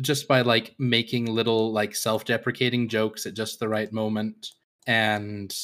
just 0.00 0.28
by 0.28 0.40
like 0.40 0.74
making 0.78 1.26
little 1.26 1.72
like 1.72 1.94
self-deprecating 1.94 2.88
jokes 2.88 3.26
at 3.26 3.34
just 3.34 3.58
the 3.58 3.68
right 3.68 3.92
moment 3.92 4.52
and 4.86 5.56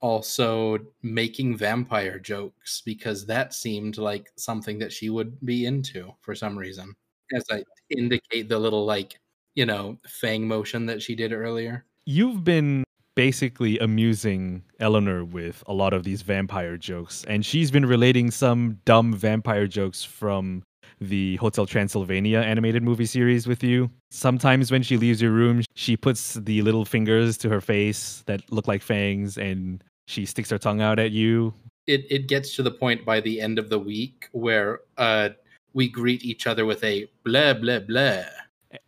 also 0.00 0.78
making 1.02 1.56
vampire 1.56 2.18
jokes 2.18 2.82
because 2.84 3.26
that 3.26 3.54
seemed 3.54 3.98
like 3.98 4.30
something 4.36 4.78
that 4.78 4.92
she 4.92 5.10
would 5.10 5.38
be 5.44 5.66
into 5.66 6.12
for 6.20 6.34
some 6.34 6.56
reason. 6.56 6.94
As 7.34 7.44
I 7.50 7.64
indicate 7.90 8.48
the 8.48 8.58
little 8.58 8.84
like, 8.84 9.18
you 9.54 9.66
know, 9.66 9.98
fang 10.08 10.46
motion 10.46 10.86
that 10.86 11.02
she 11.02 11.14
did 11.14 11.32
earlier. 11.32 11.84
You've 12.04 12.44
been 12.44 12.84
basically 13.16 13.78
amusing 13.78 14.62
Eleanor 14.78 15.24
with 15.24 15.64
a 15.66 15.72
lot 15.72 15.92
of 15.92 16.04
these 16.04 16.22
vampire 16.22 16.76
jokes, 16.76 17.24
and 17.26 17.44
she's 17.44 17.70
been 17.70 17.86
relating 17.86 18.30
some 18.30 18.78
dumb 18.84 19.12
vampire 19.14 19.66
jokes 19.66 20.04
from 20.04 20.62
the 21.00 21.36
Hotel 21.36 21.66
Transylvania 21.66 22.40
animated 22.40 22.82
movie 22.82 23.06
series 23.06 23.46
with 23.46 23.62
you. 23.62 23.90
Sometimes 24.10 24.70
when 24.70 24.82
she 24.82 24.96
leaves 24.96 25.20
your 25.20 25.32
room, 25.32 25.62
she 25.74 25.96
puts 25.96 26.34
the 26.34 26.62
little 26.62 26.84
fingers 26.84 27.36
to 27.38 27.48
her 27.48 27.60
face 27.60 28.22
that 28.26 28.42
look 28.50 28.66
like 28.68 28.82
fangs 28.82 29.38
and 29.38 29.82
she 30.06 30.24
sticks 30.26 30.50
her 30.50 30.58
tongue 30.58 30.80
out 30.80 30.98
at 30.98 31.10
you. 31.10 31.52
it 31.86 32.04
it 32.10 32.26
gets 32.28 32.54
to 32.56 32.62
the 32.62 32.70
point 32.70 33.04
by 33.04 33.20
the 33.20 33.40
end 33.40 33.58
of 33.58 33.68
the 33.70 33.78
week 33.78 34.28
where 34.32 34.80
uh 34.98 35.28
we 35.72 35.88
greet 35.88 36.24
each 36.24 36.46
other 36.46 36.64
with 36.64 36.82
a 36.82 37.06
blah 37.24 37.52
blah 37.54 37.80
blah. 37.80 38.24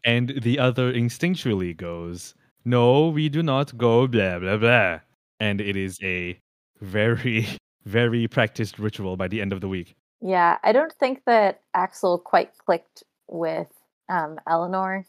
And 0.05 0.41
the 0.43 0.59
other 0.59 0.93
instinctually 0.93 1.77
goes, 1.77 2.35
No, 2.65 3.09
we 3.09 3.29
do 3.29 3.43
not 3.43 3.77
go 3.77 4.07
blah 4.07 4.39
blah 4.39 4.57
blah. 4.57 5.01
And 5.41 5.61
it 5.61 5.77
is 5.77 5.99
a 6.03 6.39
very, 6.81 7.47
very 7.85 8.27
practiced 8.27 8.79
ritual 8.79 9.17
by 9.17 9.29
the 9.29 9.41
end 9.41 9.53
of 9.53 9.61
the 9.61 9.69
week. 9.69 9.95
Yeah, 10.21 10.59
I 10.63 10.73
don't 10.73 10.93
think 10.93 11.23
that 11.27 11.61
Axel 11.75 12.19
quite 12.19 12.57
clicked 12.59 13.05
with 13.29 13.69
um, 14.09 14.39
Eleanor. 14.49 15.07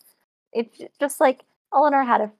It's 0.53 0.81
just 0.99 1.19
like 1.19 1.45
Eleanor 1.73 2.03
had 2.03 2.21
a 2.21 2.31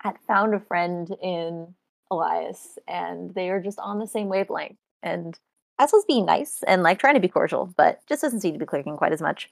had 0.00 0.18
found 0.26 0.54
a 0.54 0.60
friend 0.60 1.14
in 1.22 1.74
Elias, 2.10 2.78
and 2.86 3.34
they 3.34 3.50
are 3.50 3.60
just 3.60 3.78
on 3.78 3.98
the 3.98 4.06
same 4.06 4.28
wavelength. 4.28 4.78
And 5.02 5.38
Axel's 5.78 6.04
being 6.06 6.26
nice 6.26 6.62
and 6.66 6.82
like 6.82 6.98
trying 6.98 7.14
to 7.14 7.20
be 7.20 7.28
cordial, 7.28 7.72
but 7.76 8.00
just 8.08 8.22
doesn't 8.22 8.40
seem 8.40 8.52
to 8.54 8.58
be 8.58 8.66
clicking 8.66 8.96
quite 8.96 9.12
as 9.12 9.22
much. 9.22 9.50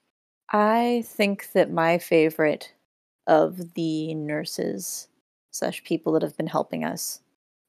I 0.51 1.05
think 1.07 1.53
that 1.53 1.71
my 1.71 1.99
favorite 1.99 2.73
of 3.27 3.75
the 3.75 4.15
nurses 4.15 5.09
slash 5.51 5.83
people 5.85 6.13
that 6.13 6.23
have 6.23 6.37
been 6.37 6.47
helping 6.47 6.85
us 6.85 7.21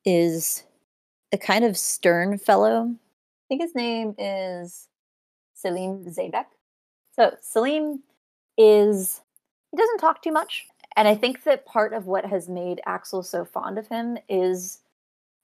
is 0.06 0.64
a 1.32 1.38
kind 1.38 1.66
of 1.66 1.78
stern 1.78 2.38
fellow. 2.38 2.90
I 2.92 3.46
think 3.48 3.62
his 3.62 3.76
name 3.76 4.16
is 4.18 4.88
Salim 5.58 6.06
Zabek. 6.06 6.46
So 7.16 7.36
Salim 7.42 8.04
is 8.58 9.22
he 9.72 9.78
doesn't 9.78 10.00
talk 10.00 10.22
too 10.22 10.32
much, 10.32 10.68
and 10.96 11.08
I 11.08 11.16
think 11.16 11.44
that 11.44 11.66
part 11.66 11.94
of 11.94 12.06
what 12.06 12.26
has 12.26 12.48
made 12.48 12.82
Axel 12.86 13.24
so 13.24 13.44
fond 13.44 13.78
of 13.78 13.88
him 13.88 14.18
is 14.30 14.80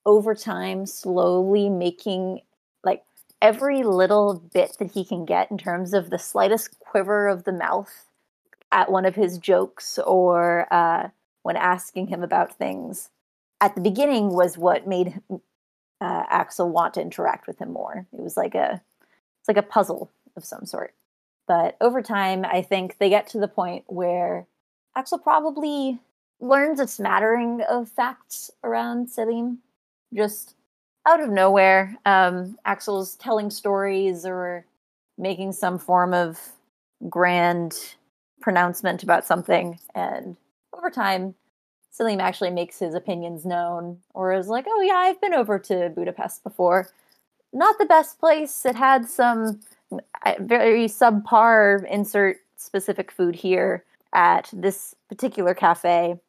over 0.06 0.36
time 0.36 0.86
slowly 0.86 1.70
making 1.70 2.42
like 2.84 3.04
every 3.42 3.84
little 3.84 4.42
bit 4.54 4.78
that 4.80 4.92
he 4.92 5.04
can 5.04 5.26
get 5.26 5.50
in 5.50 5.58
terms 5.58 5.94
of 5.94 6.10
the 6.10 6.20
slightest 6.20 6.80
quiver 6.80 7.28
of 7.28 7.44
the 7.44 7.54
mouth 7.54 8.10
at 8.72 8.92
one 8.92 9.06
of 9.06 9.16
his 9.16 9.38
jokes 9.38 10.00
or 10.00 10.68
uh, 10.74 11.08
when 11.44 11.56
asking 11.56 12.08
him 12.08 12.24
about 12.24 12.58
things 12.58 13.10
at 13.64 13.76
the 13.76 13.82
beginning 13.82 14.34
was 14.34 14.58
what 14.58 14.86
made 14.88 15.22
uh, 16.02 16.24
Axel 16.30 16.70
want 16.70 16.96
to 16.96 17.02
interact 17.02 17.48
with 17.48 17.60
him 17.60 17.72
more. 17.72 18.06
It 18.12 18.20
was 18.20 18.36
like 18.36 18.56
a 18.56 18.82
it's 19.44 19.50
like 19.50 19.58
a 19.58 19.68
puzzle 19.68 20.10
of 20.38 20.46
some 20.46 20.66
sort. 20.66 20.94
But 21.50 21.76
over 21.82 22.02
time, 22.02 22.46
I 22.46 22.62
think 22.62 22.98
they 22.98 23.10
get 23.10 23.28
to 23.28 23.40
the 23.40 23.50
point 23.50 23.84
where 23.88 24.48
Axel 24.96 25.18
probably 25.18 26.00
learns 26.40 26.80
a 26.80 26.88
smattering 26.88 27.62
of 27.70 27.90
facts 27.90 28.50
around 28.64 29.10
Salim, 29.10 29.60
just 30.14 30.56
out 31.06 31.22
of 31.22 31.30
nowhere. 31.30 31.98
Um, 32.06 32.58
Axel's 32.64 33.16
telling 33.18 33.50
stories 33.50 34.26
or 34.26 34.66
making 35.18 35.52
some 35.52 35.78
form 35.78 36.14
of 36.14 36.40
grand 37.10 37.96
pronouncement 38.40 39.04
about 39.04 39.26
something, 39.26 39.78
and 39.94 40.38
over 40.72 40.90
time, 40.90 41.36
Salim 41.92 42.22
actually 42.22 42.50
makes 42.50 42.80
his 42.80 42.96
opinions 42.96 43.46
known, 43.46 44.00
or 44.14 44.32
is 44.32 44.48
like, 44.48 44.66
"Oh 44.70 44.82
yeah, 44.82 44.96
I've 44.96 45.20
been 45.20 45.34
over 45.34 45.60
to 45.60 45.90
Budapest 45.90 46.44
before. 46.46 46.88
Not 47.54 47.78
the 47.78 47.86
best 47.86 48.20
place. 48.20 48.66
It 48.66 48.76
had 48.76 49.08
some 49.08 49.62
very 50.40 50.88
subpar 50.88 51.88
insert 51.90 52.38
specific 52.58 53.12
food 53.12 53.36
here 53.36 53.86
at 54.14 54.50
this 54.52 54.96
particular 55.08 55.54
cafe. 55.54 56.20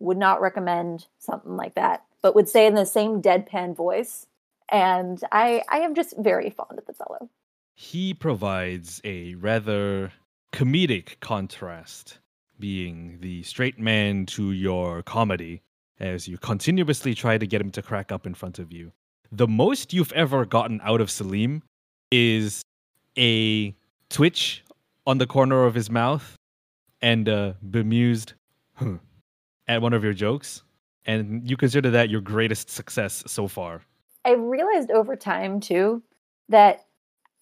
Would 0.00 0.18
not 0.18 0.42
recommend 0.42 1.06
something 1.18 1.56
like 1.56 1.74
that, 1.74 2.04
but 2.20 2.34
would 2.34 2.48
say 2.48 2.66
in 2.66 2.74
the 2.74 2.84
same 2.84 3.22
deadpan 3.22 3.74
voice. 3.74 4.26
And 4.70 5.22
I, 5.32 5.62
I 5.70 5.78
am 5.78 5.94
just 5.94 6.14
very 6.18 6.50
fond 6.50 6.78
of 6.78 6.84
the 6.86 6.92
fellow. 6.92 7.30
He 7.74 8.12
provides 8.12 9.00
a 9.04 9.34
rather 9.34 10.12
comedic 10.52 11.20
contrast, 11.20 12.18
being 12.58 13.18
the 13.20 13.42
straight 13.44 13.78
man 13.78 14.26
to 14.26 14.52
your 14.52 15.02
comedy, 15.02 15.62
as 15.98 16.28
you 16.28 16.38
continuously 16.38 17.14
try 17.14 17.38
to 17.38 17.46
get 17.46 17.60
him 17.60 17.70
to 17.70 17.82
crack 17.82 18.12
up 18.12 18.26
in 18.26 18.34
front 18.34 18.58
of 18.58 18.72
you. 18.72 18.92
The 19.36 19.48
most 19.48 19.92
you've 19.92 20.12
ever 20.12 20.46
gotten 20.46 20.80
out 20.84 21.00
of 21.00 21.10
Salim 21.10 21.64
is 22.12 22.62
a 23.18 23.74
twitch 24.08 24.62
on 25.08 25.18
the 25.18 25.26
corner 25.26 25.64
of 25.64 25.74
his 25.74 25.90
mouth 25.90 26.36
and 27.02 27.24
bemused 27.68 28.34
huh, 28.74 28.98
at 29.66 29.82
one 29.82 29.92
of 29.92 30.04
your 30.04 30.12
jokes. 30.12 30.62
And 31.04 31.50
you 31.50 31.56
consider 31.56 31.90
that 31.90 32.10
your 32.10 32.20
greatest 32.20 32.70
success 32.70 33.24
so 33.26 33.48
far. 33.48 33.82
I 34.24 34.34
realized 34.34 34.92
over 34.92 35.16
time 35.16 35.58
too 35.58 36.04
that 36.48 36.84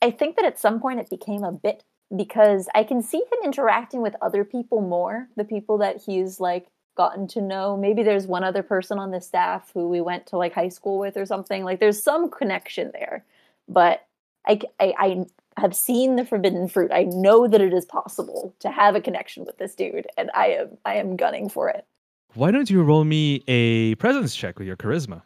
I 0.01 0.13
think 0.13 0.37
that 0.37 0.47
at 0.47 0.59
some 0.59 0.81
point 0.81 0.99
it 0.99 1.11
became 1.11 1.45
a 1.45 1.53
bit 1.53 1.85
because 2.17 2.71
I 2.75 2.85
can 2.85 3.03
see 3.03 3.19
him 3.19 3.39
interacting 3.45 4.01
with 4.01 4.17
other 4.23 4.45
people 4.45 4.81
more, 4.81 5.29
the 5.37 5.45
people 5.45 5.77
that 5.79 6.01
he's 6.07 6.41
like 6.41 6.69
gotten 6.95 7.27
to 7.29 7.41
know. 7.41 7.77
Maybe 7.77 8.03
there's 8.03 8.27
one 8.27 8.45
other 8.45 8.63
person 8.63 8.99
on 8.99 9.11
the 9.11 9.21
staff 9.21 9.71
who 9.73 9.89
we 9.89 10.01
went 10.01 10.27
to 10.29 10.37
like 10.37 10.53
high 10.53 10.69
school 10.69 10.99
with 10.99 11.17
or 11.17 11.27
something. 11.27 11.65
Like 11.65 11.81
there's 11.81 12.03
some 12.03 12.31
connection 12.31 12.91
there. 12.93 13.25
But 13.69 14.07
I, 14.47 14.61
I, 14.81 14.95
I 14.99 15.27
have 15.57 15.75
seen 15.75 16.17
the 16.17 16.25
forbidden 16.25 16.69
fruit. 16.69 16.91
I 16.93 17.05
know 17.05 17.47
that 17.47 17.61
it 17.61 17.73
is 17.73 17.85
possible 17.85 18.55
to 18.61 18.71
have 18.71 18.95
a 18.95 19.01
connection 19.01 19.45
with 19.45 19.59
this 19.59 19.75
dude, 19.75 20.07
and 20.17 20.31
I 20.35 20.49
am 20.49 20.79
I 20.85 20.95
am 20.95 21.17
gunning 21.17 21.49
for 21.49 21.69
it. 21.69 21.87
Why 22.35 22.51
don't 22.51 22.71
you 22.71 22.83
roll 22.83 23.05
me 23.05 23.45
a 23.47 23.95
presence 23.97 24.35
check 24.35 24.59
with 24.59 24.67
your 24.67 24.77
charisma? 24.77 25.23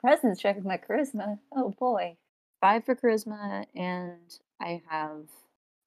Presence 0.00 0.40
check 0.40 0.56
with 0.56 0.66
my 0.66 0.76
charisma. 0.76 1.38
Oh 1.52 1.74
boy, 1.78 2.16
five 2.60 2.84
for 2.84 2.94
charisma, 2.94 3.64
and 3.74 4.38
I 4.60 4.82
have 4.88 5.26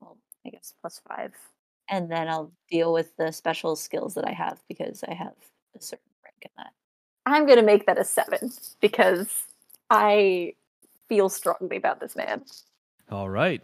well, 0.02 0.18
I 0.46 0.50
guess 0.50 0.74
plus 0.82 1.02
five, 1.08 1.34
and 1.90 2.12
then 2.12 2.28
I'll 2.28 2.52
deal 2.70 2.94
with 2.94 3.16
the 3.18 3.32
special 3.32 3.76
skills 3.76 4.16
that 4.16 4.28
I 4.28 4.32
have 4.32 4.62
because 4.68 5.04
I 5.08 5.14
have 5.14 5.34
a 5.76 5.82
certain 5.82 6.12
rank 6.24 6.38
in 6.42 6.52
that. 6.58 6.72
I'm 7.26 7.46
gonna 7.46 7.64
make 7.64 7.86
that 7.86 7.98
a 7.98 8.06
seven 8.06 8.52
because 8.82 9.30
I 9.90 10.54
feel 11.08 11.30
strongly 11.30 11.78
about 11.78 12.00
this 12.00 12.16
man. 12.16 12.44
All 13.12 13.30
right. 13.30 13.62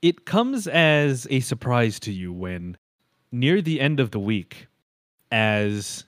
It 0.00 0.24
comes 0.24 0.66
as 0.66 1.26
a 1.30 1.40
surprise 1.40 2.00
to 2.00 2.12
you 2.12 2.32
when, 2.32 2.76
near 3.32 3.60
the 3.60 3.80
end 3.80 4.00
of 4.00 4.12
the 4.12 4.20
week, 4.20 4.68
as 5.30 6.04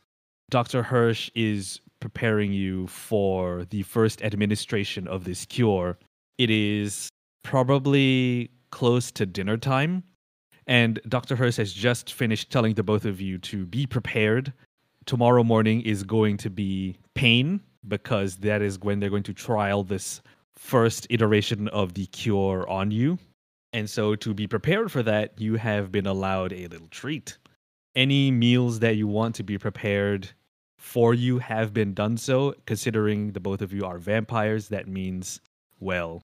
Dr. 0.49 0.83
Hirsch 0.83 1.31
is 1.35 1.81
preparing 2.01 2.53
you 2.53 2.87
for 2.87 3.67
the 3.67 3.83
first 3.83 4.23
administration 4.23 5.07
of 5.07 5.25
this 5.25 5.45
cure, 5.45 5.99
it 6.39 6.51
is 6.51 7.11
probably 7.43 8.51
close 8.71 9.11
to 9.13 9.27
dinner 9.27 9.57
time. 9.57 10.03
And 10.71 11.01
Dr. 11.09 11.35
Hirsch 11.35 11.57
has 11.57 11.73
just 11.73 12.13
finished 12.13 12.53
telling 12.53 12.75
the 12.75 12.85
both 12.85 13.05
of 13.05 13.21
you 13.21 13.39
to 13.39 13.67
be 13.67 13.87
prepared. 13.87 14.53
Tomorrow 15.05 15.43
morning 15.43 15.81
is 15.81 16.05
going 16.05 16.37
to 16.39 16.49
be 16.49 16.97
pain 17.17 17.61
because 17.89 18.37
that 18.37 18.63
is 18.63 18.79
when 18.79 19.01
they're 19.01 19.11
going 19.11 19.25
to 19.25 19.35
trial 19.35 19.83
this 19.83 20.23
first 20.55 21.09
iteration 21.11 21.67
of 21.69 21.95
the 21.95 22.07
cure 22.07 22.71
on 22.71 22.93
you. 22.93 23.19
And 23.73 23.91
so, 23.91 24.15
to 24.15 24.33
be 24.33 24.47
prepared 24.47 24.93
for 24.93 25.03
that, 25.03 25.41
you 25.41 25.57
have 25.57 25.91
been 25.91 26.07
allowed 26.07 26.53
a 26.53 26.69
little 26.69 26.89
treat. 26.89 27.37
Any 27.97 28.31
meals 28.31 28.79
that 28.79 28.95
you 28.95 29.09
want 29.09 29.35
to 29.37 29.43
be 29.43 29.59
prepared 29.59 30.31
for 30.79 31.15
you 31.15 31.41
have 31.41 31.75
been 31.75 31.95
done 31.95 32.17
so. 32.17 32.55
Considering 32.67 33.33
the 33.33 33.41
both 33.41 33.61
of 33.61 33.73
you 33.73 33.85
are 33.85 33.99
vampires, 33.99 34.69
that 34.69 34.87
means, 34.87 35.41
well, 35.81 36.23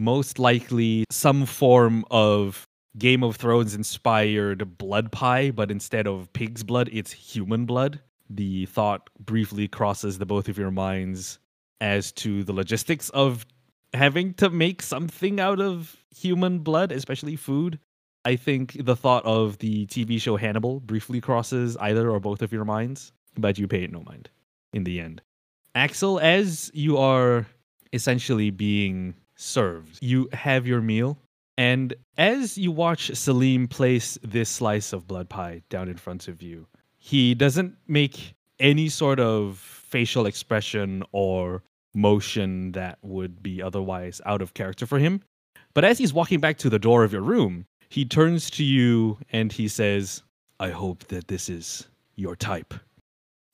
most 0.00 0.38
likely 0.38 1.04
some 1.10 1.44
form 1.44 2.06
of 2.10 2.66
Game 2.98 3.22
of 3.24 3.36
Thrones 3.36 3.74
inspired 3.74 4.76
blood 4.76 5.10
pie, 5.12 5.50
but 5.50 5.70
instead 5.70 6.06
of 6.06 6.32
pig's 6.32 6.62
blood, 6.62 6.90
it's 6.92 7.10
human 7.12 7.64
blood. 7.64 8.00
The 8.28 8.66
thought 8.66 9.08
briefly 9.18 9.68
crosses 9.68 10.18
the 10.18 10.26
both 10.26 10.48
of 10.48 10.58
your 10.58 10.70
minds 10.70 11.38
as 11.80 12.12
to 12.12 12.44
the 12.44 12.52
logistics 12.52 13.08
of 13.10 13.46
having 13.94 14.34
to 14.34 14.50
make 14.50 14.82
something 14.82 15.40
out 15.40 15.60
of 15.60 15.96
human 16.14 16.60
blood, 16.60 16.92
especially 16.92 17.36
food. 17.36 17.78
I 18.24 18.36
think 18.36 18.84
the 18.84 18.96
thought 18.96 19.24
of 19.24 19.58
the 19.58 19.86
TV 19.86 20.20
show 20.20 20.36
Hannibal 20.36 20.80
briefly 20.80 21.20
crosses 21.20 21.76
either 21.78 22.10
or 22.10 22.20
both 22.20 22.40
of 22.42 22.52
your 22.52 22.64
minds, 22.64 23.12
but 23.36 23.58
you 23.58 23.66
pay 23.66 23.82
it 23.82 23.92
no 23.92 24.02
mind 24.02 24.30
in 24.72 24.84
the 24.84 25.00
end. 25.00 25.22
Axel, 25.74 26.20
as 26.20 26.70
you 26.74 26.98
are 26.98 27.46
essentially 27.92 28.50
being 28.50 29.14
served, 29.34 29.98
you 30.00 30.28
have 30.32 30.66
your 30.66 30.80
meal. 30.80 31.18
And 31.58 31.94
as 32.16 32.56
you 32.56 32.70
watch 32.70 33.14
Salim 33.14 33.68
place 33.68 34.18
this 34.22 34.48
slice 34.48 34.92
of 34.92 35.06
blood 35.06 35.28
pie 35.28 35.62
down 35.68 35.88
in 35.88 35.96
front 35.96 36.28
of 36.28 36.42
you, 36.42 36.66
he 36.96 37.34
doesn't 37.34 37.76
make 37.86 38.34
any 38.58 38.88
sort 38.88 39.20
of 39.20 39.58
facial 39.58 40.26
expression 40.26 41.02
or 41.12 41.62
motion 41.94 42.72
that 42.72 42.98
would 43.02 43.42
be 43.42 43.60
otherwise 43.62 44.20
out 44.24 44.40
of 44.40 44.54
character 44.54 44.86
for 44.86 44.98
him. 44.98 45.22
But 45.74 45.84
as 45.84 45.98
he's 45.98 46.12
walking 46.12 46.40
back 46.40 46.58
to 46.58 46.70
the 46.70 46.78
door 46.78 47.04
of 47.04 47.12
your 47.12 47.22
room, 47.22 47.66
he 47.88 48.04
turns 48.04 48.50
to 48.50 48.64
you 48.64 49.18
and 49.32 49.52
he 49.52 49.68
says, 49.68 50.22
I 50.60 50.70
hope 50.70 51.04
that 51.08 51.28
this 51.28 51.48
is 51.48 51.88
your 52.14 52.36
type. 52.36 52.72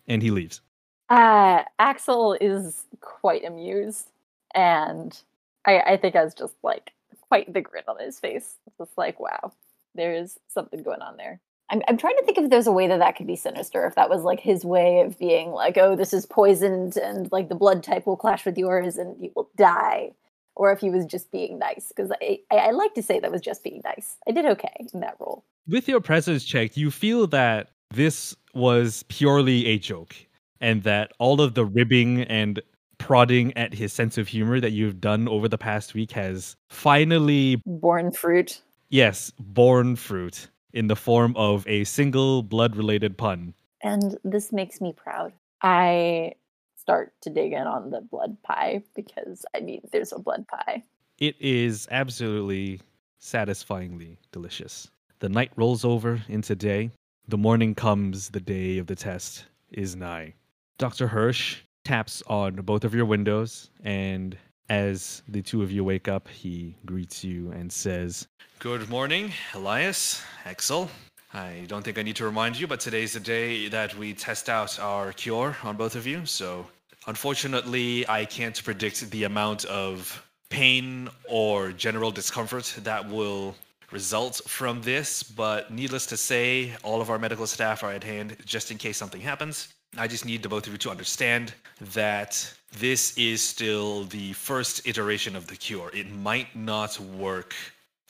And 0.06 0.22
he 0.22 0.30
leaves. 0.30 0.60
Uh, 1.08 1.62
Axel 1.78 2.36
is 2.40 2.84
quite 3.00 3.44
amused. 3.44 4.10
And 4.54 5.20
I, 5.64 5.80
I 5.80 5.96
think 5.96 6.14
has 6.14 6.34
just 6.34 6.54
like 6.62 6.92
quite 7.28 7.52
the 7.52 7.60
grin 7.60 7.84
on 7.88 7.98
his 7.98 8.18
face. 8.18 8.56
It's 8.66 8.78
just 8.78 8.96
like, 8.96 9.20
wow, 9.20 9.52
there's 9.94 10.38
something 10.48 10.82
going 10.82 11.02
on 11.02 11.16
there. 11.16 11.40
I'm, 11.70 11.82
I'm 11.86 11.98
trying 11.98 12.16
to 12.16 12.24
think 12.24 12.38
if 12.38 12.50
there's 12.50 12.66
a 12.66 12.72
way 12.72 12.86
that 12.88 12.98
that 12.98 13.16
could 13.16 13.26
be 13.26 13.36
sinister. 13.36 13.86
If 13.86 13.94
that 13.96 14.08
was 14.08 14.22
like 14.22 14.40
his 14.40 14.64
way 14.64 15.00
of 15.00 15.18
being 15.18 15.50
like, 15.50 15.76
oh, 15.76 15.96
this 15.96 16.12
is 16.12 16.24
poisoned 16.24 16.96
and 16.96 17.30
like 17.30 17.48
the 17.48 17.54
blood 17.54 17.82
type 17.82 18.06
will 18.06 18.16
clash 18.16 18.46
with 18.46 18.56
yours 18.56 18.96
and 18.96 19.22
you 19.22 19.30
will 19.36 19.50
die. 19.56 20.12
Or 20.56 20.72
if 20.72 20.80
he 20.80 20.90
was 20.90 21.04
just 21.04 21.30
being 21.30 21.58
nice. 21.58 21.88
Because 21.88 22.10
I, 22.22 22.40
I, 22.50 22.56
I 22.56 22.70
like 22.70 22.94
to 22.94 23.02
say 23.02 23.20
that 23.20 23.30
was 23.30 23.42
just 23.42 23.62
being 23.62 23.82
nice. 23.84 24.16
I 24.26 24.32
did 24.32 24.46
okay 24.46 24.86
in 24.92 25.00
that 25.00 25.16
role. 25.20 25.44
With 25.66 25.88
your 25.88 26.00
presence 26.00 26.44
check, 26.44 26.76
you 26.76 26.90
feel 26.90 27.26
that 27.28 27.68
this 27.90 28.34
was 28.54 29.04
purely 29.04 29.66
a 29.66 29.78
joke 29.78 30.16
and 30.60 30.82
that 30.82 31.12
all 31.18 31.40
of 31.40 31.54
the 31.54 31.64
ribbing 31.64 32.22
and 32.22 32.60
prodding 32.98 33.56
at 33.56 33.74
his 33.74 33.92
sense 33.92 34.18
of 34.18 34.28
humor 34.28 34.60
that 34.60 34.72
you've 34.72 35.00
done 35.00 35.28
over 35.28 35.48
the 35.48 35.58
past 35.58 35.94
week 35.94 36.12
has 36.12 36.56
finally 36.68 37.62
borne 37.64 38.12
fruit. 38.12 38.62
Yes, 38.90 39.32
borne 39.38 39.96
fruit 39.96 40.48
in 40.72 40.86
the 40.86 40.96
form 40.96 41.34
of 41.36 41.66
a 41.66 41.84
single 41.84 42.42
blood 42.42 42.76
related 42.76 43.16
pun. 43.16 43.54
And 43.82 44.18
this 44.24 44.52
makes 44.52 44.80
me 44.80 44.92
proud. 44.92 45.32
I 45.62 46.32
start 46.76 47.12
to 47.22 47.30
dig 47.30 47.52
in 47.52 47.66
on 47.66 47.90
the 47.90 48.00
blood 48.00 48.36
pie 48.42 48.82
because 48.94 49.44
I 49.54 49.60
mean, 49.60 49.82
there's 49.92 50.12
a 50.12 50.18
blood 50.18 50.46
pie. 50.48 50.84
It 51.18 51.36
is 51.40 51.88
absolutely 51.90 52.80
satisfyingly 53.18 54.18
delicious. 54.32 54.90
The 55.18 55.28
night 55.28 55.50
rolls 55.56 55.84
over 55.84 56.22
into 56.28 56.54
day. 56.54 56.90
The 57.26 57.36
morning 57.36 57.74
comes, 57.74 58.30
the 58.30 58.40
day 58.40 58.78
of 58.78 58.86
the 58.86 58.96
test 58.96 59.46
is 59.70 59.96
nigh. 59.96 60.34
Dr. 60.78 61.08
Hirsch 61.08 61.58
taps 61.88 62.22
on 62.26 62.56
both 62.56 62.84
of 62.84 62.94
your 62.94 63.06
windows, 63.06 63.70
and 63.82 64.36
as 64.68 65.22
the 65.26 65.40
two 65.40 65.62
of 65.62 65.72
you 65.72 65.82
wake 65.82 66.06
up, 66.06 66.28
he 66.28 66.76
greets 66.84 67.24
you 67.24 67.50
and 67.52 67.72
says, 67.72 68.28
Good 68.58 68.90
morning, 68.90 69.32
Elias, 69.54 70.22
Axel. 70.44 70.90
I 71.32 71.64
don't 71.66 71.82
think 71.82 71.96
I 71.96 72.02
need 72.02 72.16
to 72.16 72.26
remind 72.26 72.60
you, 72.60 72.66
but 72.66 72.78
today's 72.78 73.14
the 73.14 73.20
day 73.20 73.68
that 73.68 73.96
we 73.96 74.12
test 74.12 74.50
out 74.50 74.78
our 74.78 75.14
cure 75.14 75.56
on 75.62 75.78
both 75.78 75.96
of 75.96 76.06
you. 76.06 76.26
So, 76.26 76.66
unfortunately, 77.06 78.06
I 78.06 78.26
can't 78.26 78.62
predict 78.62 79.10
the 79.10 79.24
amount 79.24 79.64
of 79.64 80.22
pain 80.50 81.08
or 81.26 81.72
general 81.72 82.10
discomfort 82.10 82.66
that 82.82 83.08
will 83.08 83.54
result 83.92 84.42
from 84.46 84.82
this, 84.82 85.22
but 85.22 85.70
needless 85.70 86.04
to 86.06 86.18
say, 86.18 86.74
all 86.82 87.00
of 87.00 87.08
our 87.08 87.18
medical 87.18 87.46
staff 87.46 87.82
are 87.82 87.92
at 87.92 88.04
hand 88.04 88.36
just 88.44 88.70
in 88.70 88.76
case 88.76 88.98
something 88.98 89.22
happens. 89.22 89.68
I 89.98 90.06
just 90.06 90.24
need 90.24 90.44
the 90.44 90.48
both 90.48 90.66
of 90.68 90.72
you 90.72 90.78
to 90.78 90.90
understand 90.90 91.54
that 91.92 92.54
this 92.78 93.18
is 93.18 93.42
still 93.42 94.04
the 94.04 94.32
first 94.34 94.86
iteration 94.86 95.34
of 95.34 95.48
the 95.48 95.56
cure. 95.56 95.90
It 95.92 96.08
might 96.12 96.54
not 96.54 96.98
work 97.00 97.54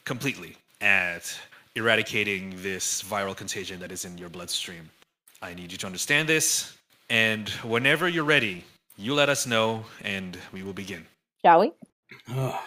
completely 0.05 0.57
at 0.83 1.35
eradicating 1.77 2.55
this 2.59 3.03
viral 3.03 3.35
contagion 3.35 3.81
that 3.81 3.91
is 3.91 4.05
in 4.05 4.19
your 4.19 4.29
bloodstream. 4.29 4.91
I 5.41 5.55
need 5.55 5.73
you 5.73 5.79
to 5.79 5.87
understand 5.87 6.29
this, 6.29 6.77
and 7.09 7.49
whenever 7.65 8.07
you're 8.07 8.25
ready, 8.25 8.65
you 8.99 9.15
let 9.15 9.31
us 9.31 9.47
know 9.47 9.85
and 10.03 10.37
we 10.53 10.63
will 10.63 10.75
begin. 10.75 11.07
Shall 11.43 11.61
we? 11.61 11.73
Oh, 12.31 12.63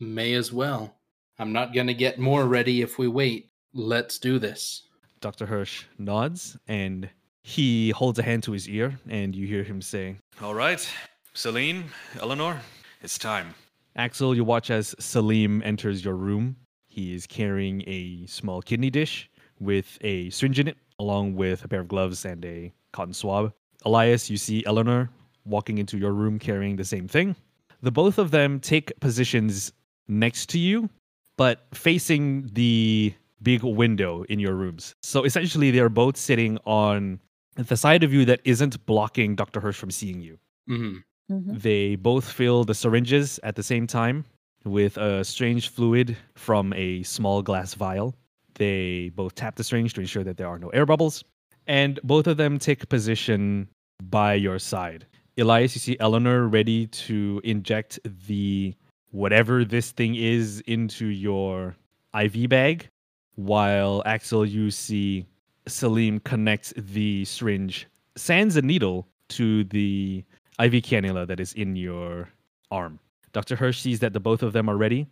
may 0.00 0.34
as 0.34 0.52
well. 0.52 0.96
I'm 1.38 1.52
not 1.52 1.72
going 1.72 1.86
to 1.86 1.94
get 1.94 2.18
more 2.18 2.46
ready 2.46 2.82
if 2.82 2.98
we 2.98 3.06
wait. 3.06 3.50
Let's 3.72 4.18
do 4.18 4.40
this. 4.40 4.82
Dr. 5.20 5.46
Hirsch 5.46 5.84
nods 5.98 6.56
and 6.66 7.08
he 7.42 7.90
holds 7.90 8.18
a 8.18 8.22
hand 8.22 8.42
to 8.44 8.52
his 8.52 8.68
ear, 8.68 8.98
and 9.08 9.34
you 9.34 9.46
hear 9.46 9.62
him 9.62 9.80
say, 9.80 10.16
All 10.42 10.54
right, 10.54 10.86
Salim, 11.34 11.84
Eleanor, 12.20 12.60
it's 13.02 13.18
time. 13.18 13.54
Axel, 13.96 14.34
you 14.34 14.44
watch 14.44 14.70
as 14.70 14.94
Salim 14.98 15.62
enters 15.64 16.04
your 16.04 16.14
room. 16.14 16.56
He 16.88 17.14
is 17.14 17.26
carrying 17.26 17.82
a 17.86 18.26
small 18.26 18.62
kidney 18.62 18.90
dish 18.90 19.30
with 19.60 19.98
a 20.02 20.30
syringe 20.30 20.58
in 20.58 20.68
it, 20.68 20.76
along 20.98 21.34
with 21.34 21.64
a 21.64 21.68
pair 21.68 21.80
of 21.80 21.88
gloves 21.88 22.24
and 22.24 22.44
a 22.44 22.72
cotton 22.92 23.14
swab. 23.14 23.52
Elias, 23.84 24.28
you 24.28 24.36
see 24.36 24.64
Eleanor 24.66 25.10
walking 25.44 25.78
into 25.78 25.98
your 25.98 26.12
room 26.12 26.38
carrying 26.38 26.76
the 26.76 26.84
same 26.84 27.08
thing. 27.08 27.34
The 27.82 27.90
both 27.90 28.18
of 28.18 28.30
them 28.30 28.60
take 28.60 28.98
positions 29.00 29.72
next 30.08 30.48
to 30.50 30.58
you, 30.58 30.90
but 31.36 31.66
facing 31.72 32.50
the 32.52 33.14
big 33.42 33.62
window 33.62 34.24
in 34.28 34.38
your 34.38 34.54
rooms. 34.54 34.94
So 35.02 35.24
essentially, 35.24 35.70
they're 35.70 35.88
both 35.88 36.16
sitting 36.16 36.58
on 36.66 37.20
the 37.66 37.76
side 37.76 38.04
of 38.04 38.12
you 38.12 38.24
that 38.24 38.40
isn't 38.44 38.84
blocking 38.86 39.34
Dr. 39.34 39.60
Hirsch 39.60 39.76
from 39.76 39.90
seeing 39.90 40.20
you. 40.20 40.38
hmm 40.66 40.98
Mm-hmm. 41.30 41.58
They 41.58 41.96
both 41.96 42.30
fill 42.30 42.64
the 42.64 42.74
syringes 42.74 43.38
at 43.42 43.54
the 43.54 43.62
same 43.62 43.86
time 43.86 44.24
with 44.64 44.96
a 44.96 45.22
strange 45.24 45.68
fluid 45.68 46.16
from 46.36 46.72
a 46.72 47.02
small 47.02 47.42
glass 47.42 47.74
vial. 47.74 48.14
They 48.54 49.10
both 49.14 49.34
tap 49.34 49.56
the 49.56 49.64
syringe 49.64 49.92
to 49.94 50.00
ensure 50.00 50.24
that 50.24 50.36
there 50.36 50.48
are 50.48 50.58
no 50.58 50.68
air 50.70 50.86
bubbles. 50.86 51.22
And 51.66 52.00
both 52.02 52.26
of 52.26 52.38
them 52.38 52.58
take 52.58 52.88
position 52.88 53.68
by 54.02 54.34
your 54.34 54.58
side. 54.58 55.06
Elias, 55.38 55.74
you 55.74 55.80
see 55.80 55.96
Eleanor 56.00 56.48
ready 56.48 56.86
to 56.86 57.40
inject 57.44 58.00
the 58.26 58.74
whatever 59.10 59.64
this 59.64 59.92
thing 59.92 60.14
is 60.14 60.62
into 60.66 61.06
your 61.06 61.76
IV 62.18 62.48
bag, 62.48 62.88
while 63.36 64.02
Axel, 64.06 64.46
you 64.46 64.70
see 64.70 65.26
Salim 65.68 66.20
connects 66.20 66.72
the 66.76 67.24
syringe, 67.24 67.86
sands 68.16 68.56
a 68.56 68.62
needle 68.62 69.06
to 69.28 69.64
the 69.64 70.24
IV 70.58 70.72
cannula 70.82 71.26
that 71.26 71.40
is 71.40 71.52
in 71.52 71.76
your 71.76 72.28
arm. 72.70 72.98
Dr. 73.32 73.56
Hirsch 73.56 73.80
sees 73.80 74.00
that 74.00 74.12
the 74.12 74.20
both 74.20 74.42
of 74.42 74.52
them 74.52 74.68
are 74.68 74.76
ready. 74.76 75.06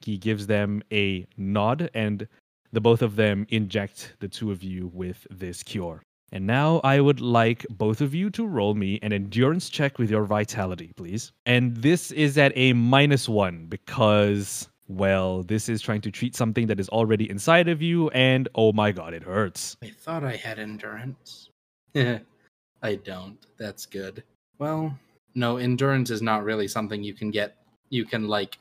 He 0.00 0.16
gives 0.16 0.46
them 0.46 0.82
a 0.92 1.26
nod, 1.36 1.90
and 1.94 2.26
the 2.72 2.80
both 2.80 3.02
of 3.02 3.16
them 3.16 3.46
inject 3.50 4.14
the 4.20 4.28
two 4.28 4.50
of 4.50 4.62
you 4.62 4.90
with 4.92 5.26
this 5.30 5.62
cure. 5.62 6.02
And 6.30 6.46
now 6.46 6.80
I 6.84 7.00
would 7.00 7.20
like 7.20 7.66
both 7.70 8.00
of 8.00 8.14
you 8.14 8.28
to 8.30 8.46
roll 8.46 8.74
me 8.74 8.98
an 9.02 9.12
endurance 9.12 9.70
check 9.70 9.98
with 9.98 10.10
your 10.10 10.24
vitality, 10.24 10.92
please. 10.96 11.32
And 11.46 11.76
this 11.76 12.10
is 12.10 12.36
at 12.36 12.52
a 12.54 12.74
minus 12.74 13.28
one 13.28 13.66
because, 13.66 14.68
well, 14.88 15.42
this 15.42 15.68
is 15.68 15.82
trying 15.82 16.00
to 16.00 16.10
treat 16.10 16.34
something 16.34 16.66
that 16.66 16.80
is 16.80 16.88
already 16.88 17.28
inside 17.28 17.68
of 17.68 17.82
you, 17.82 18.08
and 18.10 18.48
oh 18.54 18.72
my 18.72 18.90
god, 18.90 19.12
it 19.12 19.22
hurts. 19.22 19.76
I 19.82 19.90
thought 19.90 20.24
I 20.24 20.34
had 20.34 20.58
endurance. 20.58 21.50
I 21.94 22.94
don't. 23.04 23.38
That's 23.58 23.86
good. 23.86 24.24
Well, 24.58 24.98
no, 25.34 25.58
endurance 25.58 26.10
is 26.10 26.22
not 26.22 26.44
really 26.44 26.68
something 26.68 27.02
you 27.02 27.14
can 27.14 27.30
get, 27.30 27.56
you 27.90 28.04
can 28.04 28.28
like 28.28 28.58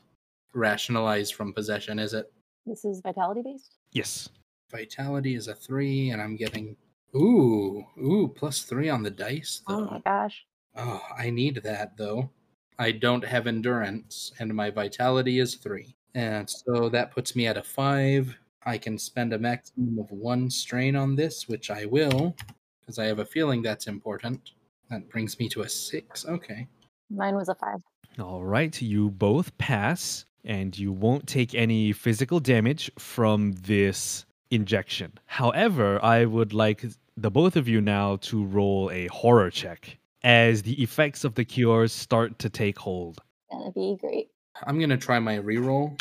rationalize 0.54 1.32
from 1.32 1.54
possession, 1.54 1.98
is 1.98 2.14
it? 2.14 2.32
This 2.66 2.84
is 2.84 3.02
vitality 3.02 3.42
based. 3.44 3.76
Yes. 3.94 4.30
Vitality 4.70 5.36
is 5.36 5.48
a 5.48 5.56
three, 5.56 6.10
and 6.10 6.22
I'm 6.22 6.36
getting. 6.36 6.76
Ooh, 7.16 7.86
ooh, 7.98 8.28
plus 8.36 8.64
three 8.64 8.90
on 8.90 9.02
the 9.02 9.10
dice, 9.10 9.62
Oh 9.68 9.86
my 9.86 10.00
gosh. 10.00 10.46
Oh, 10.76 11.02
I 11.18 11.30
need 11.30 11.62
that 11.64 11.96
though. 11.98 12.30
I 12.78 12.92
don't 12.92 13.24
have 13.24 13.48
endurance, 13.48 14.34
and 14.40 14.54
my 14.54 14.70
vitality 14.70 15.40
is 15.40 15.56
three. 15.56 15.96
And 16.16 16.50
so 16.50 16.90
that 16.90 17.12
puts 17.12 17.36
me 17.36 17.48
at 17.48 17.58
a 17.58 17.64
five. 17.64 18.36
I 18.66 18.78
can 18.78 18.98
spend 18.98 19.34
a 19.34 19.40
maximum 19.40 20.00
of 20.00 20.12
one 20.12 20.50
strain 20.50 20.96
on 20.96 21.16
this, 21.16 21.48
which 21.48 21.70
I 21.70 21.86
will, 21.86 22.36
because 22.82 23.00
I 23.00 23.06
have 23.06 23.20
a 23.20 23.26
feeling 23.26 23.62
that's 23.62 23.88
important. 23.88 24.52
That 24.90 25.10
brings 25.10 25.40
me 25.40 25.48
to 25.50 25.62
a 25.62 25.70
six. 25.70 26.26
Okay. 26.26 26.68
Mine 27.10 27.36
was 27.36 27.50
a 27.50 27.56
five. 27.56 27.80
All 28.20 28.44
right, 28.44 28.82
you 28.82 29.12
both 29.12 29.56
pass, 29.58 30.26
and 30.44 30.78
you 30.78 30.92
won't 30.92 31.28
take 31.28 31.54
any 31.54 31.94
physical 31.94 32.40
damage 32.40 32.92
from 32.98 33.52
this 33.62 34.26
injection. 34.50 35.14
However, 35.26 36.04
I 36.04 36.26
would 36.26 36.54
like 36.54 36.84
the 37.16 37.32
both 37.32 37.56
of 37.56 37.68
you 37.68 37.80
now 37.82 38.18
to 38.18 38.44
roll 38.44 38.90
a 38.92 39.08
horror 39.08 39.50
check 39.50 39.98
as 40.24 40.64
the 40.64 40.82
effects 40.82 41.24
of 41.24 41.36
the 41.36 41.46
cures 41.46 41.94
start 41.94 42.40
to 42.40 42.50
take 42.50 42.80
hold. 42.80 43.22
Gonna 43.52 43.72
be 43.72 43.98
great. 44.00 44.30
I'm 44.66 44.78
going 44.78 44.90
to 44.90 44.98
try 44.98 45.20
my 45.20 45.38
reroll. 45.38 46.00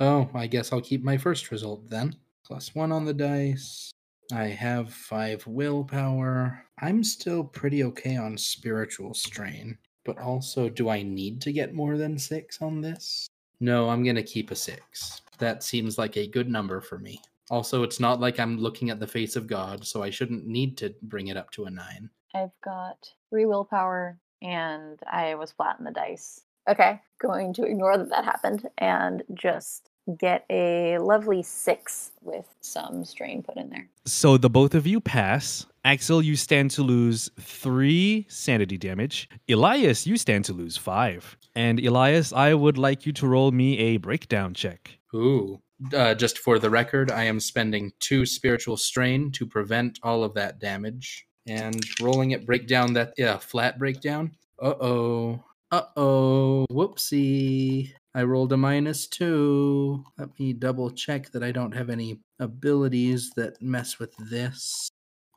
Oh, 0.00 0.28
I 0.34 0.46
guess 0.46 0.72
I'll 0.72 0.80
keep 0.80 1.02
my 1.02 1.16
first 1.16 1.50
result 1.50 1.88
then. 1.88 2.16
Plus 2.44 2.74
one 2.74 2.92
on 2.92 3.04
the 3.04 3.14
dice. 3.14 3.90
I 4.32 4.44
have 4.44 4.92
five 4.92 5.46
willpower. 5.46 6.64
I'm 6.80 7.04
still 7.04 7.44
pretty 7.44 7.84
okay 7.84 8.16
on 8.16 8.36
spiritual 8.36 9.14
strain, 9.14 9.78
but 10.04 10.18
also, 10.18 10.68
do 10.68 10.88
I 10.88 11.02
need 11.02 11.40
to 11.42 11.52
get 11.52 11.74
more 11.74 11.96
than 11.96 12.18
six 12.18 12.60
on 12.60 12.80
this? 12.80 13.26
No, 13.60 13.88
I'm 13.88 14.02
going 14.02 14.16
to 14.16 14.22
keep 14.22 14.50
a 14.50 14.56
six. 14.56 15.22
That 15.38 15.62
seems 15.62 15.98
like 15.98 16.16
a 16.16 16.26
good 16.26 16.48
number 16.48 16.80
for 16.80 16.98
me. 16.98 17.20
Also, 17.50 17.82
it's 17.82 18.00
not 18.00 18.20
like 18.20 18.40
I'm 18.40 18.58
looking 18.58 18.90
at 18.90 18.98
the 18.98 19.06
face 19.06 19.36
of 19.36 19.46
God, 19.46 19.84
so 19.84 20.02
I 20.02 20.10
shouldn't 20.10 20.46
need 20.46 20.76
to 20.78 20.94
bring 21.02 21.28
it 21.28 21.36
up 21.36 21.50
to 21.52 21.64
a 21.66 21.70
nine. 21.70 22.08
I've 22.34 22.58
got 22.64 23.08
three 23.30 23.46
willpower 23.46 24.18
and 24.42 24.98
I 25.10 25.34
was 25.34 25.52
flat 25.52 25.76
in 25.78 25.84
the 25.84 25.90
dice. 25.90 26.40
Okay, 26.68 27.00
going 27.20 27.52
to 27.54 27.64
ignore 27.64 27.98
that 27.98 28.10
that 28.10 28.24
happened 28.24 28.68
and 28.78 29.22
just 29.34 29.90
get 30.18 30.44
a 30.50 30.98
lovely 30.98 31.42
six 31.42 32.12
with 32.22 32.46
some 32.60 33.04
strain 33.04 33.42
put 33.42 33.56
in 33.56 33.70
there. 33.70 33.88
So 34.04 34.36
the 34.36 34.50
both 34.50 34.74
of 34.74 34.86
you 34.86 35.00
pass. 35.00 35.66
Axel, 35.84 36.22
you 36.22 36.36
stand 36.36 36.70
to 36.72 36.82
lose 36.82 37.30
three 37.38 38.26
sanity 38.28 38.78
damage. 38.78 39.28
Elias, 39.48 40.06
you 40.06 40.16
stand 40.16 40.44
to 40.46 40.52
lose 40.52 40.76
five. 40.76 41.36
And 41.54 41.78
Elias, 41.78 42.32
I 42.32 42.54
would 42.54 42.78
like 42.78 43.06
you 43.06 43.12
to 43.14 43.26
roll 43.26 43.50
me 43.50 43.78
a 43.78 43.96
breakdown 43.98 44.54
check. 44.54 44.98
Ooh. 45.14 45.60
Uh, 45.92 46.14
just 46.14 46.38
for 46.38 46.58
the 46.58 46.70
record, 46.70 47.10
I 47.10 47.24
am 47.24 47.40
spending 47.40 47.92
two 48.00 48.24
spiritual 48.24 48.76
strain 48.76 49.30
to 49.32 49.46
prevent 49.46 49.98
all 50.02 50.24
of 50.24 50.34
that 50.34 50.58
damage. 50.58 51.26
And 51.46 51.84
rolling 52.00 52.30
it 52.30 52.46
breakdown 52.46 52.94
that 52.94 53.12
yeah, 53.18 53.36
flat 53.36 53.78
breakdown. 53.78 54.32
Uh 54.60 54.74
oh. 54.80 55.44
Uh 55.74 55.82
oh. 55.96 56.66
Whoopsie. 56.70 57.90
I 58.14 58.22
rolled 58.22 58.52
a 58.52 58.56
minus 58.56 59.08
two. 59.08 60.04
Let 60.16 60.38
me 60.38 60.52
double 60.52 60.88
check 60.88 61.32
that 61.32 61.42
I 61.42 61.50
don't 61.50 61.72
have 61.74 61.90
any 61.90 62.20
abilities 62.38 63.32
that 63.34 63.60
mess 63.60 63.98
with 63.98 64.14
this. 64.30 64.88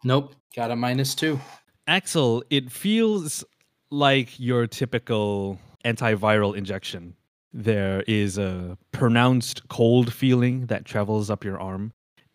Nope. 0.03 0.35
Got 0.55 0.69
a 0.69 0.75
minus 0.75 1.15
two. 1.15 1.39
Axel, 1.87 2.43
it 2.51 2.71
feels 2.71 3.43
like 3.89 4.39
your 4.39 4.67
typical 4.67 5.57
antiviral 5.83 6.55
injection. 6.55 7.15
There 7.51 8.03
is 8.07 8.37
a 8.37 8.77
pronounced 8.91 9.67
cold 9.69 10.13
feeling 10.13 10.67
that 10.67 10.85
travels 10.85 11.31
up 11.31 11.43
your 11.43 11.59
arm. 11.59 11.93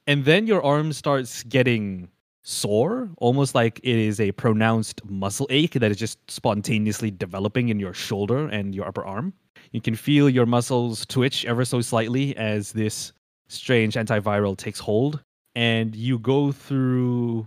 And 0.08 0.24
then 0.24 0.48
your 0.48 0.64
arm 0.64 0.92
starts 0.92 1.44
getting 1.44 2.08
sore, 2.42 3.10
almost 3.18 3.54
like 3.54 3.78
it 3.82 3.96
is 3.96 4.20
a 4.20 4.32
pronounced 4.32 5.04
muscle 5.04 5.46
ache 5.50 5.74
that 5.74 5.90
is 5.90 5.96
just 5.96 6.18
spontaneously 6.30 7.10
developing 7.10 7.68
in 7.68 7.78
your 7.78 7.94
shoulder 7.94 8.48
and 8.48 8.74
your 8.74 8.86
upper 8.86 9.04
arm. 9.04 9.32
You 9.70 9.80
can 9.80 9.94
feel 9.94 10.28
your 10.28 10.46
muscles 10.46 11.06
twitch 11.06 11.44
ever 11.44 11.64
so 11.64 11.80
slightly 11.80 12.36
as 12.36 12.72
this 12.72 13.12
strange 13.48 13.94
antiviral 13.94 14.56
takes 14.56 14.80
hold, 14.80 15.22
and 15.54 15.94
you 15.94 16.18
go 16.18 16.52
through 16.52 17.46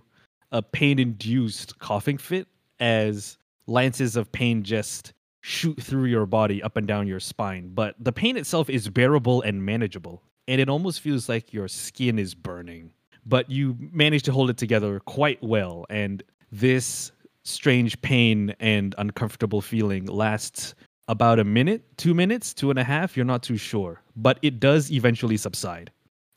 a 0.51 0.61
pain 0.61 0.99
induced 0.99 1.77
coughing 1.79 2.17
fit 2.17 2.47
as 2.79 3.37
lances 3.67 4.15
of 4.15 4.31
pain 4.31 4.63
just 4.63 5.13
shoot 5.41 5.81
through 5.81 6.05
your 6.05 6.25
body 6.25 6.63
up 6.63 6.77
and 6.77 6.87
down 6.87 7.07
your 7.07 7.19
spine. 7.19 7.71
But 7.73 7.95
the 7.99 8.11
pain 8.11 8.37
itself 8.37 8.69
is 8.69 8.89
bearable 8.89 9.41
and 9.41 9.65
manageable, 9.65 10.23
and 10.47 10.61
it 10.61 10.69
almost 10.69 11.01
feels 11.01 11.27
like 11.27 11.53
your 11.53 11.67
skin 11.67 12.17
is 12.17 12.33
burning. 12.33 12.91
But 13.25 13.49
you 13.49 13.75
manage 13.79 14.23
to 14.23 14.31
hold 14.31 14.49
it 14.49 14.57
together 14.57 14.99
quite 14.99 15.41
well, 15.43 15.85
and 15.89 16.21
this 16.51 17.11
strange 17.43 17.99
pain 18.01 18.55
and 18.59 18.93
uncomfortable 18.97 19.61
feeling 19.61 20.05
lasts 20.05 20.75
about 21.07 21.39
a 21.39 21.43
minute, 21.43 21.83
two 21.97 22.13
minutes, 22.13 22.53
two 22.53 22.69
and 22.69 22.79
a 22.79 22.83
half, 22.83 23.15
you're 23.15 23.25
not 23.25 23.43
too 23.43 23.57
sure. 23.57 24.01
But 24.15 24.39
it 24.41 24.59
does 24.59 24.91
eventually 24.91 25.37
subside. 25.37 25.91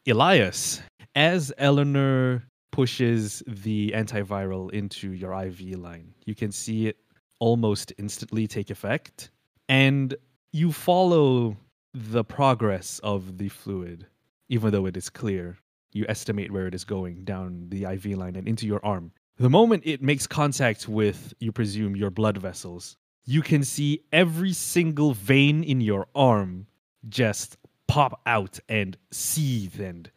Elias, 0.07 0.81
as 1.15 1.53
Eleanor 1.59 2.45
pushes 2.71 3.43
the 3.47 3.93
antiviral 3.97 4.71
into 4.73 5.13
your 5.13 5.33
IV 5.33 5.79
line. 5.79 6.15
You 6.27 6.35
can 6.35 6.53
see 6.53 6.87
it 6.87 6.97
almost 7.41 7.93
instantly 7.99 8.47
take 8.47 8.71
effect, 8.71 9.31
and 9.69 10.15
you 10.53 10.71
follow 10.73 11.57
the 11.95 12.23
progress 12.25 13.01
of 13.03 13.39
the 13.39 13.49
fluid, 13.49 14.07
even 14.49 14.71
though 14.71 14.87
it 14.87 14.97
is 14.97 15.11
clear. 15.11 15.57
You 15.99 16.07
estimate 16.09 16.53
where 16.53 16.69
it 16.69 16.77
is 16.77 16.85
going 16.85 17.25
down 17.25 17.67
the 17.71 17.83
IV 17.83 18.17
line 18.19 18.37
and 18.37 18.47
into 18.47 18.69
your 18.69 18.79
arm. 18.87 19.11
The 19.39 19.51
moment 19.51 19.83
it 19.85 20.01
makes 20.01 20.29
contact 20.29 20.87
with, 20.87 21.35
you 21.41 21.51
presume, 21.51 21.97
your 21.97 22.11
blood 22.11 22.39
vessels, 22.39 22.97
you 23.25 23.43
can 23.43 23.65
see 23.65 24.05
every 24.13 24.53
single 24.53 25.13
vein 25.13 25.65
in 25.65 25.81
your 25.81 26.07
arm 26.15 26.69
just 27.09 27.57
pop 27.89 28.21
out 28.27 28.61
and 28.69 28.97
seethe 29.11 29.81
and 29.81 30.09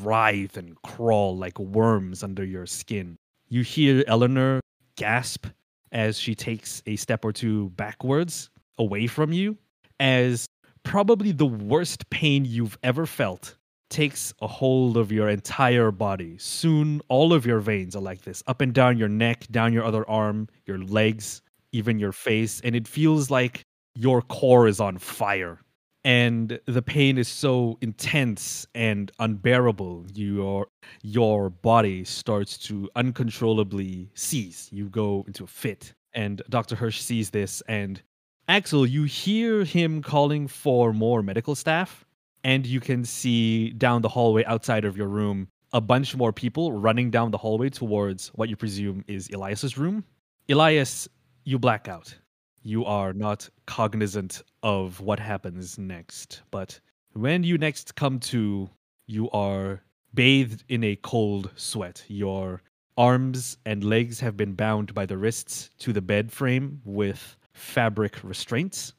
writhe 0.00 0.56
and 0.56 0.80
crawl 0.80 1.36
like 1.36 1.58
worms 1.58 2.22
under 2.22 2.42
your 2.42 2.64
skin. 2.64 3.18
You 3.50 3.60
hear 3.60 4.04
Eleanor 4.06 4.60
gasp 4.96 5.48
as 5.92 6.18
she 6.18 6.34
takes 6.34 6.82
a 6.86 6.96
step 6.96 7.26
or 7.26 7.32
two 7.32 7.68
backwards 7.76 8.48
away 8.78 9.06
from 9.06 9.34
you, 9.34 9.58
as 10.00 10.46
probably 10.82 11.32
the 11.32 11.44
worst 11.44 12.08
pain 12.08 12.46
you've 12.46 12.78
ever 12.82 13.04
felt 13.04 13.54
takes 13.88 14.34
a 14.40 14.46
hold 14.46 14.96
of 14.96 15.12
your 15.12 15.28
entire 15.28 15.90
body. 15.90 16.36
Soon, 16.38 17.00
all 17.08 17.32
of 17.32 17.46
your 17.46 17.60
veins 17.60 17.94
are 17.94 18.02
like 18.02 18.22
this 18.22 18.42
up 18.46 18.60
and 18.60 18.72
down 18.72 18.98
your 18.98 19.08
neck, 19.08 19.46
down 19.50 19.72
your 19.72 19.84
other 19.84 20.08
arm, 20.08 20.48
your 20.66 20.78
legs, 20.78 21.42
even 21.72 21.98
your 21.98 22.12
face. 22.12 22.60
And 22.64 22.74
it 22.74 22.88
feels 22.88 23.30
like 23.30 23.64
your 23.94 24.22
core 24.22 24.66
is 24.66 24.80
on 24.80 24.98
fire. 24.98 25.60
And 26.04 26.60
the 26.66 26.82
pain 26.82 27.18
is 27.18 27.26
so 27.26 27.78
intense 27.80 28.64
and 28.74 29.10
unbearable. 29.18 30.06
Your 30.14 30.68
your 31.02 31.50
body 31.50 32.04
starts 32.04 32.56
to 32.58 32.88
uncontrollably 32.94 34.10
seize. 34.14 34.68
You 34.70 34.88
go 34.88 35.24
into 35.26 35.44
a 35.44 35.48
fit. 35.48 35.94
And 36.14 36.42
Dr. 36.48 36.76
Hirsch 36.76 37.00
sees 37.00 37.30
this 37.30 37.62
and 37.68 38.00
Axel, 38.48 38.86
you 38.86 39.02
hear 39.02 39.64
him 39.64 40.02
calling 40.02 40.46
for 40.46 40.92
more 40.92 41.20
medical 41.20 41.56
staff 41.56 42.05
and 42.46 42.64
you 42.64 42.78
can 42.78 43.04
see 43.04 43.70
down 43.70 44.02
the 44.02 44.08
hallway 44.08 44.44
outside 44.44 44.84
of 44.84 44.96
your 44.96 45.08
room 45.08 45.48
a 45.72 45.80
bunch 45.80 46.14
more 46.14 46.32
people 46.32 46.70
running 46.70 47.10
down 47.10 47.32
the 47.32 47.36
hallway 47.36 47.68
towards 47.68 48.28
what 48.28 48.48
you 48.48 48.54
presume 48.54 49.04
is 49.08 49.28
Elias's 49.30 49.76
room. 49.76 50.04
Elias, 50.48 51.08
you 51.42 51.58
black 51.58 51.88
out. 51.88 52.14
You 52.62 52.84
are 52.84 53.12
not 53.12 53.50
cognizant 53.66 54.44
of 54.62 55.00
what 55.00 55.18
happens 55.18 55.76
next, 55.76 56.42
but 56.52 56.78
when 57.14 57.42
you 57.42 57.58
next 57.58 57.96
come 57.96 58.20
to, 58.20 58.70
you 59.08 59.28
are 59.30 59.82
bathed 60.14 60.62
in 60.68 60.84
a 60.84 60.94
cold 61.02 61.50
sweat. 61.56 62.04
Your 62.06 62.62
arms 62.96 63.58
and 63.66 63.82
legs 63.82 64.20
have 64.20 64.36
been 64.36 64.54
bound 64.54 64.94
by 64.94 65.04
the 65.04 65.18
wrists 65.18 65.70
to 65.80 65.92
the 65.92 66.00
bed 66.00 66.30
frame 66.30 66.80
with 66.84 67.36
fabric 67.54 68.22
restraints. 68.22 68.94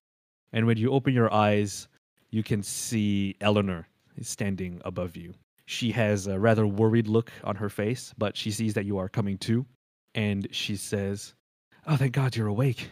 And 0.51 0.67
when 0.67 0.75
you 0.75 0.91
open 0.91 1.13
your 1.13 1.33
eyes, 1.33 1.87
you 2.31 2.43
can 2.43 2.63
see 2.63 3.35
Eleanor 3.41 3.87
is 4.17 4.27
standing 4.27 4.81
above 4.85 5.15
you. 5.15 5.33
She 5.65 5.91
has 5.91 6.27
a 6.27 6.39
rather 6.39 6.65
worried 6.65 7.07
look 7.07 7.31
on 7.43 7.55
her 7.55 7.69
face, 7.69 8.13
but 8.17 8.37
she 8.37 8.51
sees 8.51 8.73
that 8.73 8.85
you 8.85 8.97
are 8.97 9.09
coming 9.09 9.37
to, 9.39 9.65
and 10.15 10.47
she 10.51 10.75
says, 10.75 11.33
"Oh, 11.85 11.97
thank 11.97 12.13
God 12.13 12.35
you're 12.35 12.47
awake." 12.47 12.89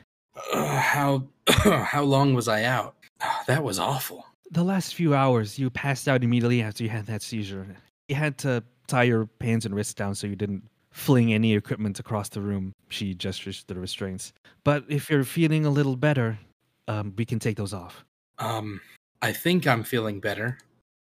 Uh, 0.53 0.77
how 0.77 1.23
how 1.47 2.03
long 2.03 2.33
was 2.33 2.47
I 2.47 2.63
out? 2.63 2.95
Oh, 3.21 3.41
that 3.47 3.63
was 3.63 3.79
awful. 3.79 4.25
The 4.51 4.63
last 4.63 4.93
few 4.93 5.15
hours, 5.15 5.57
you 5.57 5.69
passed 5.69 6.07
out 6.07 6.23
immediately 6.23 6.61
after 6.61 6.83
you 6.83 6.89
had 6.89 7.05
that 7.07 7.21
seizure. 7.21 7.65
You 8.07 8.15
had 8.15 8.37
to 8.39 8.63
tie 8.87 9.03
your 9.03 9.29
hands 9.41 9.65
and 9.65 9.73
wrists 9.73 9.93
down 9.93 10.13
so 10.13 10.27
you 10.27 10.35
didn't 10.35 10.63
fling 10.91 11.33
any 11.33 11.55
equipment 11.55 11.99
across 11.99 12.29
the 12.29 12.41
room. 12.41 12.73
She 12.89 13.13
gestures 13.13 13.63
to 13.63 13.73
the 13.73 13.79
restraints. 13.79 14.33
But 14.63 14.85
if 14.87 15.09
you're 15.09 15.23
feeling 15.23 15.65
a 15.65 15.69
little 15.69 15.95
better, 15.95 16.39
um, 16.87 17.13
we 17.17 17.25
can 17.25 17.39
take 17.39 17.57
those 17.57 17.73
off. 17.73 18.05
Um, 18.37 18.79
I 19.25 19.33
think 19.33 19.65
I'm 19.65 19.81
feeling 19.81 20.19
better, 20.19 20.59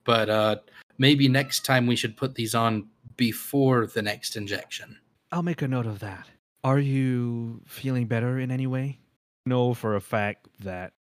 but 0.04 0.30
uh, 0.30 0.56
maybe 0.98 1.26
next 1.26 1.64
time 1.64 1.84
we 1.84 1.96
should 1.96 2.16
put 2.16 2.36
these 2.36 2.54
on 2.54 2.86
before 3.16 3.88
the 3.88 4.02
next 4.02 4.36
injection. 4.36 4.96
I'll 5.32 5.42
make 5.42 5.62
a 5.62 5.66
note 5.66 5.86
of 5.86 5.98
that. 5.98 6.28
Are 6.62 6.78
you 6.78 7.60
feeling 7.66 8.06
better 8.06 8.38
in 8.38 8.52
any 8.52 8.68
way? 8.68 9.00
Know 9.46 9.74
for 9.74 9.96
a 9.96 10.00
fact 10.00 10.46
that 10.60 10.92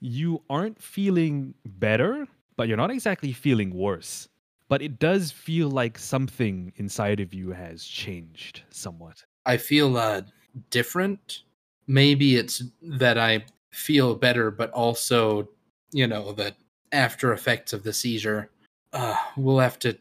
you 0.00 0.42
aren't 0.48 0.80
feeling 0.80 1.52
better, 1.66 2.26
but 2.56 2.66
you're 2.66 2.78
not 2.78 2.90
exactly 2.90 3.34
feeling 3.34 3.74
worse. 3.74 4.26
But 4.70 4.80
it 4.80 4.98
does 4.98 5.30
feel 5.30 5.68
like 5.68 5.98
something 5.98 6.72
inside 6.76 7.20
of 7.20 7.34
you 7.34 7.50
has 7.50 7.84
changed 7.84 8.62
somewhat. 8.70 9.22
I 9.44 9.58
feel 9.58 9.98
uh, 9.98 10.22
different. 10.70 11.42
Maybe 11.86 12.36
it's 12.36 12.62
that 12.80 13.18
I 13.18 13.44
feel 13.70 14.14
better, 14.14 14.50
but 14.50 14.70
also 14.70 15.50
you 15.94 16.06
know 16.08 16.32
the 16.32 16.54
after 16.92 17.32
effects 17.32 17.72
of 17.72 17.84
the 17.84 17.92
seizure. 17.92 18.50
Uh, 18.92 19.16
we'll 19.36 19.60
have 19.60 19.78
to. 19.78 19.96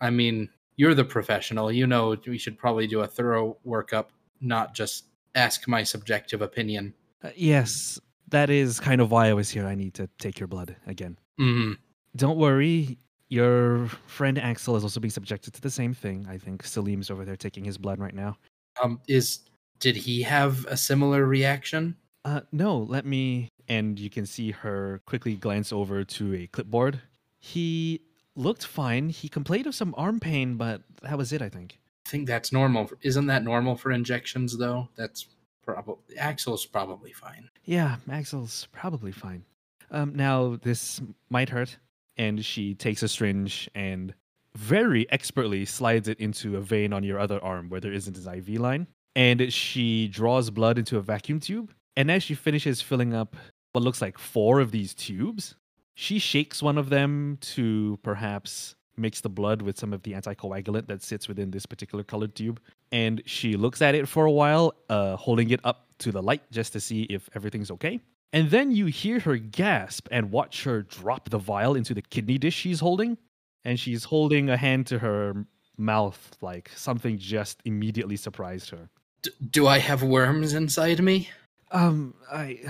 I 0.00 0.10
mean, 0.10 0.50
you're 0.76 0.94
the 0.94 1.04
professional. 1.04 1.72
You 1.72 1.86
know, 1.86 2.16
we 2.26 2.36
should 2.36 2.58
probably 2.58 2.86
do 2.86 3.00
a 3.00 3.06
thorough 3.06 3.56
workup, 3.66 4.06
not 4.40 4.74
just 4.74 5.06
ask 5.34 5.66
my 5.68 5.82
subjective 5.82 6.42
opinion. 6.42 6.92
Uh, 7.22 7.30
yes, 7.34 7.98
that 8.28 8.50
is 8.50 8.80
kind 8.80 9.00
of 9.00 9.10
why 9.10 9.28
I 9.28 9.32
was 9.32 9.48
here. 9.48 9.66
I 9.66 9.74
need 9.74 9.94
to 9.94 10.08
take 10.18 10.38
your 10.38 10.48
blood 10.48 10.76
again. 10.86 11.16
Mm-hmm. 11.40 11.72
Don't 12.16 12.38
worry. 12.38 12.98
Your 13.28 13.88
friend 14.06 14.38
Axel 14.38 14.76
is 14.76 14.84
also 14.84 15.00
being 15.00 15.10
subjected 15.10 15.54
to 15.54 15.60
the 15.60 15.70
same 15.70 15.94
thing. 15.94 16.26
I 16.28 16.38
think 16.38 16.64
Salim's 16.64 17.10
over 17.10 17.24
there 17.24 17.36
taking 17.36 17.64
his 17.64 17.78
blood 17.78 17.98
right 17.98 18.14
now. 18.14 18.36
Um, 18.82 19.00
is 19.08 19.40
did 19.78 19.96
he 19.96 20.22
have 20.22 20.64
a 20.66 20.76
similar 20.76 21.24
reaction? 21.24 21.96
Uh, 22.24 22.40
no. 22.52 22.78
Let 22.78 23.04
me 23.04 23.48
and 23.68 23.98
you 23.98 24.10
can 24.10 24.26
see 24.26 24.50
her 24.50 25.00
quickly 25.06 25.34
glance 25.34 25.72
over 25.72 26.04
to 26.04 26.34
a 26.34 26.46
clipboard. 26.46 27.00
He 27.38 28.00
looked 28.34 28.64
fine. 28.64 29.08
He 29.08 29.28
complained 29.28 29.66
of 29.66 29.74
some 29.74 29.94
arm 29.96 30.20
pain, 30.20 30.56
but 30.56 30.82
that 31.02 31.18
was 31.18 31.32
it, 31.32 31.42
I 31.42 31.48
think. 31.48 31.78
I 32.06 32.10
think 32.10 32.26
that's 32.26 32.52
normal. 32.52 32.90
Isn't 33.02 33.26
that 33.26 33.42
normal 33.42 33.76
for 33.76 33.90
injections, 33.90 34.56
though? 34.56 34.88
That's 34.96 35.26
probably 35.64 36.16
Axel's 36.18 36.64
probably 36.64 37.12
fine. 37.12 37.50
Yeah, 37.64 37.96
Axel's 38.10 38.68
probably 38.72 39.12
fine. 39.12 39.44
Um, 39.90 40.14
now 40.14 40.56
this 40.62 41.00
might 41.30 41.48
hurt, 41.48 41.76
and 42.16 42.44
she 42.44 42.74
takes 42.74 43.02
a 43.02 43.08
syringe 43.08 43.68
and 43.74 44.14
very 44.54 45.10
expertly 45.10 45.64
slides 45.64 46.08
it 46.08 46.18
into 46.18 46.56
a 46.56 46.60
vein 46.60 46.92
on 46.92 47.02
your 47.02 47.18
other 47.18 47.42
arm 47.42 47.68
where 47.68 47.80
there 47.80 47.92
isn't 47.92 48.16
an 48.16 48.38
IV 48.38 48.60
line, 48.60 48.86
and 49.14 49.52
she 49.52 50.08
draws 50.08 50.50
blood 50.50 50.78
into 50.78 50.96
a 50.96 51.02
vacuum 51.02 51.40
tube. 51.40 51.72
And 51.96 52.10
as 52.10 52.22
she 52.22 52.34
finishes 52.34 52.80
filling 52.82 53.14
up 53.14 53.36
what 53.76 53.82
looks 53.82 54.00
like 54.00 54.16
four 54.16 54.60
of 54.60 54.70
these 54.70 54.94
tubes. 54.94 55.54
She 55.94 56.18
shakes 56.18 56.62
one 56.62 56.78
of 56.78 56.88
them 56.88 57.36
to 57.42 57.98
perhaps 58.02 58.74
mix 58.96 59.20
the 59.20 59.28
blood 59.28 59.60
with 59.60 59.78
some 59.78 59.92
of 59.92 60.02
the 60.02 60.14
anticoagulant 60.14 60.86
that 60.86 61.02
sits 61.02 61.28
within 61.28 61.50
this 61.50 61.66
particular 61.66 62.02
colored 62.02 62.34
tube. 62.34 62.58
And 62.90 63.20
she 63.26 63.54
looks 63.54 63.82
at 63.82 63.94
it 63.94 64.08
for 64.08 64.24
a 64.24 64.30
while, 64.30 64.72
uh, 64.88 65.16
holding 65.16 65.50
it 65.50 65.60
up 65.62 65.88
to 65.98 66.10
the 66.10 66.22
light 66.22 66.40
just 66.50 66.72
to 66.72 66.80
see 66.80 67.02
if 67.02 67.28
everything's 67.34 67.70
okay. 67.72 68.00
And 68.32 68.50
then 68.50 68.70
you 68.70 68.86
hear 68.86 69.20
her 69.20 69.36
gasp 69.36 70.08
and 70.10 70.30
watch 70.30 70.64
her 70.64 70.80
drop 70.80 71.28
the 71.28 71.38
vial 71.38 71.74
into 71.74 71.92
the 71.92 72.00
kidney 72.00 72.38
dish 72.38 72.54
she's 72.54 72.80
holding. 72.80 73.18
And 73.62 73.78
she's 73.78 74.04
holding 74.04 74.48
a 74.48 74.56
hand 74.56 74.86
to 74.86 75.00
her 75.00 75.44
mouth 75.76 76.34
like 76.40 76.70
something 76.74 77.18
just 77.18 77.60
immediately 77.66 78.16
surprised 78.16 78.70
her. 78.70 78.88
D- 79.20 79.32
do 79.50 79.66
I 79.66 79.80
have 79.80 80.02
worms 80.02 80.54
inside 80.54 81.02
me? 81.02 81.28
Um, 81.70 82.14
I. 82.32 82.60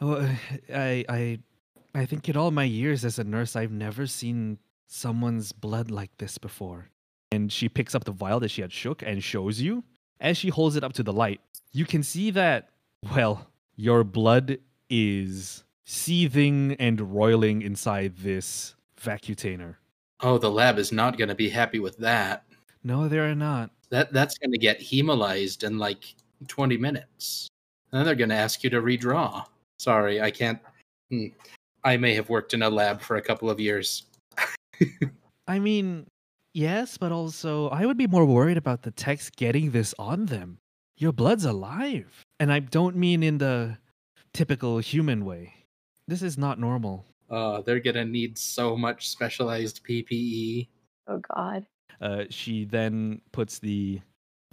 Oh, 0.00 0.16
I 0.74 1.04
I 1.08 1.38
I 1.94 2.06
think 2.06 2.28
in 2.28 2.36
all 2.36 2.50
my 2.50 2.64
years 2.64 3.04
as 3.04 3.18
a 3.18 3.24
nurse, 3.24 3.56
I've 3.56 3.72
never 3.72 4.06
seen 4.06 4.58
someone's 4.86 5.52
blood 5.52 5.90
like 5.90 6.16
this 6.18 6.38
before. 6.38 6.90
And 7.32 7.52
she 7.52 7.68
picks 7.68 7.94
up 7.94 8.04
the 8.04 8.12
vial 8.12 8.40
that 8.40 8.50
she 8.50 8.62
had 8.62 8.72
shook 8.72 9.02
and 9.02 9.22
shows 9.22 9.60
you. 9.60 9.82
As 10.20 10.36
she 10.36 10.48
holds 10.48 10.76
it 10.76 10.84
up 10.84 10.92
to 10.94 11.02
the 11.02 11.12
light, 11.12 11.40
you 11.72 11.84
can 11.84 12.02
see 12.02 12.30
that 12.30 12.70
well, 13.14 13.46
your 13.76 14.04
blood 14.04 14.58
is 14.88 15.64
seething 15.84 16.76
and 16.78 17.14
roiling 17.14 17.62
inside 17.62 18.16
this 18.16 18.74
vacutainer. 19.00 19.76
Oh, 20.20 20.38
the 20.38 20.50
lab 20.50 20.78
is 20.78 20.92
not 20.92 21.18
going 21.18 21.28
to 21.28 21.34
be 21.34 21.48
happy 21.48 21.78
with 21.78 21.96
that. 21.98 22.44
No, 22.82 23.08
they're 23.08 23.34
not. 23.34 23.70
That 23.90 24.12
that's 24.12 24.38
going 24.38 24.52
to 24.52 24.58
get 24.58 24.80
hemolyzed 24.80 25.64
in 25.64 25.78
like 25.78 26.14
20 26.48 26.76
minutes. 26.76 27.48
And 27.92 27.98
then 27.98 28.06
they're 28.06 28.14
going 28.14 28.30
to 28.30 28.36
ask 28.36 28.64
you 28.64 28.70
to 28.70 28.80
redraw. 28.80 29.44
Sorry, 29.78 30.20
I 30.20 30.30
can't. 30.30 30.58
Hmm. 31.10 31.26
I 31.84 31.96
may 31.96 32.14
have 32.14 32.28
worked 32.28 32.52
in 32.52 32.62
a 32.62 32.70
lab 32.70 33.00
for 33.00 33.16
a 33.16 33.22
couple 33.22 33.48
of 33.48 33.60
years. 33.60 34.06
I 35.46 35.58
mean, 35.60 36.06
yes, 36.52 36.98
but 36.98 37.12
also 37.12 37.68
I 37.68 37.86
would 37.86 37.96
be 37.96 38.08
more 38.08 38.24
worried 38.24 38.56
about 38.56 38.82
the 38.82 38.90
techs 38.90 39.30
getting 39.30 39.70
this 39.70 39.94
on 39.98 40.26
them. 40.26 40.58
Your 40.98 41.12
blood's 41.12 41.44
alive. 41.44 42.24
And 42.40 42.52
I 42.52 42.58
don't 42.58 42.96
mean 42.96 43.22
in 43.22 43.38
the 43.38 43.78
typical 44.32 44.78
human 44.78 45.24
way. 45.24 45.54
This 46.08 46.22
is 46.22 46.36
not 46.36 46.58
normal. 46.58 47.06
Uh, 47.30 47.60
they're 47.62 47.80
gonna 47.80 48.04
need 48.04 48.38
so 48.38 48.76
much 48.76 49.08
specialized 49.08 49.84
PPE. 49.84 50.68
Oh 51.08 51.20
God. 51.34 51.66
Uh, 52.00 52.24
she 52.30 52.64
then 52.64 53.20
puts 53.32 53.58
the 53.58 54.00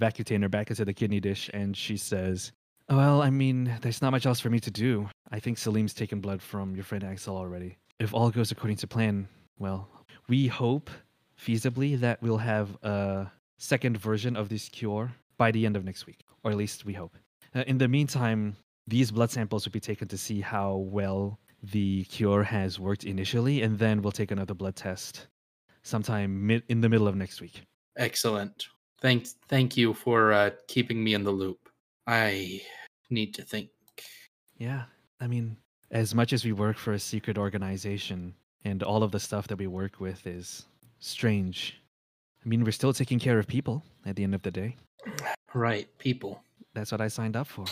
vacutainer 0.02 0.50
back 0.50 0.70
into 0.70 0.86
the 0.86 0.94
kidney 0.94 1.20
dish 1.20 1.50
and 1.54 1.76
she 1.76 1.98
says, 1.98 2.52
Well, 2.96 3.24
I 3.24 3.32
mean, 3.32 3.76
there's 3.82 4.04
not 4.04 4.12
much 4.12 4.28
else 4.28 4.40
for 4.40 4.52
me 4.52 4.60
to 4.60 4.70
do. 4.70 5.10
I 5.32 5.40
think 5.40 5.58
Salim's 5.58 5.96
taken 5.96 6.22
blood 6.22 6.44
from 6.44 6.76
your 6.76 6.84
friend 6.84 7.04
Axel 7.04 7.36
already. 7.36 7.78
If 8.00 8.14
all 8.14 8.30
goes 8.30 8.52
according 8.52 8.78
to 8.78 8.88
plan, 8.88 9.28
well, 9.58 9.90
we 10.28 10.46
hope 10.46 10.92
feasibly 11.40 12.00
that 12.00 12.22
we'll 12.22 12.38
have 12.38 12.78
a 12.84 13.32
second 13.58 13.98
version 13.98 14.36
of 14.36 14.48
this 14.48 14.70
cure 14.70 15.12
by 15.38 15.50
the 15.50 15.66
end 15.66 15.76
of 15.76 15.84
next 15.84 16.06
week, 16.06 16.20
or 16.44 16.52
at 16.52 16.58
least 16.58 16.86
we 16.86 16.94
hope. 16.94 17.18
Uh, 17.56 17.64
in 17.66 17.80
the 17.80 17.88
meantime, 17.88 18.56
these 18.86 19.10
blood 19.10 19.32
samples 19.32 19.66
will 19.66 19.72
be 19.72 19.80
taken 19.80 20.08
to 20.10 20.18
see 20.18 20.40
how 20.40 20.76
well 20.76 21.40
the 21.64 22.04
cure 22.06 22.44
has 22.44 22.80
worked 22.80 23.06
initially, 23.06 23.64
and 23.64 23.80
then 23.80 24.04
we'll 24.04 24.12
take 24.12 24.30
another 24.30 24.54
blood 24.54 24.76
test 24.76 25.28
sometime 25.82 26.46
mid 26.46 26.62
in 26.70 26.80
the 26.82 26.90
middle 26.90 27.08
of 27.08 27.16
next 27.16 27.42
week. 27.42 27.64
Excellent. 27.98 28.68
Thank 29.02 29.28
thank 29.48 29.76
you 29.78 29.96
for 29.96 30.32
uh, 30.32 30.52
keeping 30.68 31.04
me 31.04 31.16
in 31.16 31.24
the 31.24 31.32
loop. 31.32 31.70
I 32.06 32.62
need 33.14 33.34
to 33.36 33.44
think. 33.44 33.70
Yeah, 34.58 34.84
I 35.20 35.28
mean, 35.28 35.58
as 35.92 36.14
much 36.14 36.34
as 36.34 36.44
we 36.44 36.52
work 36.52 36.78
for 36.78 36.94
a 36.94 37.00
secret 37.00 37.38
organization, 37.38 38.34
and 38.66 38.82
all 38.84 39.04
of 39.04 39.12
the 39.12 39.20
stuff 39.20 39.48
that 39.48 39.58
we 39.58 39.68
work 39.68 40.00
with 40.00 40.26
is 40.26 40.66
strange. 41.00 41.80
I 42.44 42.50
mean, 42.50 42.64
we're 42.64 42.72
still 42.72 42.94
taking 42.94 43.20
care 43.20 43.40
of 43.40 43.48
people 43.48 43.84
at 44.06 44.16
the 44.16 44.24
end 44.24 44.36
of 44.36 44.42
the 44.42 44.52
day. 44.52 44.76
Right, 45.54 45.88
people. 45.98 46.42
That's 46.74 46.92
what 46.92 47.02
I 47.02 47.08
signed 47.08 47.36
up 47.36 47.48
for. 47.48 47.66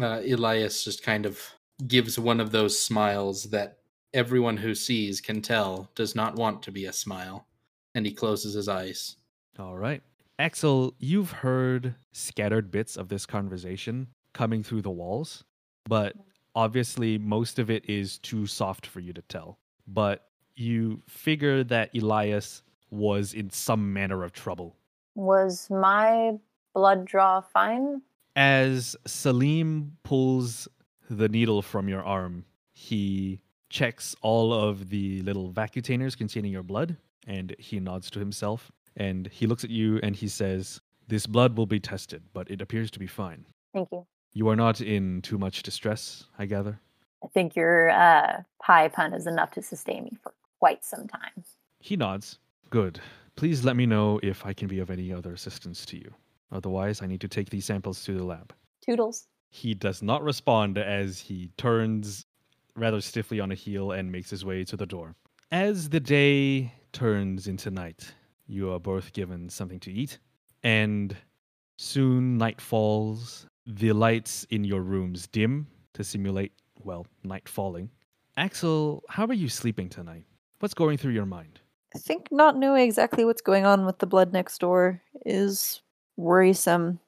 Uh, 0.00 0.20
Elias 0.20 0.84
just 0.84 1.02
kind 1.02 1.26
of 1.26 1.40
gives 1.86 2.18
one 2.18 2.40
of 2.40 2.52
those 2.52 2.78
smiles 2.78 3.44
that 3.44 3.78
everyone 4.14 4.56
who 4.56 4.74
sees 4.74 5.20
can 5.20 5.42
tell 5.42 5.90
does 5.94 6.14
not 6.14 6.36
want 6.36 6.62
to 6.62 6.72
be 6.72 6.86
a 6.86 6.92
smile, 6.92 7.46
and 7.94 8.06
he 8.06 8.12
closes 8.12 8.54
his 8.54 8.68
eyes. 8.68 9.16
All 9.58 9.76
right. 9.76 10.02
Axel, 10.38 10.94
you've 10.98 11.30
heard 11.30 11.94
scattered 12.12 12.70
bits 12.70 12.96
of 12.96 13.08
this 13.08 13.24
conversation 13.24 14.08
coming 14.36 14.62
through 14.62 14.82
the 14.82 14.90
walls, 14.90 15.42
but 15.88 16.14
obviously 16.54 17.16
most 17.18 17.58
of 17.58 17.70
it 17.70 17.88
is 17.88 18.18
too 18.18 18.46
soft 18.46 18.86
for 18.86 19.00
you 19.00 19.12
to 19.14 19.22
tell. 19.22 19.58
But 19.88 20.26
you 20.54 21.02
figure 21.08 21.64
that 21.64 21.90
Elias 21.96 22.62
was 22.90 23.32
in 23.32 23.50
some 23.50 23.92
manner 23.92 24.22
of 24.22 24.32
trouble. 24.32 24.76
Was 25.14 25.68
my 25.70 26.32
blood 26.74 27.06
draw 27.06 27.40
fine? 27.40 28.02
As 28.36 28.94
Salim 29.06 29.96
pulls 30.02 30.68
the 31.08 31.28
needle 31.28 31.62
from 31.62 31.88
your 31.88 32.04
arm, 32.04 32.44
he 32.72 33.40
checks 33.70 34.14
all 34.20 34.52
of 34.52 34.90
the 34.90 35.22
little 35.22 35.50
vacutainers 35.52 36.16
containing 36.16 36.52
your 36.52 36.62
blood 36.62 36.96
and 37.26 37.56
he 37.58 37.80
nods 37.80 38.10
to 38.10 38.18
himself 38.18 38.70
and 38.96 39.28
he 39.28 39.46
looks 39.46 39.64
at 39.64 39.70
you 39.70 39.98
and 40.02 40.14
he 40.14 40.28
says, 40.28 40.80
This 41.08 41.26
blood 41.26 41.56
will 41.56 41.66
be 41.66 41.80
tested, 41.80 42.22
but 42.34 42.50
it 42.50 42.60
appears 42.60 42.90
to 42.92 42.98
be 42.98 43.06
fine. 43.06 43.46
Thank 43.72 43.88
you. 43.92 44.06
You 44.36 44.50
are 44.50 44.56
not 44.56 44.82
in 44.82 45.22
too 45.22 45.38
much 45.38 45.62
distress, 45.62 46.24
I 46.38 46.44
gather. 46.44 46.78
I 47.24 47.28
think 47.28 47.56
your 47.56 47.88
uh, 47.88 48.42
pie 48.62 48.88
pun 48.88 49.14
is 49.14 49.26
enough 49.26 49.52
to 49.52 49.62
sustain 49.62 50.04
me 50.04 50.18
for 50.22 50.34
quite 50.58 50.84
some 50.84 51.08
time. 51.08 51.42
He 51.80 51.96
nods. 51.96 52.38
Good. 52.68 53.00
Please 53.36 53.64
let 53.64 53.76
me 53.76 53.86
know 53.86 54.20
if 54.22 54.44
I 54.44 54.52
can 54.52 54.68
be 54.68 54.78
of 54.78 54.90
any 54.90 55.10
other 55.10 55.32
assistance 55.32 55.86
to 55.86 55.96
you. 55.96 56.12
Otherwise, 56.52 57.00
I 57.00 57.06
need 57.06 57.22
to 57.22 57.28
take 57.28 57.48
these 57.48 57.64
samples 57.64 58.04
to 58.04 58.12
the 58.12 58.24
lab. 58.24 58.52
Toodles. 58.82 59.26
He 59.48 59.72
does 59.72 60.02
not 60.02 60.22
respond 60.22 60.76
as 60.76 61.18
he 61.18 61.48
turns 61.56 62.26
rather 62.74 63.00
stiffly 63.00 63.40
on 63.40 63.52
a 63.52 63.54
heel 63.54 63.92
and 63.92 64.12
makes 64.12 64.28
his 64.28 64.44
way 64.44 64.64
to 64.64 64.76
the 64.76 64.84
door. 64.84 65.14
As 65.50 65.88
the 65.88 66.00
day 66.00 66.74
turns 66.92 67.46
into 67.46 67.70
night, 67.70 68.12
you 68.46 68.70
are 68.70 68.80
both 68.80 69.14
given 69.14 69.48
something 69.48 69.80
to 69.80 69.90
eat, 69.90 70.18
and 70.62 71.16
soon 71.78 72.36
night 72.36 72.60
falls. 72.60 73.46
The 73.68 73.92
lights 73.92 74.46
in 74.50 74.62
your 74.62 74.80
rooms 74.80 75.26
dim 75.26 75.66
to 75.94 76.04
simulate, 76.04 76.52
well, 76.84 77.04
night 77.24 77.48
falling. 77.48 77.90
Axel, 78.36 79.02
how 79.08 79.26
are 79.26 79.34
you 79.34 79.48
sleeping 79.48 79.88
tonight? 79.88 80.24
What's 80.60 80.72
going 80.72 80.98
through 80.98 81.14
your 81.14 81.26
mind? 81.26 81.58
I 81.92 81.98
think 81.98 82.28
not 82.30 82.56
knowing 82.56 82.84
exactly 82.84 83.24
what's 83.24 83.40
going 83.40 83.66
on 83.66 83.84
with 83.84 83.98
the 83.98 84.06
blood 84.06 84.32
next 84.32 84.58
door 84.58 85.02
is 85.24 85.82
worrisome. 86.16 87.00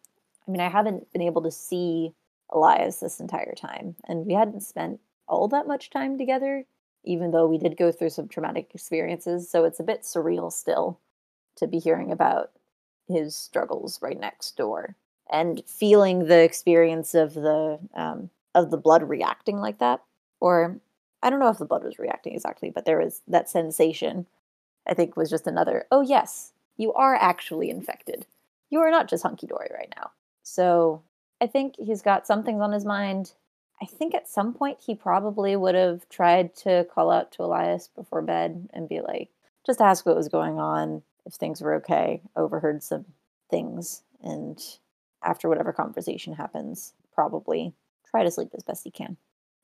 I 0.48 0.50
mean, 0.50 0.60
I 0.60 0.68
haven't 0.68 1.12
been 1.12 1.22
able 1.22 1.42
to 1.42 1.50
see 1.52 2.12
Elias 2.50 2.96
this 2.96 3.20
entire 3.20 3.54
time, 3.54 3.94
and 4.08 4.26
we 4.26 4.34
hadn't 4.34 4.62
spent 4.62 4.98
all 5.28 5.46
that 5.48 5.68
much 5.68 5.90
time 5.90 6.18
together, 6.18 6.64
even 7.04 7.30
though 7.30 7.46
we 7.46 7.58
did 7.58 7.76
go 7.76 7.92
through 7.92 8.10
some 8.10 8.26
traumatic 8.26 8.74
experiences. 8.74 9.48
So 9.48 9.64
it's 9.64 9.78
a 9.78 9.84
bit 9.84 10.02
surreal 10.02 10.52
still 10.52 10.98
to 11.56 11.68
be 11.68 11.78
hearing 11.78 12.10
about 12.10 12.50
his 13.06 13.36
struggles 13.36 14.02
right 14.02 14.18
next 14.18 14.56
door 14.56 14.96
and 15.30 15.62
feeling 15.66 16.26
the 16.26 16.42
experience 16.42 17.14
of 17.14 17.34
the 17.34 17.78
um, 17.94 18.30
of 18.54 18.70
the 18.70 18.76
blood 18.76 19.08
reacting 19.08 19.58
like 19.58 19.78
that, 19.78 20.02
or 20.40 20.80
I 21.22 21.30
don't 21.30 21.40
know 21.40 21.48
if 21.48 21.58
the 21.58 21.64
blood 21.64 21.84
was 21.84 21.98
reacting 21.98 22.34
exactly, 22.34 22.70
but 22.70 22.84
there 22.84 22.98
was 22.98 23.22
that 23.28 23.48
sensation. 23.48 24.26
I 24.86 24.94
think 24.94 25.16
was 25.16 25.30
just 25.30 25.46
another. 25.46 25.86
Oh 25.90 26.00
yes, 26.00 26.52
you 26.76 26.92
are 26.94 27.14
actually 27.14 27.68
infected. 27.68 28.26
You 28.70 28.80
are 28.80 28.90
not 28.90 29.08
just 29.08 29.22
hunky 29.22 29.46
dory 29.46 29.68
right 29.74 29.92
now. 29.96 30.12
So 30.42 31.02
I 31.40 31.46
think 31.46 31.74
he's 31.78 32.02
got 32.02 32.26
some 32.26 32.42
things 32.42 32.60
on 32.62 32.72
his 32.72 32.84
mind. 32.84 33.32
I 33.82 33.86
think 33.86 34.14
at 34.14 34.28
some 34.28 34.54
point 34.54 34.78
he 34.84 34.94
probably 34.94 35.54
would 35.56 35.74
have 35.74 36.08
tried 36.08 36.56
to 36.56 36.86
call 36.92 37.10
out 37.10 37.30
to 37.32 37.44
Elias 37.44 37.88
before 37.94 38.22
bed 38.22 38.68
and 38.72 38.88
be 38.88 39.00
like, 39.00 39.28
just 39.64 39.80
ask 39.80 40.04
what 40.04 40.16
was 40.16 40.28
going 40.28 40.58
on, 40.58 41.02
if 41.26 41.34
things 41.34 41.60
were 41.60 41.74
okay. 41.74 42.22
Overheard 42.34 42.82
some 42.82 43.04
things, 43.50 44.02
and 44.22 44.58
after 45.22 45.48
whatever 45.48 45.72
conversation 45.72 46.34
happens, 46.34 46.92
probably 47.14 47.74
try 48.10 48.22
to 48.22 48.30
sleep 48.30 48.50
as 48.54 48.62
best 48.62 48.84
he 48.84 48.90
can. 48.90 49.16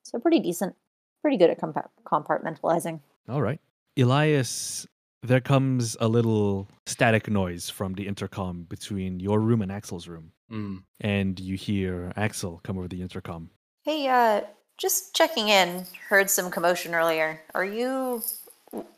So 0.02 0.18
pretty 0.18 0.40
decent, 0.40 0.74
pretty 1.22 1.36
good 1.36 1.50
at 1.50 1.60
compa- 1.60 1.88
compartmentalizing. 2.04 3.00
All 3.28 3.42
right. 3.42 3.60
Elias, 3.96 4.86
there 5.22 5.40
comes 5.40 5.96
a 6.00 6.08
little 6.08 6.68
static 6.86 7.28
noise 7.30 7.70
from 7.70 7.94
the 7.94 8.06
intercom 8.06 8.64
between 8.64 9.20
your 9.20 9.40
room 9.40 9.62
and 9.62 9.72
Axel's 9.72 10.08
room. 10.08 10.32
Mm. 10.50 10.82
And 11.00 11.40
you 11.40 11.56
hear 11.56 12.12
Axel 12.16 12.60
come 12.62 12.76
over 12.76 12.88
the 12.88 13.00
intercom. 13.00 13.50
Hey, 13.84 14.08
uh, 14.08 14.42
just 14.76 15.14
checking 15.14 15.48
in. 15.48 15.86
Heard 16.08 16.28
some 16.28 16.50
commotion 16.50 16.94
earlier. 16.94 17.40
Are 17.54 17.64
you 17.64 18.22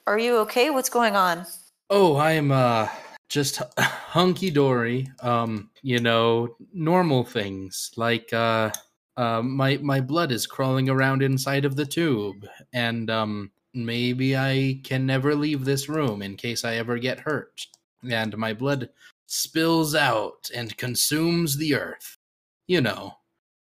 are 0.07 0.18
you 0.18 0.38
okay? 0.38 0.70
What's 0.70 0.88
going 0.88 1.16
on? 1.16 1.46
Oh, 1.90 2.16
I'm 2.16 2.50
uh 2.50 2.88
just 3.28 3.60
hunky 3.78 4.50
dory. 4.50 5.08
Um, 5.20 5.70
you 5.82 6.00
know, 6.00 6.56
normal 6.72 7.24
things 7.24 7.90
like 7.96 8.32
uh, 8.32 8.70
uh, 9.16 9.42
my 9.42 9.78
my 9.78 10.00
blood 10.00 10.32
is 10.32 10.46
crawling 10.46 10.88
around 10.88 11.22
inside 11.22 11.64
of 11.64 11.76
the 11.76 11.86
tube, 11.86 12.46
and 12.72 13.10
um, 13.10 13.50
maybe 13.74 14.36
I 14.36 14.80
can 14.84 15.06
never 15.06 15.34
leave 15.34 15.64
this 15.64 15.88
room 15.88 16.22
in 16.22 16.36
case 16.36 16.64
I 16.64 16.76
ever 16.76 16.98
get 16.98 17.20
hurt, 17.20 17.66
and 18.08 18.36
my 18.36 18.52
blood 18.52 18.90
spills 19.26 19.94
out 19.94 20.50
and 20.54 20.76
consumes 20.76 21.56
the 21.56 21.74
earth. 21.74 22.18
You 22.66 22.80
know, 22.80 23.18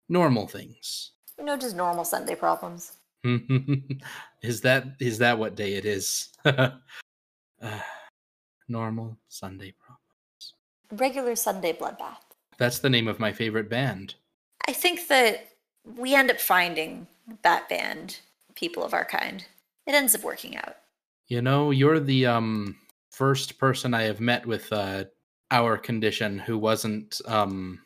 normal 0.08 0.46
things. 0.46 1.12
You 1.38 1.44
know, 1.44 1.56
just 1.56 1.76
normal 1.76 2.04
Sunday 2.04 2.34
problems. 2.34 2.92
is 4.42 4.60
that 4.62 4.84
is 5.00 5.18
that 5.18 5.38
what 5.38 5.54
day 5.54 5.74
it 5.74 5.84
is? 5.84 6.28
uh, 6.44 6.70
normal 8.72 9.18
Sunday 9.28 9.74
problems. 9.78 10.54
Regular 10.90 11.36
Sunday 11.36 11.72
bloodbath. 11.72 12.16
That's 12.58 12.80
the 12.80 12.90
name 12.90 13.06
of 13.06 13.20
my 13.20 13.32
favorite 13.32 13.68
band. 13.68 14.14
I 14.66 14.72
think 14.72 15.08
that 15.08 15.48
we 15.96 16.14
end 16.14 16.30
up 16.30 16.40
finding 16.40 17.06
that 17.42 17.68
band, 17.68 18.18
people 18.54 18.82
of 18.82 18.94
our 18.94 19.04
kind. 19.04 19.44
It 19.86 19.94
ends 19.94 20.14
up 20.14 20.24
working 20.24 20.56
out. 20.56 20.76
You 21.28 21.42
know, 21.42 21.70
you're 21.70 22.00
the 22.00 22.26
um 22.26 22.76
first 23.10 23.58
person 23.58 23.94
I 23.94 24.02
have 24.02 24.20
met 24.20 24.46
with 24.46 24.72
uh 24.72 25.04
our 25.50 25.76
condition 25.76 26.38
who 26.38 26.58
wasn't 26.58 27.20
um 27.26 27.80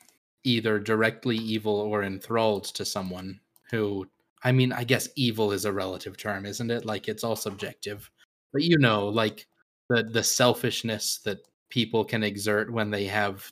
either 0.44 0.78
directly 0.78 1.36
evil 1.36 1.74
or 1.74 2.04
enthralled 2.04 2.64
to 2.64 2.84
someone 2.84 3.40
who 3.70 4.06
I 4.42 4.52
mean, 4.52 4.72
I 4.72 4.84
guess 4.84 5.08
evil 5.16 5.50
is 5.52 5.64
a 5.64 5.72
relative 5.72 6.16
term, 6.16 6.46
isn't 6.46 6.70
it? 6.70 6.84
Like 6.84 7.08
it's 7.08 7.24
all 7.24 7.36
subjective. 7.36 8.10
But 8.52 8.62
you 8.62 8.78
know, 8.78 9.08
like 9.08 9.46
the 9.88 10.02
the 10.04 10.22
selfishness 10.22 11.18
that 11.24 11.38
people 11.68 12.04
can 12.04 12.22
exert 12.22 12.72
when 12.72 12.90
they 12.90 13.04
have 13.04 13.50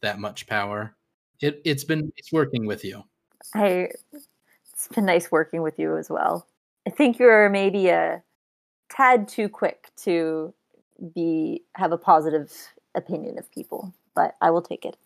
that 0.00 0.18
much 0.18 0.46
power. 0.46 0.94
It 1.40 1.60
it's 1.64 1.84
been 1.84 2.12
it's 2.16 2.32
working 2.32 2.66
with 2.66 2.84
you. 2.84 3.02
I 3.54 3.88
it's 4.72 4.88
been 4.88 5.06
nice 5.06 5.30
working 5.30 5.62
with 5.62 5.78
you 5.78 5.96
as 5.96 6.10
well. 6.10 6.46
I 6.86 6.90
think 6.90 7.18
you're 7.18 7.48
maybe 7.48 7.88
a 7.88 8.22
tad 8.90 9.28
too 9.28 9.48
quick 9.48 9.90
to 10.04 10.54
be 11.14 11.62
have 11.74 11.92
a 11.92 11.98
positive 11.98 12.52
opinion 12.94 13.38
of 13.38 13.50
people, 13.50 13.92
but 14.14 14.34
I 14.40 14.50
will 14.50 14.62
take 14.62 14.86
it. 14.86 14.96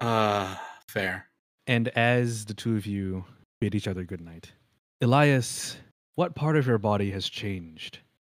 uh 0.00 0.56
fair. 0.88 1.26
And 1.66 1.88
as 1.88 2.46
the 2.46 2.54
two 2.54 2.76
of 2.76 2.86
you 2.86 3.24
bid 3.60 3.74
each 3.74 3.88
other 3.88 4.04
good 4.04 4.22
night, 4.22 4.52
Elias, 5.02 5.76
what 6.14 6.34
part 6.34 6.56
of 6.56 6.66
your 6.66 6.78
body 6.78 7.10
has 7.10 7.28
changed 7.28 7.98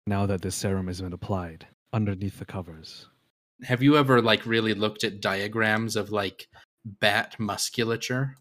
now 0.09 0.25
that 0.25 0.41
this 0.41 0.55
serum 0.55 0.87
has 0.87 1.01
been 1.01 1.13
applied? 1.13 1.67
underneath 1.93 2.39
the 2.39 2.45
covers. 2.45 3.07
Have 3.63 3.83
you 3.83 3.97
ever 3.97 4.21
like 4.21 4.45
really 4.45 4.73
looked 4.73 5.03
at 5.03 5.21
diagrams 5.21 5.95
of 5.95 6.11
like 6.11 6.47
bat 6.85 7.35
musculature? 7.39 8.35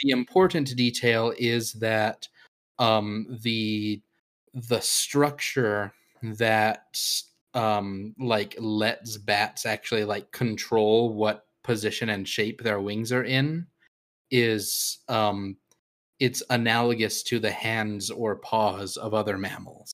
The 0.00 0.10
important 0.10 0.76
detail 0.76 1.32
is 1.38 1.72
that 1.74 2.28
um, 2.78 3.38
the 3.42 4.02
the 4.54 4.80
structure 4.80 5.92
that 6.22 6.98
um, 7.54 8.14
like 8.18 8.56
lets 8.58 9.16
bats 9.16 9.64
actually 9.64 10.04
like 10.04 10.32
control 10.32 11.14
what 11.14 11.46
position 11.62 12.08
and 12.08 12.28
shape 12.28 12.62
their 12.62 12.80
wings 12.80 13.12
are 13.12 13.24
in 13.24 13.66
is 14.30 14.98
um, 15.08 15.56
it's 16.18 16.42
analogous 16.50 17.22
to 17.22 17.38
the 17.38 17.50
hands 17.50 18.10
or 18.10 18.36
paws 18.36 18.96
of 18.96 19.14
other 19.14 19.38
mammals. 19.38 19.92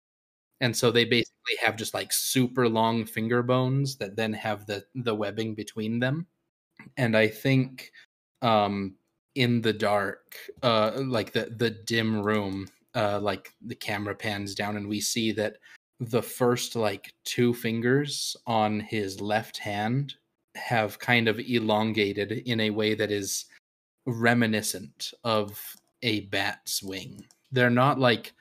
And 0.64 0.74
so 0.74 0.90
they 0.90 1.04
basically 1.04 1.56
have 1.60 1.76
just 1.76 1.92
like 1.92 2.10
super 2.10 2.66
long 2.70 3.04
finger 3.04 3.42
bones 3.42 3.96
that 3.96 4.16
then 4.16 4.32
have 4.32 4.64
the 4.64 4.82
the 4.94 5.14
webbing 5.14 5.54
between 5.54 5.98
them. 5.98 6.26
And 6.96 7.14
I 7.14 7.28
think 7.28 7.92
um 8.40 8.94
in 9.34 9.60
the 9.60 9.74
dark, 9.74 10.34
uh 10.62 11.02
like 11.04 11.34
the 11.34 11.52
the 11.54 11.68
dim 11.68 12.22
room, 12.22 12.66
uh 12.94 13.20
like 13.20 13.52
the 13.60 13.74
camera 13.74 14.14
pans 14.14 14.54
down 14.54 14.78
and 14.78 14.88
we 14.88 15.02
see 15.02 15.32
that 15.32 15.58
the 16.00 16.22
first 16.22 16.76
like 16.76 17.12
two 17.24 17.52
fingers 17.52 18.34
on 18.46 18.80
his 18.80 19.20
left 19.20 19.58
hand 19.58 20.14
have 20.54 20.98
kind 20.98 21.28
of 21.28 21.38
elongated 21.40 22.32
in 22.32 22.60
a 22.60 22.70
way 22.70 22.94
that 22.94 23.10
is 23.10 23.44
reminiscent 24.06 25.12
of 25.24 25.60
a 26.00 26.20
bat's 26.20 26.82
wing. 26.82 27.22
They're 27.52 27.68
not 27.68 27.98
like 27.98 28.32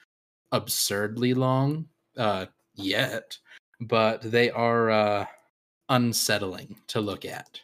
absurdly 0.54 1.34
long 1.34 1.90
uh, 2.18 2.46
yet, 2.76 3.38
but 3.80 4.22
they 4.22 4.50
are 4.52 4.90
uh, 4.90 5.26
unsettling 5.90 6.76
to 6.88 7.02
look 7.02 7.26
at. 7.26 7.60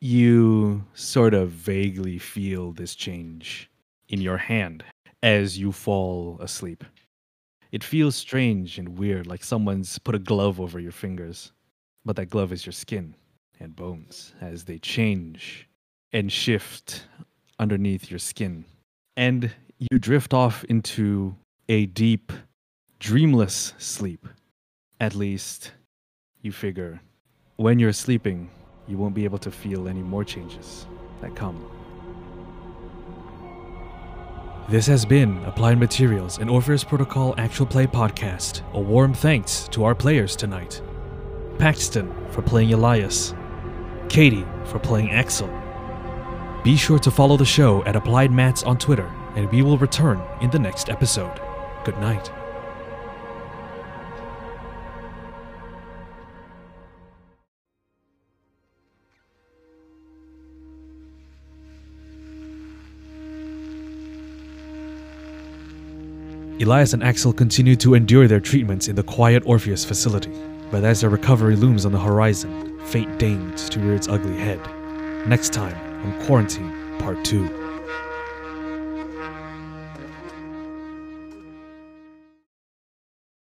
You 0.00 0.84
sort 0.94 1.34
of 1.34 1.50
vaguely 1.50 2.18
feel 2.18 2.72
this 2.72 2.94
change 2.94 3.70
in 4.08 4.20
your 4.20 4.38
hand 4.38 4.82
as 5.22 5.58
you 5.58 5.72
fall 5.72 6.38
asleep. 6.40 6.84
It 7.72 7.84
feels 7.84 8.16
strange 8.16 8.78
and 8.78 8.98
weird, 8.98 9.26
like 9.26 9.44
someone's 9.44 9.98
put 9.98 10.14
a 10.14 10.18
glove 10.18 10.60
over 10.60 10.80
your 10.80 10.92
fingers. 10.92 11.52
But 12.04 12.16
that 12.16 12.30
glove 12.30 12.52
is 12.52 12.64
your 12.64 12.72
skin 12.72 13.14
and 13.60 13.76
bones 13.76 14.34
as 14.40 14.64
they 14.64 14.78
change 14.78 15.68
and 16.12 16.32
shift 16.32 17.06
underneath 17.58 18.10
your 18.10 18.18
skin. 18.18 18.64
And 19.16 19.50
you 19.78 19.98
drift 19.98 20.32
off 20.32 20.64
into 20.64 21.36
a 21.68 21.86
deep, 21.86 22.32
dreamless 23.00 23.72
sleep. 23.78 24.28
At 25.00 25.14
least, 25.14 25.72
you 26.42 26.52
figure 26.52 27.00
when 27.56 27.78
you're 27.78 27.94
sleeping, 27.94 28.50
you 28.86 28.98
won't 28.98 29.14
be 29.14 29.24
able 29.24 29.38
to 29.38 29.50
feel 29.50 29.88
any 29.88 30.02
more 30.02 30.22
changes 30.22 30.86
that 31.22 31.34
come. 31.34 31.64
This 34.68 34.86
has 34.86 35.04
been 35.04 35.42
Applied 35.44 35.78
Materials, 35.78 36.38
an 36.38 36.48
Orpheus 36.48 36.84
Protocol 36.84 37.34
actual 37.38 37.66
play 37.66 37.86
podcast. 37.86 38.62
A 38.74 38.80
warm 38.80 39.14
thanks 39.14 39.66
to 39.68 39.84
our 39.84 39.94
players 39.94 40.36
tonight 40.36 40.80
Paxton 41.58 42.12
for 42.30 42.42
playing 42.42 42.72
Elias, 42.74 43.34
Katie 44.08 44.46
for 44.66 44.78
playing 44.78 45.10
Axel. 45.10 45.48
Be 46.62 46.76
sure 46.76 46.98
to 46.98 47.10
follow 47.10 47.38
the 47.38 47.44
show 47.46 47.82
at 47.84 47.96
Applied 47.96 48.30
Mats 48.30 48.62
on 48.62 48.76
Twitter, 48.76 49.10
and 49.36 49.50
we 49.50 49.62
will 49.62 49.78
return 49.78 50.22
in 50.42 50.50
the 50.50 50.58
next 50.58 50.90
episode. 50.90 51.40
Good 51.84 51.98
night. 51.98 52.30
Elias 66.60 66.92
and 66.92 67.02
Axel 67.02 67.32
continue 67.32 67.74
to 67.76 67.94
endure 67.94 68.28
their 68.28 68.38
treatments 68.38 68.88
in 68.88 68.94
the 68.94 69.02
quiet 69.02 69.42
Orpheus 69.46 69.82
facility, 69.82 70.30
but 70.70 70.84
as 70.84 71.00
their 71.00 71.08
recovery 71.08 71.56
looms 71.56 71.86
on 71.86 71.92
the 71.92 71.98
horizon, 71.98 72.78
fate 72.84 73.18
deigns 73.18 73.66
to 73.70 73.80
rear 73.80 73.94
its 73.94 74.08
ugly 74.08 74.36
head. 74.36 74.60
Next 75.26 75.54
time 75.54 75.74
on 76.04 76.26
Quarantine 76.26 76.70
Part 76.98 77.24
2. 77.24 77.59